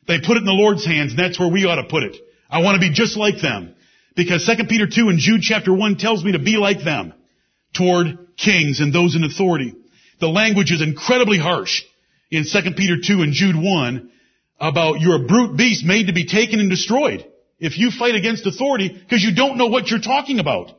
They 0.09 0.21
put 0.21 0.37
it 0.37 0.41
in 0.41 0.45
the 0.45 0.53
Lord's 0.53 0.85
hands 0.85 1.13
and 1.13 1.19
that's 1.19 1.39
where 1.39 1.51
we 1.51 1.67
ought 1.67 1.77
to 1.77 1.89
put 1.89 2.03
it. 2.03 2.17
I 2.51 2.63
want 2.63 2.81
to 2.81 2.81
be 2.81 2.93
just 2.93 3.17
like 3.17 3.41
them. 3.41 3.75
Because 4.17 4.47
2 4.47 4.65
Peter 4.65 4.87
2 4.87 5.11
and 5.11 5.19
Jude 5.19 5.43
chapter 5.43 5.73
1 5.73 5.97
tells 5.99 6.25
me 6.25 6.33
to 6.33 6.39
be 6.39 6.57
like 6.57 6.83
them 6.83 7.13
toward 7.75 8.19
kings 8.37 8.81
and 8.81 8.93
those 8.93 9.15
in 9.15 9.23
authority. 9.23 9.75
The 10.21 10.29
language 10.29 10.73
is 10.73 10.81
incredibly 10.81 11.39
harsh 11.39 11.83
in 12.31 12.45
2 12.45 12.71
Peter 12.77 12.97
2 13.01 13.23
and 13.23 13.35
Jude 13.35 13.57
1 13.57 14.11
about 14.59 15.01
you're 15.01 15.23
a 15.23 15.27
brute 15.27 15.57
beast 15.57 15.85
made 15.85 16.07
to 16.07 16.15
be 16.15 16.27
taken 16.27 16.61
and 16.61 16.71
destroyed 16.71 17.27
if 17.59 17.79
you 17.79 17.91
fight 17.91 18.15
against 18.15 18.47
authority 18.47 18.89
because 18.89 19.23
you 19.23 19.35
don't 19.35 19.59
know 19.59 19.67
what 19.67 19.91
you're 19.91 20.01
talking 20.01 20.41
about. 20.41 20.73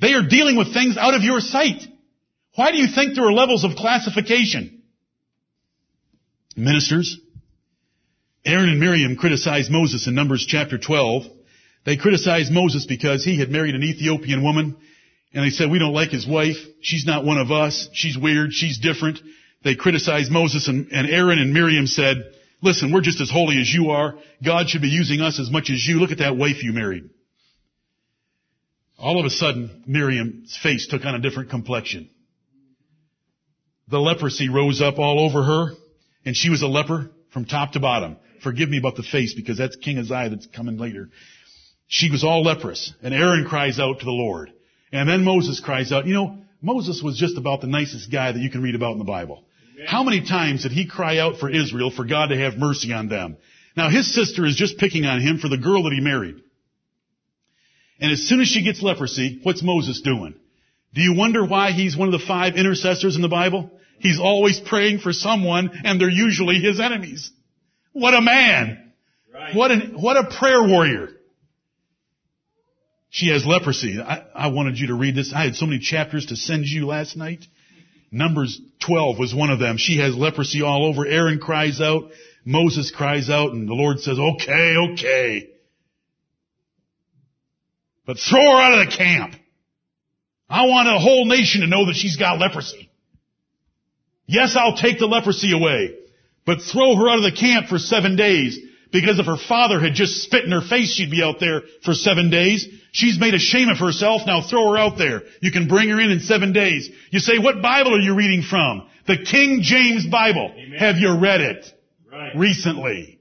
They 0.00 0.14
are 0.14 0.26
dealing 0.26 0.56
with 0.56 0.72
things 0.72 0.96
out 0.96 1.14
of 1.14 1.22
your 1.22 1.40
sight. 1.40 1.82
Why 2.54 2.72
do 2.72 2.78
you 2.78 2.86
think 2.86 3.14
there 3.14 3.26
are 3.26 3.32
levels 3.32 3.64
of 3.64 3.76
classification? 3.76 4.82
Ministers. 6.56 7.18
Aaron 8.46 8.70
and 8.70 8.80
Miriam 8.80 9.16
criticized 9.16 9.70
Moses 9.70 10.06
in 10.06 10.14
Numbers 10.14 10.46
chapter 10.48 10.78
12. 10.78 11.35
They 11.86 11.96
criticized 11.96 12.52
Moses 12.52 12.84
because 12.84 13.24
he 13.24 13.38
had 13.38 13.48
married 13.48 13.76
an 13.76 13.84
Ethiopian 13.84 14.42
woman 14.42 14.76
and 15.32 15.44
they 15.44 15.50
said, 15.50 15.70
we 15.70 15.78
don't 15.78 15.94
like 15.94 16.10
his 16.10 16.26
wife. 16.26 16.56
She's 16.82 17.06
not 17.06 17.24
one 17.24 17.38
of 17.38 17.52
us. 17.52 17.88
She's 17.92 18.18
weird. 18.18 18.52
She's 18.52 18.78
different. 18.78 19.20
They 19.62 19.76
criticized 19.76 20.32
Moses 20.32 20.66
and, 20.66 20.90
and 20.90 21.08
Aaron 21.08 21.38
and 21.38 21.54
Miriam 21.54 21.86
said, 21.86 22.16
listen, 22.60 22.92
we're 22.92 23.02
just 23.02 23.20
as 23.20 23.30
holy 23.30 23.60
as 23.60 23.72
you 23.72 23.90
are. 23.90 24.14
God 24.44 24.68
should 24.68 24.82
be 24.82 24.88
using 24.88 25.20
us 25.20 25.38
as 25.38 25.48
much 25.48 25.70
as 25.70 25.86
you. 25.86 26.00
Look 26.00 26.10
at 26.10 26.18
that 26.18 26.36
wife 26.36 26.64
you 26.64 26.72
married. 26.72 27.08
All 28.98 29.20
of 29.20 29.26
a 29.26 29.30
sudden, 29.30 29.84
Miriam's 29.86 30.58
face 30.60 30.88
took 30.88 31.04
on 31.04 31.14
a 31.14 31.20
different 31.20 31.50
complexion. 31.50 32.10
The 33.88 33.98
leprosy 34.00 34.48
rose 34.48 34.80
up 34.80 34.98
all 34.98 35.20
over 35.20 35.44
her, 35.44 35.74
and 36.24 36.34
she 36.34 36.50
was 36.50 36.62
a 36.62 36.66
leper 36.66 37.10
from 37.32 37.44
top 37.44 37.72
to 37.72 37.80
bottom. 37.80 38.16
Forgive 38.42 38.68
me 38.68 38.78
about 38.78 38.96
the 38.96 39.02
face 39.02 39.34
because 39.34 39.58
that's 39.58 39.76
King 39.76 39.98
Uzziah 39.98 40.30
that's 40.30 40.46
coming 40.46 40.78
later. 40.78 41.10
She 41.88 42.10
was 42.10 42.24
all 42.24 42.42
leprous, 42.42 42.92
and 43.02 43.14
Aaron 43.14 43.46
cries 43.46 43.78
out 43.78 44.00
to 44.00 44.04
the 44.04 44.10
Lord. 44.10 44.52
And 44.92 45.08
then 45.08 45.24
Moses 45.24 45.60
cries 45.60 45.92
out, 45.92 46.06
you 46.06 46.14
know, 46.14 46.38
Moses 46.60 47.02
was 47.02 47.18
just 47.18 47.36
about 47.36 47.60
the 47.60 47.66
nicest 47.66 48.10
guy 48.10 48.32
that 48.32 48.40
you 48.40 48.50
can 48.50 48.62
read 48.62 48.74
about 48.74 48.92
in 48.92 48.98
the 48.98 49.04
Bible. 49.04 49.44
Amen. 49.74 49.86
How 49.86 50.02
many 50.02 50.26
times 50.26 50.62
did 50.62 50.72
he 50.72 50.86
cry 50.86 51.18
out 51.18 51.38
for 51.38 51.50
Israel 51.50 51.90
for 51.90 52.04
God 52.04 52.28
to 52.28 52.38
have 52.38 52.56
mercy 52.56 52.92
on 52.92 53.08
them? 53.08 53.36
Now 53.76 53.90
his 53.90 54.12
sister 54.12 54.44
is 54.46 54.56
just 54.56 54.78
picking 54.78 55.04
on 55.04 55.20
him 55.20 55.38
for 55.38 55.48
the 55.48 55.58
girl 55.58 55.84
that 55.84 55.92
he 55.92 56.00
married. 56.00 56.36
And 58.00 58.10
as 58.10 58.20
soon 58.20 58.40
as 58.40 58.48
she 58.48 58.64
gets 58.64 58.82
leprosy, 58.82 59.40
what's 59.42 59.62
Moses 59.62 60.00
doing? 60.00 60.34
Do 60.94 61.02
you 61.02 61.14
wonder 61.14 61.44
why 61.44 61.72
he's 61.72 61.96
one 61.96 62.08
of 62.08 62.18
the 62.18 62.26
five 62.26 62.56
intercessors 62.56 63.16
in 63.16 63.22
the 63.22 63.28
Bible? 63.28 63.70
He's 63.98 64.18
always 64.18 64.60
praying 64.60 65.00
for 65.00 65.12
someone 65.12 65.70
and 65.84 66.00
they're 66.00 66.08
usually 66.08 66.56
his 66.56 66.80
enemies. 66.80 67.30
What 67.92 68.14
a 68.14 68.20
man. 68.20 68.92
Right. 69.32 69.54
What 69.54 69.70
an, 69.70 70.00
what 70.00 70.16
a 70.16 70.36
prayer 70.38 70.62
warrior. 70.62 71.10
She 73.16 73.28
has 73.28 73.46
leprosy. 73.46 73.98
I, 73.98 74.26
I 74.34 74.48
wanted 74.48 74.78
you 74.78 74.88
to 74.88 74.94
read 74.94 75.14
this. 75.14 75.32
I 75.34 75.44
had 75.44 75.54
so 75.54 75.64
many 75.64 75.78
chapters 75.78 76.26
to 76.26 76.36
send 76.36 76.66
you 76.66 76.86
last 76.86 77.16
night. 77.16 77.46
Numbers 78.10 78.60
12 78.84 79.18
was 79.18 79.34
one 79.34 79.48
of 79.48 79.58
them. 79.58 79.78
She 79.78 79.96
has 80.00 80.14
leprosy 80.14 80.60
all 80.60 80.84
over. 80.84 81.06
Aaron 81.06 81.38
cries 81.38 81.80
out. 81.80 82.10
Moses 82.44 82.92
cries 82.94 83.30
out 83.30 83.52
and 83.52 83.66
the 83.66 83.72
Lord 83.72 84.00
says, 84.00 84.18
okay, 84.18 84.74
okay. 84.92 85.48
But 88.04 88.18
throw 88.18 88.38
her 88.38 88.60
out 88.60 88.78
of 88.80 88.90
the 88.90 88.94
camp. 88.94 89.34
I 90.50 90.66
want 90.66 90.86
a 90.86 90.98
whole 90.98 91.24
nation 91.24 91.62
to 91.62 91.68
know 91.68 91.86
that 91.86 91.96
she's 91.96 92.16
got 92.16 92.38
leprosy. 92.38 92.90
Yes, 94.26 94.56
I'll 94.58 94.76
take 94.76 94.98
the 94.98 95.06
leprosy 95.06 95.54
away, 95.54 95.96
but 96.44 96.60
throw 96.60 96.94
her 96.96 97.08
out 97.08 97.24
of 97.24 97.24
the 97.24 97.32
camp 97.40 97.68
for 97.68 97.78
seven 97.78 98.14
days 98.14 98.58
because 99.00 99.18
if 99.18 99.26
her 99.26 99.36
father 99.36 99.78
had 99.78 99.94
just 99.94 100.22
spit 100.22 100.44
in 100.44 100.52
her 100.52 100.62
face, 100.62 100.94
she'd 100.94 101.10
be 101.10 101.22
out 101.22 101.38
there 101.38 101.62
for 101.84 101.92
seven 101.92 102.30
days. 102.30 102.66
She's 102.92 103.20
made 103.20 103.34
a 103.34 103.38
shame 103.38 103.68
of 103.68 103.78
herself. 103.78 104.22
Now 104.26 104.40
throw 104.40 104.72
her 104.72 104.78
out 104.78 104.96
there. 104.96 105.22
You 105.42 105.52
can 105.52 105.68
bring 105.68 105.90
her 105.90 106.00
in 106.00 106.10
in 106.10 106.20
seven 106.20 106.52
days. 106.52 106.88
You 107.10 107.18
say, 107.18 107.38
what 107.38 107.60
Bible 107.60 107.94
are 107.94 108.00
you 108.00 108.14
reading 108.14 108.42
from? 108.42 108.88
The 109.06 109.18
King 109.18 109.60
James 109.62 110.06
Bible. 110.06 110.50
Amen. 110.56 110.78
Have 110.78 110.96
you 110.96 111.18
read 111.18 111.42
it? 111.42 111.66
Right. 112.10 112.32
Recently. 112.36 113.20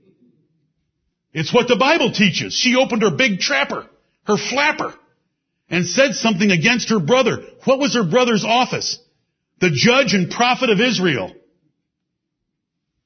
It's 1.34 1.54
what 1.54 1.68
the 1.68 1.76
Bible 1.76 2.14
teaches. 2.14 2.54
She 2.54 2.78
opened 2.78 3.02
her 3.02 3.12
big 3.12 3.40
trapper, 3.40 3.86
her 4.24 4.38
flapper, 4.38 4.94
and 5.70 5.86
said 5.86 6.14
something 6.14 6.52
against 6.52 6.90
her 6.90 7.00
brother. 7.00 7.44
What 7.66 7.80
was 7.80 7.96
her 7.96 8.10
brother's 8.10 8.46
office? 8.46 8.98
The 9.60 9.72
judge 9.72 10.14
and 10.14 10.32
prophet 10.32 10.70
of 10.70 10.80
Israel. 10.80 11.35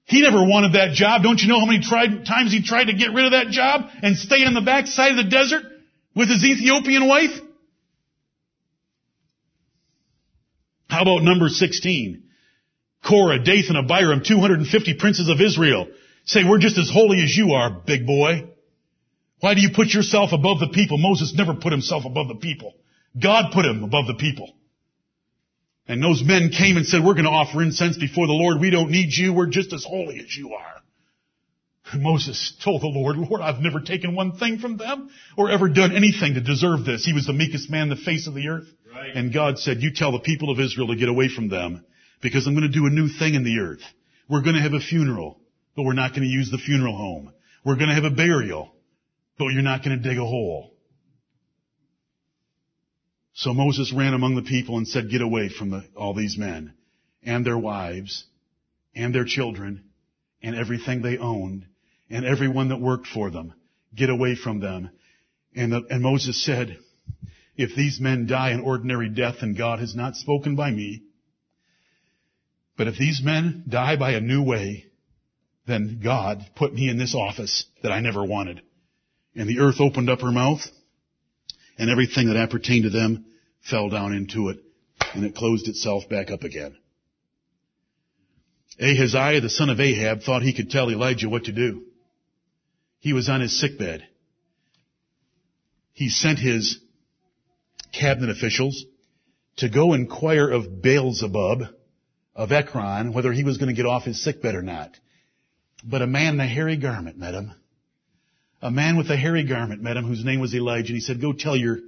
He 0.09 0.23
never 0.23 0.41
wanted 0.41 0.73
that 0.73 0.93
job. 0.93 1.21
Don't 1.21 1.39
you 1.39 1.47
know 1.47 1.59
how 1.59 1.67
many 1.67 1.81
tried, 1.81 2.25
times 2.25 2.51
he 2.51 2.63
tried 2.63 2.85
to 2.85 2.93
get 2.93 3.13
rid 3.13 3.25
of 3.25 3.31
that 3.33 3.49
job 3.49 3.89
and 4.01 4.17
stay 4.17 4.43
on 4.43 4.55
the 4.55 4.61
backside 4.61 5.11
of 5.11 5.17
the 5.17 5.29
desert 5.29 5.61
with 6.15 6.29
his 6.29 6.43
Ethiopian 6.43 7.07
wife? 7.07 7.29
How 10.89 11.03
about 11.03 11.21
number 11.21 11.47
16? 11.47 12.23
Korah, 13.07 13.43
Dathan, 13.43 13.75
Abiram, 13.75 14.23
250 14.25 14.95
princes 14.95 15.29
of 15.29 15.39
Israel 15.39 15.87
say, 16.25 16.41
we're 16.43 16.57
just 16.57 16.79
as 16.79 16.89
holy 16.91 17.21
as 17.23 17.37
you 17.37 17.51
are, 17.51 17.69
big 17.69 18.07
boy. 18.07 18.49
Why 19.41 19.53
do 19.53 19.61
you 19.61 19.69
put 19.75 19.89
yourself 19.89 20.31
above 20.33 20.59
the 20.59 20.69
people? 20.69 20.97
Moses 20.97 21.35
never 21.35 21.53
put 21.53 21.71
himself 21.71 22.05
above 22.05 22.29
the 22.29 22.35
people. 22.41 22.73
God 23.21 23.51
put 23.53 23.63
him 23.63 23.83
above 23.83 24.07
the 24.07 24.15
people. 24.15 24.55
And 25.89 26.03
those 26.03 26.21
men 26.23 26.51
came 26.51 26.77
and 26.77 26.85
said, 26.85 27.03
we're 27.03 27.15
going 27.15 27.25
to 27.25 27.31
offer 27.31 27.63
incense 27.63 27.97
before 27.97 28.27
the 28.27 28.33
Lord. 28.33 28.61
We 28.61 28.69
don't 28.69 28.91
need 28.91 29.09
you. 29.11 29.33
We're 29.33 29.47
just 29.47 29.73
as 29.73 29.83
holy 29.83 30.19
as 30.19 30.37
you 30.37 30.53
are. 30.53 30.75
And 31.91 32.03
Moses 32.03 32.55
told 32.63 32.83
the 32.83 32.87
Lord, 32.87 33.17
Lord, 33.17 33.41
I've 33.41 33.59
never 33.59 33.81
taken 33.81 34.15
one 34.15 34.37
thing 34.37 34.59
from 34.59 34.77
them 34.77 35.09
or 35.35 35.49
ever 35.49 35.67
done 35.67 35.95
anything 35.95 36.35
to 36.35 36.41
deserve 36.41 36.85
this. 36.85 37.03
He 37.03 37.13
was 37.13 37.25
the 37.25 37.33
meekest 37.33 37.71
man 37.71 37.83
in 37.83 37.89
the 37.89 37.95
face 37.95 38.27
of 38.27 38.35
the 38.35 38.49
earth. 38.49 38.67
Right. 38.93 39.15
And 39.15 39.33
God 39.33 39.57
said, 39.57 39.81
you 39.81 39.91
tell 39.91 40.11
the 40.11 40.19
people 40.19 40.51
of 40.51 40.59
Israel 40.59 40.89
to 40.89 40.95
get 40.95 41.09
away 41.09 41.27
from 41.27 41.49
them 41.49 41.83
because 42.21 42.45
I'm 42.45 42.53
going 42.53 42.71
to 42.71 42.79
do 42.79 42.85
a 42.85 42.91
new 42.91 43.07
thing 43.07 43.33
in 43.33 43.43
the 43.43 43.57
earth. 43.57 43.81
We're 44.29 44.43
going 44.43 44.57
to 44.57 44.61
have 44.61 44.73
a 44.73 44.79
funeral, 44.79 45.39
but 45.75 45.85
we're 45.85 45.93
not 45.93 46.11
going 46.11 46.21
to 46.21 46.29
use 46.29 46.51
the 46.51 46.59
funeral 46.59 46.95
home. 46.95 47.33
We're 47.65 47.77
going 47.77 47.89
to 47.89 47.95
have 47.95 48.03
a 48.03 48.15
burial, 48.15 48.75
but 49.39 49.47
you're 49.47 49.63
not 49.63 49.83
going 49.83 49.99
to 49.99 50.07
dig 50.07 50.19
a 50.19 50.25
hole. 50.25 50.75
So 53.39 53.53
Moses 53.53 53.93
ran 53.93 54.13
among 54.13 54.35
the 54.35 54.41
people 54.41 54.77
and 54.77 54.85
said, 54.85 55.09
get 55.09 55.21
away 55.21 55.47
from 55.47 55.69
the, 55.69 55.85
all 55.95 56.13
these 56.13 56.37
men 56.37 56.73
and 57.23 57.45
their 57.45 57.57
wives 57.57 58.25
and 58.93 59.15
their 59.15 59.23
children 59.23 59.85
and 60.43 60.57
everything 60.57 61.01
they 61.01 61.17
owned 61.17 61.65
and 62.09 62.25
everyone 62.25 62.67
that 62.67 62.81
worked 62.81 63.07
for 63.07 63.31
them. 63.31 63.53
Get 63.95 64.09
away 64.09 64.35
from 64.35 64.59
them. 64.59 64.89
And, 65.55 65.71
the, 65.71 65.83
and 65.89 66.03
Moses 66.03 66.43
said, 66.43 66.79
if 67.55 67.73
these 67.77 68.01
men 68.01 68.27
die 68.27 68.49
an 68.49 68.59
ordinary 68.59 69.07
death, 69.07 69.35
and 69.39 69.57
God 69.57 69.79
has 69.79 69.95
not 69.95 70.17
spoken 70.17 70.57
by 70.57 70.69
me. 70.69 71.03
But 72.75 72.89
if 72.89 72.97
these 72.97 73.21
men 73.23 73.63
die 73.69 73.95
by 73.95 74.11
a 74.11 74.21
new 74.21 74.43
way, 74.43 74.87
then 75.65 76.01
God 76.03 76.45
put 76.57 76.73
me 76.73 76.89
in 76.89 76.97
this 76.97 77.15
office 77.15 77.65
that 77.83 77.93
I 77.93 78.01
never 78.01 78.21
wanted. 78.21 78.61
And 79.33 79.47
the 79.47 79.59
earth 79.59 79.79
opened 79.79 80.09
up 80.09 80.19
her 80.19 80.31
mouth 80.31 80.59
and 81.77 81.89
everything 81.89 82.27
that 82.27 82.35
appertained 82.35 82.83
to 82.83 82.89
them 82.89 83.27
fell 83.69 83.89
down 83.89 84.13
into 84.13 84.49
it, 84.49 84.57
and 85.13 85.23
it 85.23 85.35
closed 85.35 85.67
itself 85.67 86.07
back 86.09 86.31
up 86.31 86.43
again. 86.43 86.75
Ahaziah, 88.81 89.41
the 89.41 89.49
son 89.49 89.69
of 89.69 89.79
Ahab, 89.79 90.21
thought 90.21 90.41
he 90.41 90.53
could 90.53 90.69
tell 90.69 90.89
Elijah 90.89 91.29
what 91.29 91.45
to 91.45 91.51
do. 91.51 91.83
He 92.99 93.13
was 93.13 93.29
on 93.29 93.41
his 93.41 93.59
sickbed. 93.59 94.03
he 95.99 96.07
sent 96.07 96.39
his 96.39 96.79
cabinet 97.91 98.29
officials 98.29 98.85
to 99.57 99.67
go 99.67 99.93
inquire 99.93 100.49
of 100.49 100.81
Beelzebub 100.81 101.63
of 102.33 102.51
Ekron 102.53 103.11
whether 103.11 103.33
he 103.33 103.43
was 103.43 103.57
going 103.57 103.67
to 103.67 103.75
get 103.75 103.85
off 103.85 104.05
his 104.05 104.23
sickbed 104.23 104.55
or 104.55 104.61
not. 104.61 104.91
But 105.83 106.01
a 106.01 106.07
man 106.07 106.35
in 106.35 106.39
a 106.39 106.47
hairy 106.47 106.77
garment 106.77 107.17
met 107.17 107.33
him. 107.33 107.51
A 108.61 108.71
man 108.71 108.95
with 108.95 109.09
a 109.09 109.17
hairy 109.17 109.43
garment 109.43 109.81
met 109.81 109.97
him 109.97 110.05
whose 110.05 110.23
name 110.23 110.39
was 110.39 110.55
Elijah 110.55 110.93
and 110.93 110.95
he 110.95 111.01
said, 111.01 111.19
go 111.19 111.33
tell 111.33 111.57
your 111.57 111.79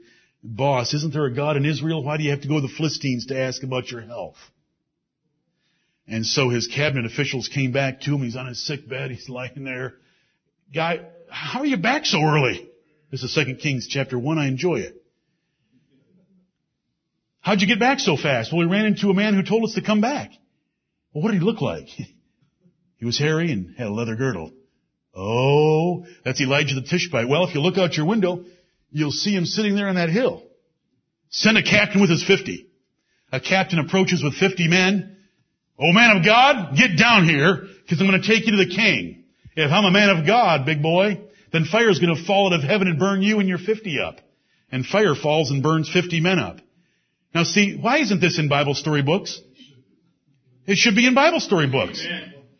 boss, 0.44 0.94
isn't 0.94 1.14
there 1.14 1.26
a 1.26 1.34
God 1.34 1.58
in 1.58 1.66
Israel? 1.66 2.04
Why 2.04 2.18
do 2.18 2.24
you 2.24 2.32
have 2.32 2.42
to 2.42 2.48
go 2.48 2.56
to 2.56 2.62
the 2.62 2.74
Philistines 2.76 3.28
to 3.28 3.39
ask 3.39 3.64
about 3.64 3.92
your 3.92 4.02
health? 4.02 4.38
And 6.08 6.26
so 6.26 6.50
his 6.50 6.68
cabinet 6.68 7.06
officials 7.06 7.48
came 7.48 7.72
back 7.72 8.02
to 8.02 8.16
him. 8.16 8.24
He's 8.24 8.36
on 8.36 8.48
his 8.48 8.66
sick 8.66 8.88
bed. 8.89 9.12
He's 9.12 9.30
lying 9.30 9.64
there. 9.64 9.94
Guy, 10.74 11.02
how 11.30 11.62
are 11.62 11.66
you 11.66 11.78
back 11.78 12.06
so 12.06 12.22
early? 12.22 12.70
This 13.12 13.24
is 13.24 13.34
2 13.34 13.56
Kings 13.56 13.88
chapter 13.89 14.18
1. 14.18 14.38
I 14.38 14.48
enjoy 14.48 14.80
it. 14.80 15.02
How'd 17.39 17.62
you 17.62 17.68
get 17.68 17.80
back 17.80 18.00
so 18.00 18.18
fast? 18.18 18.52
Well, 18.52 18.66
we 18.66 18.72
ran 18.72 18.86
into 18.86 19.10
a 19.10 19.14
man 19.14 19.34
who 19.34 19.44
told 19.44 19.64
us 19.64 19.74
to 19.74 19.82
come 19.82 20.02
back. 20.02 20.32
Well, 21.14 21.24
what 21.24 21.32
did 21.32 21.39
he 21.39 21.46
look 21.46 21.62
like? 21.62 21.88
He 22.98 23.06
was 23.06 23.18
hairy 23.18 23.52
and 23.52 23.76
had 23.80 23.88
a 23.88 23.92
leather 23.92 24.16
girdle. 24.16 24.54
Oh, 25.16 26.06
that's 26.24 26.39
Elijah 26.39 26.76
the 26.76 26.84
Tishbite. 26.84 27.28
Well, 27.28 27.48
if 27.48 27.56
you 27.56 27.60
look 27.60 27.80
out 27.80 27.98
your 27.98 28.06
window, 28.06 28.46
you'll 28.92 29.12
see 29.12 29.36
him 29.36 29.46
sitting 29.46 29.76
there 29.76 29.88
on 29.88 29.96
that 29.96 30.10
hill. 30.10 30.44
Send 31.30 31.58
a 31.58 31.64
captain 31.64 32.02
with 32.02 32.10
his 32.10 32.24
50. 32.24 32.68
A 33.32 33.39
captain 33.39 33.80
approaches 33.80 34.22
with 34.24 34.36
50 34.36 34.68
men. 34.68 35.18
Oh 35.80 35.94
man 35.94 36.18
of 36.18 36.26
God, 36.26 36.76
get 36.76 36.98
down 36.98 37.28
here, 37.28 37.68
because 37.82 38.00
I'm 38.00 38.08
going 38.08 38.22
to 38.22 38.28
take 38.28 38.46
you 38.46 38.52
to 38.52 38.66
the 38.66 38.76
king. 38.76 39.24
If 39.56 39.72
I'm 39.72 39.86
a 39.86 39.92
man 39.92 40.10
of 40.10 40.28
God, 40.28 40.66
big 40.66 40.82
boy, 40.82 41.22
then 41.52 41.66
fire's 41.66 42.00
going 42.00 42.16
to 42.16 42.24
fall 42.24 42.54
out 42.54 42.60
of 42.60 42.64
heaven 42.64 42.88
and 42.88 43.00
burn 43.00 43.22
you 43.22 43.39
and 43.39 43.50
your 43.50 43.58
50 43.58 44.00
up. 44.00 44.20
And 44.72 44.86
fire 44.86 45.16
falls 45.16 45.52
and 45.52 45.64
burns 45.64 45.89
50 45.92 46.22
men 46.22 46.39
up. 46.39 46.58
Now 47.34 47.44
see, 47.44 47.78
why 47.80 48.00
isn't 48.00 48.20
this 48.20 48.39
in 48.39 48.50
Bible 48.50 48.76
story 48.76 49.02
books? 49.02 49.42
It 50.66 50.78
should 50.78 50.96
be 50.96 51.08
in 51.08 51.16
Bible 51.16 51.39
story 51.39 51.68
books. 51.68 52.06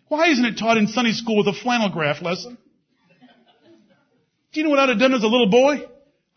Why 0.08 0.30
isn't 0.30 0.44
it 0.44 0.58
taught 0.58 0.78
in 0.78 0.88
Sunday 0.88 1.14
school 1.14 1.38
with 1.38 1.48
a 1.48 1.54
flannel 1.54 1.90
graph 1.90 2.22
lesson? 2.22 2.58
Do 4.52 4.60
you 4.60 4.66
know 4.66 4.70
what 4.70 4.80
I'd 4.80 4.90
have 4.90 5.00
done 5.00 5.14
as 5.14 5.24
a 5.24 5.28
little 5.28 5.50
boy? 5.50 5.88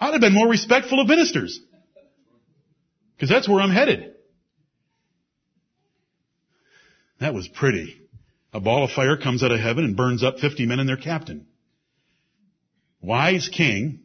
I'd 0.05 0.13
have 0.13 0.21
been 0.21 0.35
more 0.35 0.49
respectful 0.49 1.01
of 1.01 1.09
ministers. 1.09 1.59
Because 3.17 3.31
that's 3.31 3.49
where 3.49 3.61
I'm 3.61 3.71
headed. 3.71 4.13
That 7.21 7.33
was 7.33 7.49
pretty. 7.49 7.97
A 8.53 8.61
ball 8.61 8.85
of 8.85 8.91
fire 8.91 9.17
comes 9.17 9.43
out 9.43 9.51
of 9.51 9.61
heaven 9.61 9.83
and 9.83 9.97
burns 9.97 10.23
up 10.23 10.41
50 10.41 10.67
men 10.67 10.79
and 10.79 10.87
their 10.87 10.99
captain. 10.99 11.47
Wise 13.01 13.49
king, 13.49 14.01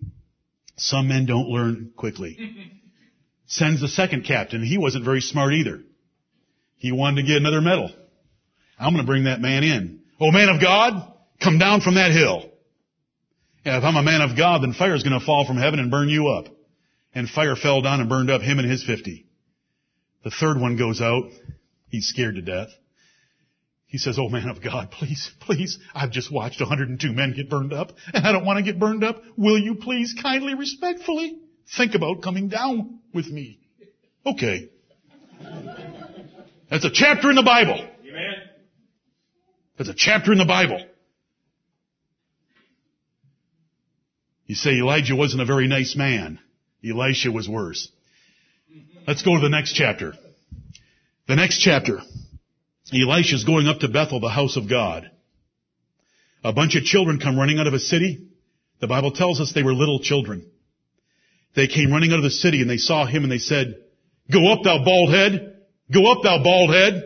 some 0.78 1.10
men 1.10 1.26
don't 1.26 1.50
learn 1.50 1.92
quickly 1.98 2.38
sends 3.48 3.82
the 3.82 3.90
second 3.90 4.24
captain. 4.24 4.64
He 4.64 4.78
wasn't 4.78 5.04
very 5.04 5.20
smart 5.20 5.54
either. 5.54 5.82
He 6.78 6.94
wanted 6.94 7.24
to 7.24 7.28
get 7.28 7.38
another 7.38 7.60
medal. 7.62 7.92
I'm 8.80 8.94
going 8.94 9.04
to 9.06 9.08
bring 9.10 9.26
that 9.26 9.42
man 9.42 9.64
in. 9.64 10.00
Oh, 10.22 10.32
man 10.32 10.48
of 10.48 10.62
God, 10.62 11.14
come 11.42 11.58
down 11.58 11.82
from 11.82 11.96
that 11.96 12.12
hill. 12.12 12.49
And 13.66 13.76
if 13.76 13.84
I'm 13.84 13.96
a 13.96 14.04
man 14.04 14.22
of 14.22 14.38
God, 14.38 14.64
then 14.64 14.74
fire 14.74 14.96
is 14.96 15.04
going 15.04 15.20
to 15.20 15.26
fall 15.26 15.46
from 15.46 15.58
heaven 15.58 15.80
and 15.80 15.92
burn 15.92 16.10
you 16.10 16.30
up. 16.30 16.48
And 17.14 17.30
fire 17.30 17.56
fell 17.56 17.82
down 17.82 18.00
and 18.00 18.10
burned 18.10 18.30
up 18.30 18.42
him 18.42 18.60
and 18.60 18.70
his 18.70 18.84
50. 18.84 19.26
The 20.24 20.32
third 20.32 20.60
one 20.60 20.78
goes 20.78 21.02
out. 21.02 21.24
He's 21.90 22.08
scared 22.08 22.36
to 22.36 22.42
death. 22.42 22.70
He 23.88 23.98
says, 23.98 24.20
Oh 24.20 24.30
man 24.30 24.50
of 24.50 24.62
God, 24.62 24.92
please, 25.00 25.32
please, 25.40 25.80
I've 25.94 26.12
just 26.12 26.32
watched 26.32 26.62
102 26.62 27.12
men 27.12 27.34
get 27.36 27.50
burned 27.50 27.74
up 27.74 27.94
and 28.14 28.26
I 28.26 28.32
don't 28.32 28.46
want 28.46 28.58
to 28.58 28.64
get 28.64 28.80
burned 28.80 29.04
up. 29.04 29.22
Will 29.36 29.58
you 29.58 29.76
please 29.76 30.16
kindly, 30.22 30.54
respectfully 30.54 31.40
think 31.76 31.96
about 31.96 32.22
coming 32.22 32.50
down 32.50 33.00
with 33.14 33.28
me? 33.28 33.60
Okay. 34.26 34.70
That's 36.70 36.86
a 36.86 36.92
chapter 36.92 37.30
in 37.32 37.36
the 37.36 37.44
Bible. 37.44 37.74
Amen. 37.74 38.36
That's 39.78 39.90
a 39.90 39.96
chapter 39.96 40.32
in 40.32 40.38
the 40.38 40.46
Bible. 40.46 40.86
You 44.50 44.56
say 44.56 44.72
Elijah 44.72 45.16
wasn't 45.16 45.44
a 45.44 45.46
very 45.46 45.68
nice 45.68 45.96
man. 45.96 46.40
Elisha 46.84 47.32
was 47.32 47.48
worse. 47.48 47.88
Let's 49.08 49.22
go 49.22 49.36
to 49.36 49.42
the 49.42 49.48
next 49.48 49.74
chapter. 49.74 50.14
The 51.28 51.36
next 51.36 51.60
chapter. 51.60 52.00
Elisha 52.92 53.36
is 53.36 53.44
going 53.44 53.68
up 53.68 53.82
to 53.82 53.90
Bethel, 53.90 54.20
the 54.20 54.28
house 54.28 54.58
of 54.58 54.68
God. 54.68 55.08
A 56.44 56.52
bunch 56.52 56.76
of 56.76 56.84
children 56.84 57.20
come 57.20 57.38
running 57.38 57.60
out 57.60 57.68
of 57.68 57.76
a 57.76 57.80
city. 57.80 58.28
The 58.82 58.88
Bible 58.88 59.12
tells 59.12 59.40
us 59.40 59.54
they 59.54 59.62
were 59.62 59.72
little 59.72 60.00
children. 60.00 60.50
They 61.56 61.68
came 61.68 61.92
running 61.92 62.12
out 62.12 62.18
of 62.18 62.24
the 62.24 62.32
city 62.32 62.62
and 62.62 62.70
they 62.70 62.78
saw 62.78 63.06
him 63.06 63.22
and 63.22 63.32
they 63.32 63.38
said, 63.38 63.76
Go 64.34 64.52
up, 64.52 64.64
thou 64.64 64.84
bald 64.84 65.14
head. 65.14 65.62
Go 65.94 66.12
up, 66.12 66.24
thou 66.24 66.42
bald 66.42 66.74
head. 66.74 67.04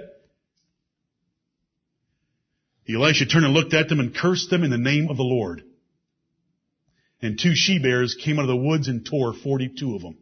Elisha 2.88 3.26
turned 3.26 3.44
and 3.44 3.54
looked 3.54 3.74
at 3.74 3.89
them 3.89 4.00
and 4.00 4.16
cursed 4.16 4.50
them 4.50 4.64
in 4.64 4.72
the 4.72 4.78
name 4.78 5.10
of 5.10 5.18
the 5.18 5.24
Lord. 5.24 5.62
And 7.24 7.39
two 7.39 7.55
she 7.55 7.80
bears 7.80 8.15
came 8.21 8.38
out 8.38 8.41
of 8.43 8.49
the 8.49 8.55
woods 8.57 8.89
and 8.89 9.05
tore 9.05 9.34
42 9.34 9.95
of 9.95 10.01
them. 10.01 10.17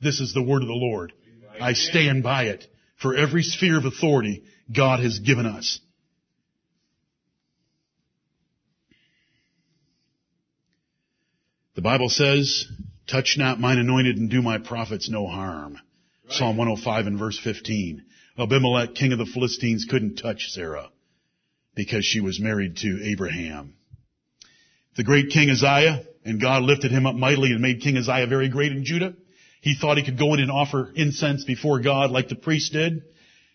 This 0.00 0.20
is 0.20 0.32
the 0.32 0.42
word 0.42 0.62
of 0.62 0.68
the 0.68 0.74
Lord. 0.74 1.12
I 1.60 1.72
stand 1.72 2.22
by 2.22 2.44
it 2.44 2.64
for 3.02 3.16
every 3.16 3.42
sphere 3.42 3.78
of 3.78 3.84
authority 3.84 4.44
God 4.72 5.00
has 5.00 5.18
given 5.18 5.44
us. 5.44 5.80
The 11.74 11.82
Bible 11.82 12.08
says, 12.08 12.66
touch 13.08 13.34
not 13.36 13.58
mine 13.58 13.78
anointed 13.78 14.18
and 14.18 14.30
do 14.30 14.40
my 14.40 14.58
prophets 14.58 15.10
no 15.10 15.26
harm. 15.26 15.74
Right. 15.74 16.32
Psalm 16.32 16.56
105 16.56 17.06
and 17.08 17.18
verse 17.18 17.40
15. 17.42 18.04
Abimelech, 18.38 18.94
king 18.94 19.12
of 19.12 19.18
the 19.18 19.26
Philistines, 19.26 19.84
couldn't 19.90 20.14
touch 20.14 20.50
Sarah 20.50 20.90
because 21.74 22.04
she 22.04 22.20
was 22.20 22.38
married 22.38 22.76
to 22.78 23.00
Abraham. 23.02 23.74
The 24.98 25.04
great 25.04 25.30
King 25.30 25.48
Uzziah, 25.48 26.02
and 26.24 26.40
God 26.40 26.64
lifted 26.64 26.90
him 26.90 27.06
up 27.06 27.14
mightily 27.14 27.52
and 27.52 27.60
made 27.60 27.82
King 27.82 27.96
Uzziah 27.96 28.26
very 28.26 28.48
great 28.48 28.72
in 28.72 28.84
Judah. 28.84 29.14
He 29.60 29.76
thought 29.76 29.96
he 29.96 30.02
could 30.02 30.18
go 30.18 30.34
in 30.34 30.40
and 30.40 30.50
offer 30.50 30.90
incense 30.92 31.44
before 31.44 31.78
God 31.78 32.10
like 32.10 32.28
the 32.28 32.34
priest 32.34 32.72
did. 32.72 33.04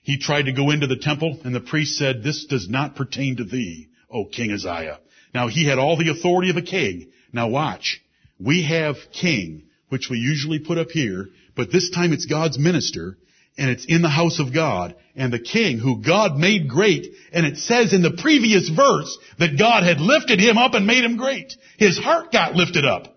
He 0.04 0.18
tried 0.18 0.44
to 0.44 0.54
go 0.54 0.72
into 0.72 0.88
the 0.88 0.96
temple 0.96 1.42
and 1.44 1.54
the 1.54 1.60
priest 1.60 1.98
said, 1.98 2.24
this 2.24 2.46
does 2.46 2.70
not 2.70 2.96
pertain 2.96 3.36
to 3.36 3.44
thee, 3.44 3.90
O 4.10 4.24
King 4.24 4.54
Uzziah. 4.54 5.02
Now 5.34 5.50
he 5.50 5.68
had 5.68 5.80
all 5.80 5.98
the 5.98 6.12
authority 6.12 6.50
of 6.50 6.56
a 6.56 6.62
king. 6.62 7.12
Now 7.34 7.50
watch. 7.50 8.00
We 8.40 8.64
have 8.64 8.96
king, 9.12 9.64
which 9.90 10.08
we 10.10 10.20
usually 10.20 10.60
put 10.60 10.78
up 10.78 10.92
here, 10.92 11.28
but 11.58 11.74
this 11.74 11.90
time 11.90 12.14
it's 12.14 12.26
God's 12.26 12.58
minister 12.58 13.18
and 13.58 13.70
it's 13.70 13.86
in 13.86 14.02
the 14.02 14.10
house 14.10 14.40
of 14.40 14.54
God 14.54 14.96
and 15.16 15.32
the 15.32 15.40
king 15.40 15.78
who 15.78 16.02
God 16.02 16.38
made 16.38 16.70
great 16.70 17.14
and 17.32 17.46
it 17.46 17.58
says 17.58 17.94
in 17.94 18.02
the 18.02 18.18
previous 18.20 18.70
verse 18.70 19.18
that 19.38 19.60
God 19.60 19.84
had 19.84 20.00
lifted 20.00 20.40
him 20.40 20.58
up 20.58 20.74
and 20.74 20.88
made 20.88 21.04
him 21.04 21.18
great. 21.18 21.54
His 21.78 21.98
heart 21.98 22.32
got 22.32 22.56
lifted 22.56 22.86
up. 22.86 23.08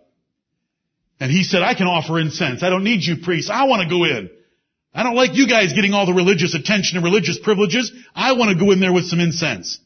And 1.19 1.31
he 1.31 1.45
said, 1.45 1.63
I 1.63 1.75
can 1.75 1.87
offer 1.87 2.19
incense. 2.21 2.63
I 2.63 2.69
don't 2.69 2.85
need 2.85 3.03
you 3.03 3.17
priests. 3.23 3.51
I 3.51 3.65
want 3.65 3.83
to 3.83 3.89
go 3.89 4.05
in. 4.05 4.31
I 4.93 5.03
don't 5.03 5.15
like 5.15 5.35
you 5.35 5.49
guys 5.49 5.73
getting 5.73 5.95
all 5.95 6.07
the 6.07 6.13
religious 6.13 6.55
attention 6.55 6.99
and 6.99 7.05
religious 7.05 7.39
privileges. 7.43 7.91
I 8.15 8.33
want 8.33 8.51
to 8.51 8.63
go 8.63 8.71
in 8.73 8.81
there 8.81 8.93
with 8.93 9.07
some 9.07 9.21
incense. 9.21 9.79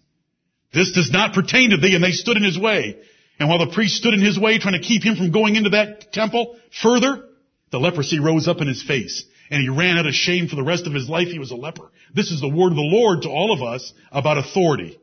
This 0.72 0.92
does 0.92 1.10
not 1.12 1.34
pertain 1.34 1.70
to 1.70 1.76
thee. 1.76 1.94
And 1.94 2.02
they 2.02 2.12
stood 2.12 2.36
in 2.36 2.42
his 2.42 2.58
way. 2.58 2.96
And 3.38 3.48
while 3.48 3.64
the 3.64 3.72
priest 3.72 3.96
stood 3.96 4.14
in 4.14 4.20
his 4.20 4.38
way 4.38 4.58
trying 4.58 4.80
to 4.80 4.86
keep 4.86 5.04
him 5.04 5.16
from 5.16 5.30
going 5.30 5.54
into 5.54 5.70
that 5.70 6.12
temple 6.12 6.58
further, 6.82 7.24
the 7.70 7.78
leprosy 7.78 8.18
rose 8.18 8.48
up 8.48 8.60
in 8.60 8.66
his 8.66 8.82
face 8.82 9.24
and 9.50 9.60
he 9.60 9.68
ran 9.68 9.98
out 9.98 10.06
of 10.06 10.14
shame 10.14 10.48
for 10.48 10.56
the 10.56 10.62
rest 10.62 10.86
of 10.86 10.94
his 10.94 11.08
life. 11.08 11.28
He 11.28 11.38
was 11.38 11.50
a 11.50 11.56
leper. 11.56 11.90
This 12.14 12.30
is 12.30 12.40
the 12.40 12.48
word 12.48 12.72
of 12.72 12.76
the 12.76 12.82
Lord 12.82 13.22
to 13.22 13.28
all 13.28 13.52
of 13.52 13.62
us 13.62 13.92
about 14.12 14.38
authority. 14.38 14.98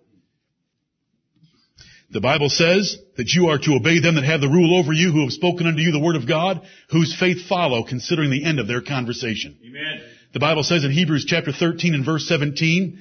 The 2.10 2.22
Bible 2.22 2.50
says 2.50 2.98
that 3.18 3.34
you 3.34 3.50
are 3.50 3.58
to 3.58 3.76
obey 3.76 4.00
them 4.00 4.16
that 4.16 4.24
have 4.24 4.40
the 4.40 4.48
rule 4.48 4.80
over 4.80 4.94
you, 4.94 5.12
who 5.12 5.24
have 5.24 5.34
spoken 5.34 5.68
unto 5.68 5.82
you 5.82 5.92
the 5.92 6.00
word 6.00 6.16
of 6.16 6.28
God, 6.28 6.66
whose 6.90 7.14
faith 7.14 7.48
follow, 7.50 7.84
considering 7.84 8.30
the 8.30 8.46
end 8.46 8.60
of 8.60 8.68
their 8.68 8.82
conversation. 8.82 9.58
Amen. 9.62 10.02
The 10.34 10.40
Bible 10.40 10.64
says 10.64 10.86
in 10.86 10.92
Hebrews 10.92 11.26
chapter 11.28 11.52
13 11.52 11.94
and 11.94 12.06
verse 12.06 12.26
17 12.28 13.00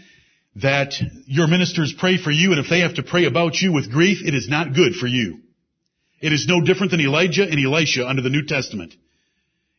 that 0.56 0.94
your 1.26 1.46
ministers 1.46 1.94
pray 1.96 2.16
for 2.16 2.32
you, 2.32 2.50
and 2.50 2.58
if 2.58 2.68
they 2.68 2.80
have 2.80 2.94
to 2.94 3.04
pray 3.04 3.26
about 3.26 3.54
you 3.60 3.72
with 3.72 3.92
grief, 3.92 4.18
it 4.24 4.34
is 4.34 4.48
not 4.48 4.74
good 4.74 4.94
for 4.94 5.06
you. 5.06 5.40
It 6.20 6.32
is 6.32 6.46
no 6.48 6.60
different 6.60 6.90
than 6.90 7.00
Elijah 7.00 7.44
and 7.44 7.64
Elisha 7.64 8.08
under 8.08 8.22
the 8.22 8.30
New 8.30 8.44
Testament. 8.44 8.94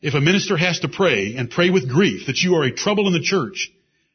If 0.01 0.13
a 0.13 0.21
minister 0.21 0.57
has 0.57 0.79
to 0.79 0.89
pray 0.89 1.35
and 1.35 1.49
pray 1.49 1.69
with 1.69 1.89
grief 1.89 2.27
that 2.27 2.37
you 2.37 2.55
are 2.55 2.63
a 2.63 2.71
trouble 2.71 3.07
in 3.07 3.13
the 3.13 3.21
church, 3.21 3.71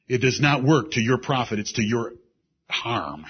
it 0.09 0.19
does 0.19 0.41
not 0.41 0.63
work 0.63 0.93
to 0.93 1.01
your 1.01 1.19
profit, 1.19 1.59
it's 1.59 1.73
to 1.73 1.83
your 1.83 2.13
harm. 2.69 3.25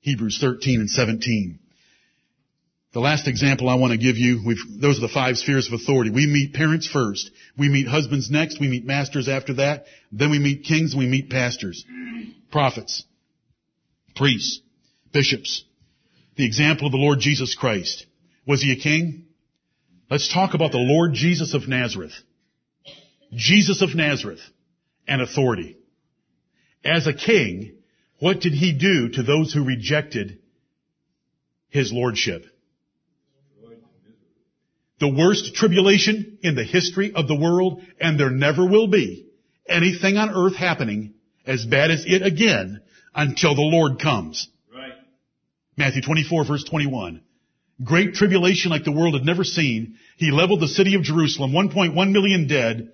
Hebrews 0.00 0.38
13 0.40 0.80
and 0.80 0.90
17. 0.90 1.58
The 2.92 3.00
last 3.00 3.28
example 3.28 3.68
I 3.68 3.74
want 3.74 3.92
to 3.92 3.98
give 3.98 4.16
you, 4.16 4.54
those 4.80 4.98
are 4.98 5.02
the 5.02 5.12
five 5.12 5.36
spheres 5.36 5.66
of 5.66 5.74
authority. 5.74 6.10
We 6.10 6.26
meet 6.26 6.54
parents 6.54 6.88
first. 6.88 7.30
We 7.56 7.68
meet 7.68 7.86
husbands 7.86 8.30
next. 8.30 8.60
We 8.60 8.68
meet 8.68 8.86
masters 8.86 9.28
after 9.28 9.54
that. 9.54 9.84
Then 10.10 10.30
we 10.30 10.38
meet 10.38 10.64
kings 10.64 10.94
and 10.94 11.00
we 11.00 11.06
meet 11.06 11.28
pastors, 11.28 11.84
prophets, 12.50 13.04
priests, 14.16 14.60
bishops. 15.12 15.64
The 16.36 16.46
example 16.46 16.86
of 16.86 16.92
the 16.92 16.98
Lord 16.98 17.20
Jesus 17.20 17.54
Christ. 17.54 18.06
Was 18.46 18.62
he 18.62 18.72
a 18.72 18.76
king? 18.76 19.27
Let's 20.10 20.32
talk 20.32 20.54
about 20.54 20.72
the 20.72 20.78
Lord 20.78 21.12
Jesus 21.12 21.52
of 21.52 21.68
Nazareth. 21.68 22.14
Jesus 23.32 23.82
of 23.82 23.94
Nazareth 23.94 24.40
and 25.06 25.20
authority. 25.20 25.76
As 26.82 27.06
a 27.06 27.12
king, 27.12 27.76
what 28.18 28.40
did 28.40 28.54
he 28.54 28.72
do 28.72 29.10
to 29.10 29.22
those 29.22 29.52
who 29.52 29.64
rejected 29.64 30.38
his 31.68 31.92
lordship? 31.92 32.44
The 34.98 35.12
worst 35.14 35.54
tribulation 35.54 36.38
in 36.42 36.56
the 36.56 36.64
history 36.64 37.12
of 37.14 37.28
the 37.28 37.38
world, 37.38 37.82
and 38.00 38.18
there 38.18 38.30
never 38.30 38.66
will 38.66 38.88
be 38.88 39.28
anything 39.68 40.16
on 40.16 40.30
earth 40.30 40.56
happening 40.56 41.14
as 41.46 41.64
bad 41.64 41.90
as 41.90 42.04
it 42.06 42.22
again 42.22 42.80
until 43.14 43.54
the 43.54 43.60
Lord 43.60 44.00
comes. 44.00 44.48
Right. 44.74 44.92
Matthew 45.76 46.02
24 46.02 46.46
verse 46.46 46.64
21. 46.64 47.22
Great 47.82 48.14
tribulation 48.14 48.70
like 48.70 48.84
the 48.84 48.92
world 48.92 49.14
had 49.14 49.24
never 49.24 49.44
seen. 49.44 49.96
He 50.16 50.30
leveled 50.32 50.60
the 50.60 50.68
city 50.68 50.94
of 50.94 51.02
Jerusalem, 51.02 51.52
1.1 51.52 52.12
million 52.12 52.48
dead. 52.48 52.90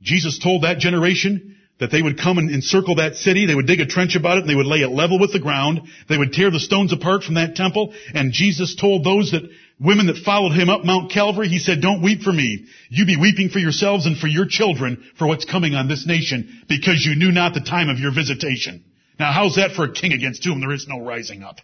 Jesus 0.00 0.38
told 0.38 0.62
that 0.62 0.78
generation 0.78 1.56
that 1.80 1.90
they 1.90 2.02
would 2.02 2.18
come 2.18 2.38
and 2.38 2.50
encircle 2.50 2.96
that 2.96 3.16
city, 3.16 3.46
they 3.46 3.54
would 3.54 3.66
dig 3.66 3.80
a 3.80 3.86
trench 3.86 4.14
about 4.14 4.38
it, 4.38 4.42
and 4.42 4.48
they 4.48 4.54
would 4.54 4.66
lay 4.66 4.82
it 4.82 4.88
level 4.88 5.18
with 5.18 5.32
the 5.32 5.40
ground, 5.40 5.80
they 6.08 6.16
would 6.16 6.32
tear 6.32 6.50
the 6.50 6.60
stones 6.60 6.92
apart 6.92 7.24
from 7.24 7.34
that 7.34 7.56
temple, 7.56 7.92
and 8.14 8.32
Jesus 8.32 8.76
told 8.76 9.04
those 9.04 9.32
that, 9.32 9.42
women 9.80 10.06
that 10.06 10.16
followed 10.18 10.52
him 10.52 10.68
up 10.68 10.84
Mount 10.84 11.10
Calvary, 11.10 11.48
he 11.48 11.58
said, 11.58 11.80
don't 11.80 12.02
weep 12.02 12.22
for 12.22 12.32
me. 12.32 12.66
You 12.88 13.04
be 13.04 13.16
weeping 13.16 13.48
for 13.48 13.58
yourselves 13.58 14.06
and 14.06 14.16
for 14.16 14.28
your 14.28 14.46
children 14.46 15.02
for 15.18 15.26
what's 15.26 15.44
coming 15.44 15.74
on 15.74 15.88
this 15.88 16.06
nation, 16.06 16.62
because 16.68 17.04
you 17.04 17.16
knew 17.16 17.32
not 17.32 17.52
the 17.52 17.60
time 17.60 17.88
of 17.88 17.98
your 17.98 18.14
visitation. 18.14 18.84
Now 19.18 19.32
how's 19.32 19.56
that 19.56 19.72
for 19.72 19.84
a 19.84 19.92
king 19.92 20.12
against 20.12 20.44
whom 20.44 20.60
there 20.60 20.72
is 20.72 20.86
no 20.88 21.00
rising 21.00 21.42
up? 21.42 21.56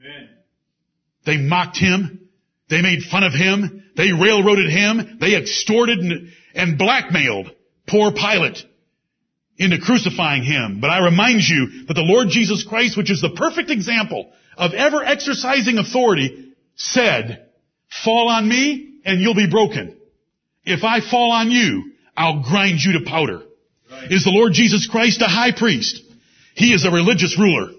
Amen. 0.00 0.28
They 1.24 1.36
mocked 1.36 1.78
him. 1.78 2.28
They 2.68 2.82
made 2.82 3.02
fun 3.02 3.22
of 3.24 3.32
him. 3.32 3.84
They 3.96 4.12
railroaded 4.12 4.70
him. 4.70 5.18
They 5.20 5.36
extorted 5.36 5.98
and, 5.98 6.28
and 6.54 6.78
blackmailed 6.78 7.50
poor 7.86 8.12
Pilate 8.12 8.64
into 9.58 9.78
crucifying 9.78 10.42
him. 10.42 10.80
But 10.80 10.90
I 10.90 11.04
remind 11.04 11.42
you 11.42 11.84
that 11.86 11.94
the 11.94 12.02
Lord 12.02 12.28
Jesus 12.28 12.64
Christ, 12.64 12.96
which 12.96 13.10
is 13.10 13.20
the 13.20 13.34
perfect 13.36 13.70
example 13.70 14.32
of 14.56 14.72
ever 14.72 15.04
exercising 15.04 15.78
authority, 15.78 16.52
said, 16.74 17.46
fall 18.04 18.28
on 18.28 18.48
me 18.48 19.00
and 19.04 19.20
you'll 19.20 19.34
be 19.34 19.50
broken. 19.50 19.96
If 20.64 20.84
I 20.84 21.00
fall 21.00 21.32
on 21.32 21.50
you, 21.50 21.92
I'll 22.16 22.42
grind 22.42 22.80
you 22.80 22.98
to 22.98 23.04
powder. 23.04 23.42
Right. 23.90 24.10
Is 24.10 24.24
the 24.24 24.30
Lord 24.30 24.52
Jesus 24.52 24.88
Christ 24.88 25.20
a 25.22 25.26
high 25.26 25.52
priest? 25.52 26.00
He 26.54 26.72
is 26.72 26.84
a 26.84 26.90
religious 26.90 27.38
ruler. 27.38 27.72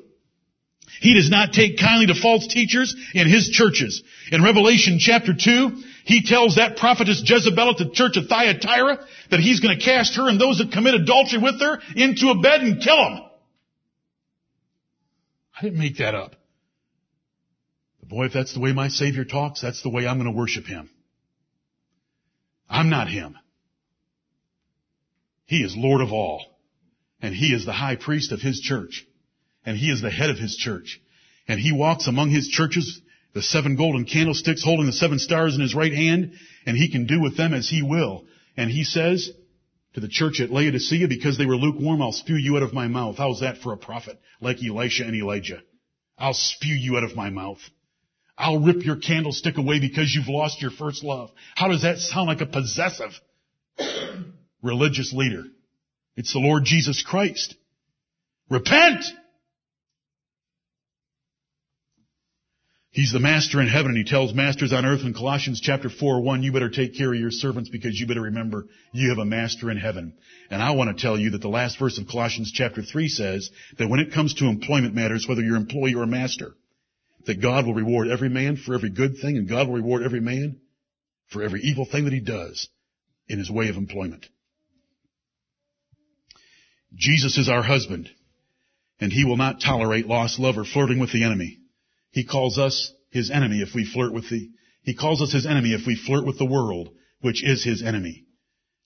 He 1.04 1.16
does 1.16 1.30
not 1.30 1.52
take 1.52 1.78
kindly 1.78 2.08
to 2.08 2.16
false 2.16 2.48
teachers 2.48 2.96
in 3.14 3.30
his 3.30 3.50
churches. 3.50 4.02
In 4.32 4.42
Revelation 4.42 5.00
chapter 5.00 5.34
2, 5.34 5.84
he 6.06 6.24
tells 6.24 6.56
that 6.56 6.78
prophetess 6.78 7.22
Jezebel 7.26 7.72
at 7.72 7.78
the 7.78 7.90
church 7.92 8.16
of 8.16 8.28
Thyatira 8.28 9.06
that 9.30 9.42
he's 9.42 9.60
going 9.60 9.78
to 9.78 9.84
cast 9.84 10.16
her 10.16 10.30
and 10.30 10.40
those 10.40 10.60
that 10.60 10.72
commit 10.72 10.94
adultery 10.94 11.40
with 11.40 11.60
her 11.60 11.82
into 11.98 12.30
a 12.30 12.40
bed 12.40 12.62
and 12.62 12.82
kill 12.82 12.96
them. 12.96 13.20
I 15.60 15.64
didn't 15.64 15.80
make 15.80 15.98
that 15.98 16.16
up. 16.16 16.38
But 18.00 18.08
boy, 18.08 18.26
if 18.28 18.34
that's 18.34 18.54
the 18.54 18.62
way 18.62 18.72
my 18.72 18.88
Savior 18.88 19.26
talks, 19.26 19.62
that's 19.62 19.84
the 19.84 19.90
way 19.90 20.08
I'm 20.08 20.18
going 20.18 20.32
to 20.32 20.40
worship 20.40 20.66
Him. 20.66 20.90
I'm 22.70 22.90
not 22.90 23.10
Him. 23.10 23.38
He 25.48 25.64
is 25.66 25.76
Lord 25.76 26.00
of 26.00 26.14
all. 26.14 26.46
And 27.22 27.36
He 27.36 27.48
is 27.48 27.66
the 27.66 27.74
high 27.74 27.98
priest 27.98 28.32
of 28.32 28.40
His 28.40 28.62
church. 28.62 29.06
And 29.66 29.78
He 29.78 29.90
is 29.90 30.02
the 30.02 30.10
head 30.10 30.30
of 30.30 30.38
His 30.38 30.56
church. 30.56 31.02
And 31.48 31.60
He 31.60 31.72
walks 31.72 32.08
among 32.08 32.30
His 32.30 32.48
churches, 32.48 33.02
the 33.34 33.42
seven 33.42 33.76
golden 33.76 34.06
candlesticks 34.06 34.64
holding 34.64 34.86
the 34.86 34.94
seven 34.94 35.20
stars 35.20 35.56
in 35.56 35.62
His 35.62 35.76
right 35.76 35.94
hand, 35.94 36.34
and 36.66 36.78
He 36.78 36.90
can 36.90 37.06
do 37.06 37.22
with 37.22 37.38
them 37.38 37.54
as 37.54 37.70
He 37.70 37.82
will. 37.82 38.26
And 38.58 38.70
He 38.70 38.84
says 38.84 39.32
to 39.94 40.00
the 40.00 40.08
church 40.08 40.40
at 40.40 40.52
Laodicea, 40.52 41.08
because 41.08 41.38
they 41.38 41.46
were 41.46 41.56
lukewarm, 41.56 42.02
I'll 42.02 42.12
spew 42.12 42.36
you 42.36 42.58
out 42.58 42.64
of 42.64 42.74
my 42.74 42.88
mouth. 42.88 43.18
How's 43.18 43.42
that 43.42 43.60
for 43.60 43.74
a 43.74 43.78
prophet 43.78 44.20
like 44.42 44.58
Elisha 44.64 45.06
and 45.06 45.16
Elijah? 45.16 45.62
I'll 46.18 46.34
spew 46.34 46.74
you 46.74 46.98
out 46.98 47.04
of 47.04 47.16
my 47.16 47.30
mouth. 47.30 47.60
I'll 48.38 48.60
rip 48.60 48.84
your 48.84 48.96
candlestick 48.96 49.58
away 49.58 49.80
because 49.80 50.14
you've 50.14 50.28
lost 50.28 50.62
your 50.62 50.72
first 50.72 51.04
love. 51.04 51.32
How 51.56 51.68
does 51.68 51.84
that 51.84 52.00
sound 52.00 52.28
like 52.28 52.42
a 52.42 52.46
possessive 52.48 53.12
religious 54.64 55.14
leader? 55.14 55.44
It's 56.16 56.34
the 56.34 56.40
Lord 56.40 56.64
Jesus 56.66 57.04
Christ. 57.04 57.56
Repent! 58.50 59.04
He's 62.94 63.12
the 63.12 63.20
master 63.20 63.60
in 63.60 63.68
heaven 63.68 63.88
and 63.88 63.98
he 63.98 64.04
tells 64.04 64.36
masters 64.36 64.72
on 64.72 64.86
earth 64.86 65.02
in 65.02 65.16
Colossians 65.16 65.60
chapter 65.60 65.90
4, 65.90 66.22
1, 66.22 66.44
you 66.44 66.52
better 66.52 66.70
take 66.70 66.96
care 66.96 67.12
of 67.12 67.20
your 67.20 67.32
servants 67.32 67.68
because 67.68 68.00
you 68.00 68.06
better 68.06 68.22
remember 68.22 68.68
you 68.92 69.10
have 69.10 69.18
a 69.18 69.26
master 69.26 69.72
in 69.72 69.78
heaven. 69.78 70.14
And 70.52 70.62
I 70.62 70.72
want 70.72 70.96
to 70.96 71.02
tell 71.02 71.18
you 71.18 71.32
that 71.32 71.42
the 71.42 71.48
last 71.48 71.80
verse 71.80 71.98
of 71.98 72.08
Colossians 72.08 72.52
chapter 72.52 72.84
3 72.84 73.08
says 73.08 73.50
that 73.80 73.90
when 73.90 74.00
it 74.00 74.14
comes 74.14 74.36
to 74.36 74.46
employment 74.46 74.94
matters, 74.94 75.28
whether 75.28 75.42
you're 75.42 75.56
employee 75.56 75.96
or 75.96 76.06
master, 76.06 76.54
that 77.26 77.42
God 77.42 77.66
will 77.66 77.74
reward 77.74 78.10
every 78.10 78.30
man 78.30 78.58
for 78.58 78.76
every 78.76 78.92
good 78.92 79.18
thing 79.20 79.38
and 79.38 79.50
God 79.50 79.68
will 79.68 79.76
reward 79.76 80.04
every 80.04 80.22
man 80.22 80.60
for 81.30 81.42
every 81.42 81.62
evil 81.62 81.88
thing 81.92 82.04
that 82.04 82.14
he 82.14 82.20
does 82.20 82.70
in 83.28 83.40
his 83.40 83.50
way 83.50 83.70
of 83.70 83.76
employment. 83.76 84.28
Jesus 86.94 87.40
is 87.40 87.50
our 87.50 87.64
husband 87.64 88.08
and 89.00 89.12
he 89.12 89.26
will 89.26 89.38
not 89.38 89.62
tolerate 89.62 90.06
lost 90.06 90.38
love 90.38 90.60
or 90.60 90.64
flirting 90.64 91.00
with 91.00 91.12
the 91.12 91.24
enemy. 91.24 91.58
He 92.14 92.24
calls 92.24 92.60
us 92.60 92.94
his 93.10 93.32
enemy 93.32 93.62
if 93.62 93.74
we 93.74 93.86
flirt 93.86 94.14
with 94.14 94.30
the, 94.30 94.50
he 94.84 94.94
calls 94.94 95.22
us 95.22 95.34
his 95.34 95.48
enemy 95.48 95.74
if 95.74 95.88
we 95.88 95.96
flirt 95.96 96.26
with 96.26 96.38
the 96.38 96.46
world, 96.46 96.90
which 97.22 97.44
is 97.44 97.64
his 97.64 97.82
enemy. 97.82 98.26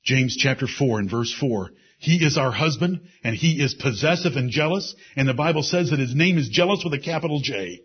James 0.03 0.38
chapter 0.38 0.65
4 0.65 0.99
and 0.99 1.11
verse 1.11 1.34
4. 1.34 1.71
He 1.99 2.25
is 2.25 2.38
our 2.38 2.51
husband 2.51 3.01
and 3.25 3.36
he 3.36 3.61
is 3.61 3.73
possessive 3.73 4.38
and 4.38 4.49
jealous 4.49 4.95
and 5.17 5.28
the 5.28 5.34
Bible 5.34 5.61
says 5.61 5.89
that 5.89 5.99
his 5.99 6.15
name 6.15 6.38
is 6.38 6.47
jealous 6.47 6.84
with 6.86 6.93
a 6.93 7.03
capital 7.03 7.41
J. 7.41 7.82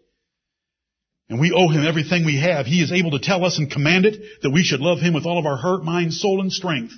And 1.28 1.40
we 1.40 1.50
owe 1.50 1.68
him 1.68 1.84
everything 1.84 2.24
we 2.24 2.40
have. 2.40 2.66
He 2.66 2.80
is 2.80 2.92
able 2.92 3.12
to 3.12 3.18
tell 3.18 3.44
us 3.44 3.58
and 3.58 3.70
command 3.70 4.06
it 4.06 4.22
that 4.42 4.50
we 4.50 4.62
should 4.62 4.80
love 4.80 5.00
him 5.00 5.12
with 5.12 5.26
all 5.26 5.40
of 5.40 5.46
our 5.46 5.56
heart, 5.56 5.82
mind, 5.82 6.14
soul, 6.14 6.40
and 6.40 6.52
strength. 6.52 6.92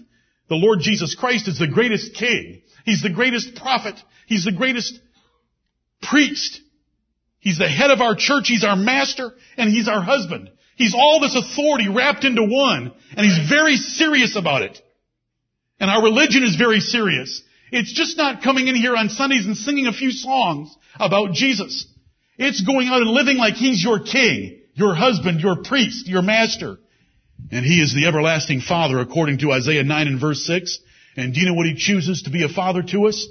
The 0.51 0.57
Lord 0.57 0.81
Jesus 0.81 1.15
Christ 1.15 1.49
is 1.49 1.59
the 1.59 1.69
greatest 1.69 2.15
king. 2.15 2.63
He's 2.85 3.01
the 3.01 3.13
greatest 3.13 3.55
prophet. 3.55 3.95
He's 4.27 4.45
the 4.45 4.53
greatest 4.53 5.01
priest. 6.03 6.61
He's 7.45 7.59
the 7.59 7.69
head 7.69 7.91
of 7.91 8.01
our 8.01 8.17
church. 8.17 8.49
He's 8.49 8.65
our 8.65 8.75
master 8.75 9.31
and 9.59 9.71
he's 9.71 9.87
our 9.87 10.01
husband. 10.01 10.51
He's 10.77 10.95
all 10.95 11.21
this 11.21 11.37
authority 11.37 11.89
wrapped 11.91 12.25
into 12.25 12.43
one 12.43 12.91
and 13.15 13.27
he's 13.27 13.51
very 13.51 13.77
serious 13.77 14.35
about 14.35 14.63
it. 14.63 14.81
And 15.79 15.91
our 15.91 16.03
religion 16.03 16.43
is 16.43 16.57
very 16.57 16.81
serious. 16.81 17.43
It's 17.71 17.93
just 17.93 18.17
not 18.17 18.43
coming 18.43 18.67
in 18.67 18.75
here 18.75 18.97
on 18.97 19.11
Sundays 19.11 19.45
and 19.45 19.59
singing 19.59 19.87
a 19.87 19.93
few 19.93 20.11
songs 20.11 20.75
about 20.99 21.33
Jesus. 21.33 21.87
It's 22.39 22.63
going 22.63 22.89
out 22.89 23.03
and 23.03 23.11
living 23.11 23.37
like 23.37 23.55
he's 23.55 23.85
your 23.85 24.01
king, 24.01 24.63
your 24.73 24.95
husband, 24.95 25.41
your 25.41 25.63
priest, 25.63 26.09
your 26.09 26.23
master. 26.23 26.79
And 27.53 27.67
he 27.67 27.83
is 27.83 27.95
the 27.95 28.07
everlasting 28.07 28.63
father 28.63 29.01
according 29.01 29.39
to 29.41 29.53
Isaiah 29.53 29.85
9 29.85 30.07
and 30.07 30.19
verse 30.19 30.47
6. 30.47 30.79
And 31.19 31.35
do 31.35 31.41
you 31.41 31.47
know 31.47 31.55
what 31.55 31.67
he 31.67 31.75
chooses 31.75 32.23
to 32.23 32.31
be 32.31 32.43
a 32.43 32.49
father 32.49 32.83
to 32.83 33.07
us? 33.07 33.27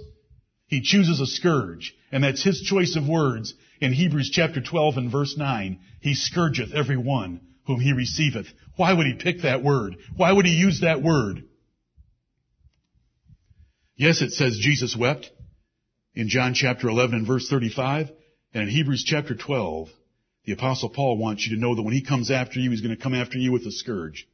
He 0.68 0.82
chooses 0.82 1.20
a 1.20 1.26
scourge. 1.26 1.96
And 2.12 2.24
that's 2.24 2.44
his 2.44 2.62
choice 2.62 2.96
of 2.96 3.08
words 3.08 3.56
in 3.84 3.92
Hebrews 3.92 4.32
chapter 4.34 4.62
12 4.62 4.96
and 4.98 5.12
verse 5.12 5.36
9, 5.38 5.80
he 6.00 6.16
scourgeth 6.16 6.74
every 6.74 6.96
one 6.96 7.42
whom 7.66 7.82
he 7.82 7.92
receiveth. 7.92 8.48
Why 8.78 8.94
would 8.94 9.06
he 9.06 9.14
pick 9.14 9.42
that 9.42 9.62
word? 9.62 9.98
Why 10.16 10.32
would 10.32 10.46
he 10.46 10.54
use 10.54 10.82
that 10.82 11.04
word? 11.04 11.44
Yes, 13.96 14.22
it 14.22 14.32
says 14.32 14.58
Jesus 14.60 14.96
wept 14.98 15.30
in 16.16 16.30
John 16.30 16.54
chapter 16.54 16.88
11 16.88 17.20
and 17.20 17.28
verse 17.28 17.50
35, 17.50 18.10
and 18.54 18.64
in 18.64 18.70
Hebrews 18.70 19.04
chapter 19.06 19.36
12, 19.36 19.90
the 20.46 20.54
apostle 20.54 20.90
Paul 20.90 21.18
wants 21.18 21.46
you 21.46 21.56
to 21.56 21.62
know 21.62 21.76
that 21.76 21.84
when 21.84 21.94
he 21.94 22.04
comes 22.04 22.32
after 22.32 22.60
you, 22.60 22.72
he's 22.72 22.82
going 22.82 22.96
to 22.96 23.02
come 23.02 23.14
after 23.14 23.38
you 23.38 23.52
with 23.52 23.66
a 23.66 23.72
scourge. 23.72 24.28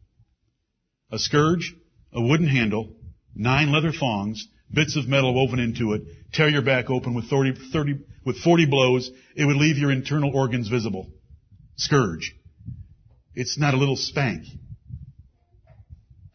A 1.11 1.17
scourge, 1.17 1.75
a 2.13 2.21
wooden 2.21 2.47
handle, 2.47 2.95
nine 3.35 3.71
leather 3.71 3.91
thongs, 3.91 4.47
bits 4.71 4.95
of 4.95 5.07
metal 5.07 5.33
woven 5.33 5.59
into 5.59 5.93
it, 5.93 6.03
tear 6.33 6.49
your 6.49 6.61
back 6.61 6.89
open 6.89 7.13
with 7.13 7.29
30, 7.29 7.53
30, 7.71 7.99
with 8.25 8.37
40 8.37 8.65
blows, 8.65 9.09
it 9.35 9.45
would 9.45 9.55
leave 9.55 9.77
your 9.77 9.91
internal 9.91 10.35
organs 10.35 10.67
visible. 10.67 11.09
Scourge. 11.75 12.35
It's 13.33 13.57
not 13.57 13.73
a 13.73 13.77
little 13.77 13.95
spank. 13.95 14.43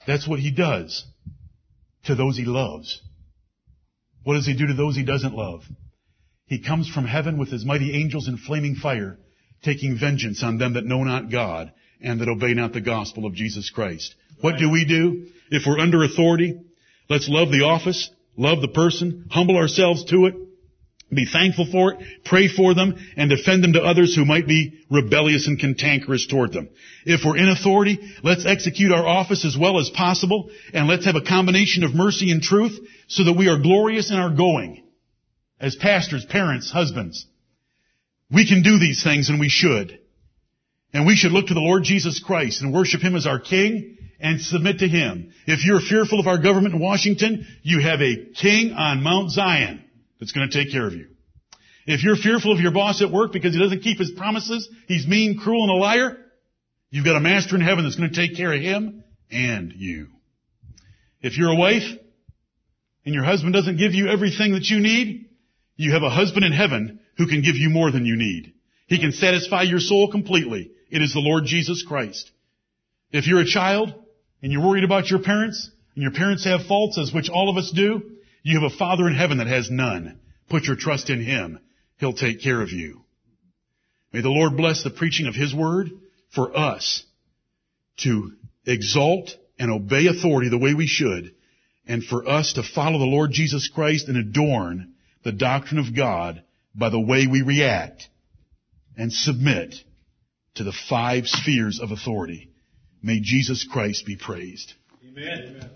That's 0.07 0.27
what 0.29 0.41
he 0.41 0.51
does 0.51 1.05
to 2.05 2.15
those 2.15 2.37
he 2.37 2.45
loves. 2.45 3.01
What 4.25 4.35
does 4.35 4.47
he 4.47 4.55
do 4.55 4.67
to 4.67 4.75
those 4.75 4.97
he 4.97 5.05
doesn't 5.05 5.35
love? 5.35 5.63
He 6.47 6.61
comes 6.61 6.89
from 6.89 7.07
heaven 7.07 7.39
with 7.39 7.51
his 7.51 7.65
mighty 7.65 7.95
angels 7.95 8.29
in 8.29 8.37
flaming 8.37 8.75
fire, 8.75 9.19
taking 9.63 9.99
vengeance 9.99 10.43
on 10.43 10.59
them 10.59 10.75
that 10.75 10.85
know 10.85 11.05
not 11.05 11.31
God 11.31 11.73
and 12.03 12.21
that 12.21 12.29
obey 12.29 12.55
not 12.55 12.73
the 12.73 12.81
gospel 12.81 13.25
of 13.25 13.35
Jesus 13.35 13.71
Christ. 13.71 14.15
What 14.41 14.59
do 14.59 14.71
we 14.71 14.85
do? 14.85 15.27
If 15.51 15.67
we're 15.67 15.79
under 15.79 16.03
authority, 16.05 16.59
let's 17.09 17.29
love 17.29 17.51
the 17.51 17.65
office, 17.65 18.11
love 18.37 18.61
the 18.61 18.69
person, 18.69 19.27
humble 19.31 19.57
ourselves 19.57 20.05
to 20.07 20.27
it, 20.27 20.35
Be 21.15 21.27
thankful 21.27 21.67
for 21.71 21.93
it, 21.93 21.99
pray 22.25 22.49
for 22.49 22.75
them, 22.75 22.97
and 23.17 23.31
defend 23.31 23.63
them 23.63 23.75
to 23.75 23.83
others 23.83 24.15
who 24.15 24.25
might 24.25 24.49
be 24.49 24.81
rebellious 24.91 25.47
and 25.47 25.59
cantankerous 25.59 26.27
toward 26.27 26.53
them. 26.53 26.69
If 27.05 27.25
we're 27.25 27.37
in 27.37 27.49
authority, 27.49 27.99
let's 28.23 28.47
execute 28.47 28.91
our 28.93 29.07
office 29.07 29.45
as 29.45 29.57
well 29.57 29.79
as 29.79 29.91
possible, 29.91 30.51
and 30.73 30.89
let's 30.89 31.05
have 31.05 31.17
a 31.17 31.23
combination 31.23 31.85
of 31.85 31.95
mercy 31.95 32.31
and 32.31 32.43
truth 32.43 32.79
so 33.07 33.25
that 33.25 33.37
we 33.37 33.49
are 33.49 33.59
glorious 33.59 34.11
in 34.11 34.17
our 34.17 34.35
going. 34.35 34.83
As 35.61 35.77
pastors, 35.77 36.25
parents, 36.25 36.71
husbands. 36.71 37.27
We 38.33 38.47
can 38.49 38.63
do 38.63 38.79
these 38.79 39.05
things 39.05 39.29
and 39.29 39.39
we 39.39 39.49
should. 39.49 39.99
And 40.93 41.07
we 41.07 41.17
should 41.17 41.33
look 41.33 41.47
to 41.49 41.55
the 41.55 41.61
Lord 41.61 41.85
Jesus 41.85 42.19
Christ 42.21 42.63
and 42.63 42.73
worship 42.73 43.03
Him 43.03 43.15
as 43.15 43.27
our 43.27 43.39
King 43.39 43.97
and 44.25 44.41
submit 44.41 44.79
to 44.79 44.89
Him. 44.89 45.35
If 45.47 45.67
you're 45.67 45.81
fearful 45.81 46.19
of 46.19 46.27
our 46.27 46.39
government 46.39 46.75
in 46.75 46.81
Washington, 46.81 47.47
you 47.63 47.83
have 47.83 48.01
a 48.01 48.33
King 48.35 48.73
on 48.73 49.03
Mount 49.03 49.31
Zion 49.31 49.85
that's 50.19 50.33
going 50.33 50.49
to 50.49 50.65
take 50.65 50.73
care 50.73 50.87
of 50.87 50.95
you. 50.95 51.09
If 51.87 52.03
you're 52.03 52.17
fearful 52.17 52.51
of 52.51 52.59
your 52.59 52.73
boss 52.73 53.03
at 53.03 53.11
work 53.11 53.33
because 53.33 53.53
he 53.53 53.61
doesn't 53.61 53.83
keep 53.83 53.99
his 53.99 54.13
promises, 54.13 54.67
he's 54.89 55.07
mean, 55.07 55.39
cruel, 55.39 55.65
and 55.65 55.73
a 55.73 55.75
liar, 55.75 56.17
you've 56.89 57.05
got 57.05 57.17
a 57.17 57.21
master 57.21 57.55
in 57.55 57.61
heaven 57.61 57.85
that's 57.85 57.97
going 57.97 58.11
to 58.11 58.17
take 58.17 58.35
care 58.35 58.51
of 58.51 58.63
him 58.63 59.05
and 59.31 59.75
you. 59.77 60.09
If 61.21 61.37
you're 61.37 61.53
a 61.53 61.57
wife 61.57 61.85
and 63.05 63.15
your 63.15 63.25
husband 63.25 63.53
doesn't 63.53 63.77
give 63.77 63.93
you 63.93 64.09
everything 64.09 64.53
that 64.53 64.65
you 64.65 64.81
need, 64.81 65.29
you 65.77 65.93
have 65.93 66.03
a 66.03 66.09
husband 66.09 66.47
in 66.47 66.53
heaven 66.53 66.99
who 67.19 67.27
can 67.27 67.43
give 67.43 67.57
you 67.57 67.69
more 67.69 67.91
than 67.91 68.07
you 68.07 68.17
need. 68.17 68.55
He 68.87 68.99
can 68.99 69.13
satisfy 69.13 69.65
your 69.65 69.81
soul 69.81 70.11
completely. 70.11 70.71
It 70.89 71.03
is 71.03 71.13
the 71.13 71.21
Lord 71.21 71.45
Jesus 71.45 71.85
Christ. 71.87 72.31
If 73.11 73.27
you're 73.27 73.41
a 73.41 73.47
child 73.47 74.04
and 74.45 74.53
you're 74.53 74.63
worried 74.63 74.85
about 74.85 75.09
your 75.09 75.21
parents 75.21 75.71
and 75.95 76.03
your 76.03 76.13
parents 76.13 76.45
have 76.45 76.67
faults 76.67 76.99
as 76.99 77.15
which 77.15 77.31
all 77.31 77.49
of 77.49 77.57
us 77.57 77.73
do, 77.75 78.03
you 78.43 78.61
have 78.61 78.71
a 78.71 78.77
Father 78.77 79.09
in 79.09 79.15
heaven 79.15 79.39
that 79.39 79.47
has 79.47 79.71
none. 79.71 80.21
Put 80.51 80.65
your 80.65 80.77
trust 80.77 81.09
in 81.09 81.25
Him. 81.25 81.61
He'll 81.97 82.13
take 82.13 82.43
care 82.43 82.61
of 82.61 82.71
you. 82.71 83.01
May 84.13 84.21
the 84.21 84.29
Lord 84.29 84.55
bless 84.55 84.85
the 84.85 84.91
preaching 84.91 85.29
of 85.29 85.35
His 85.35 85.55
Word 85.55 85.89
for 86.35 86.55
us 86.55 87.05
to 88.01 88.33
exalt 88.67 89.31
and 89.59 89.71
obey 89.71 90.09
authority 90.09 90.51
the 90.51 90.59
way 90.59 90.75
we 90.75 90.87
should, 90.87 91.35
and 91.87 92.05
for 92.05 92.29
us 92.29 92.53
to 92.53 92.63
follow 92.63 92.99
the 92.99 93.07
Lord 93.07 93.31
Jesus 93.33 93.71
Christ 93.75 94.09
and 94.09 94.19
adorn 94.19 94.93
the 95.23 95.33
doctrine 95.33 95.81
of 95.81 95.97
God 95.97 96.43
by 96.75 96.91
the 96.91 97.01
way 97.01 97.27
we 97.27 97.41
react 97.41 98.11
and 98.95 99.11
submit 99.11 99.75
to 100.57 100.65
the 100.65 100.77
five 100.91 101.27
spheres 101.29 101.81
of 101.81 101.93
authority. 101.93 102.51
May 103.05 103.21
Jesus 103.21 103.67
Christ 103.71 104.07
be 104.07 104.17
praised. 104.17 104.73
Amen. 105.07 105.71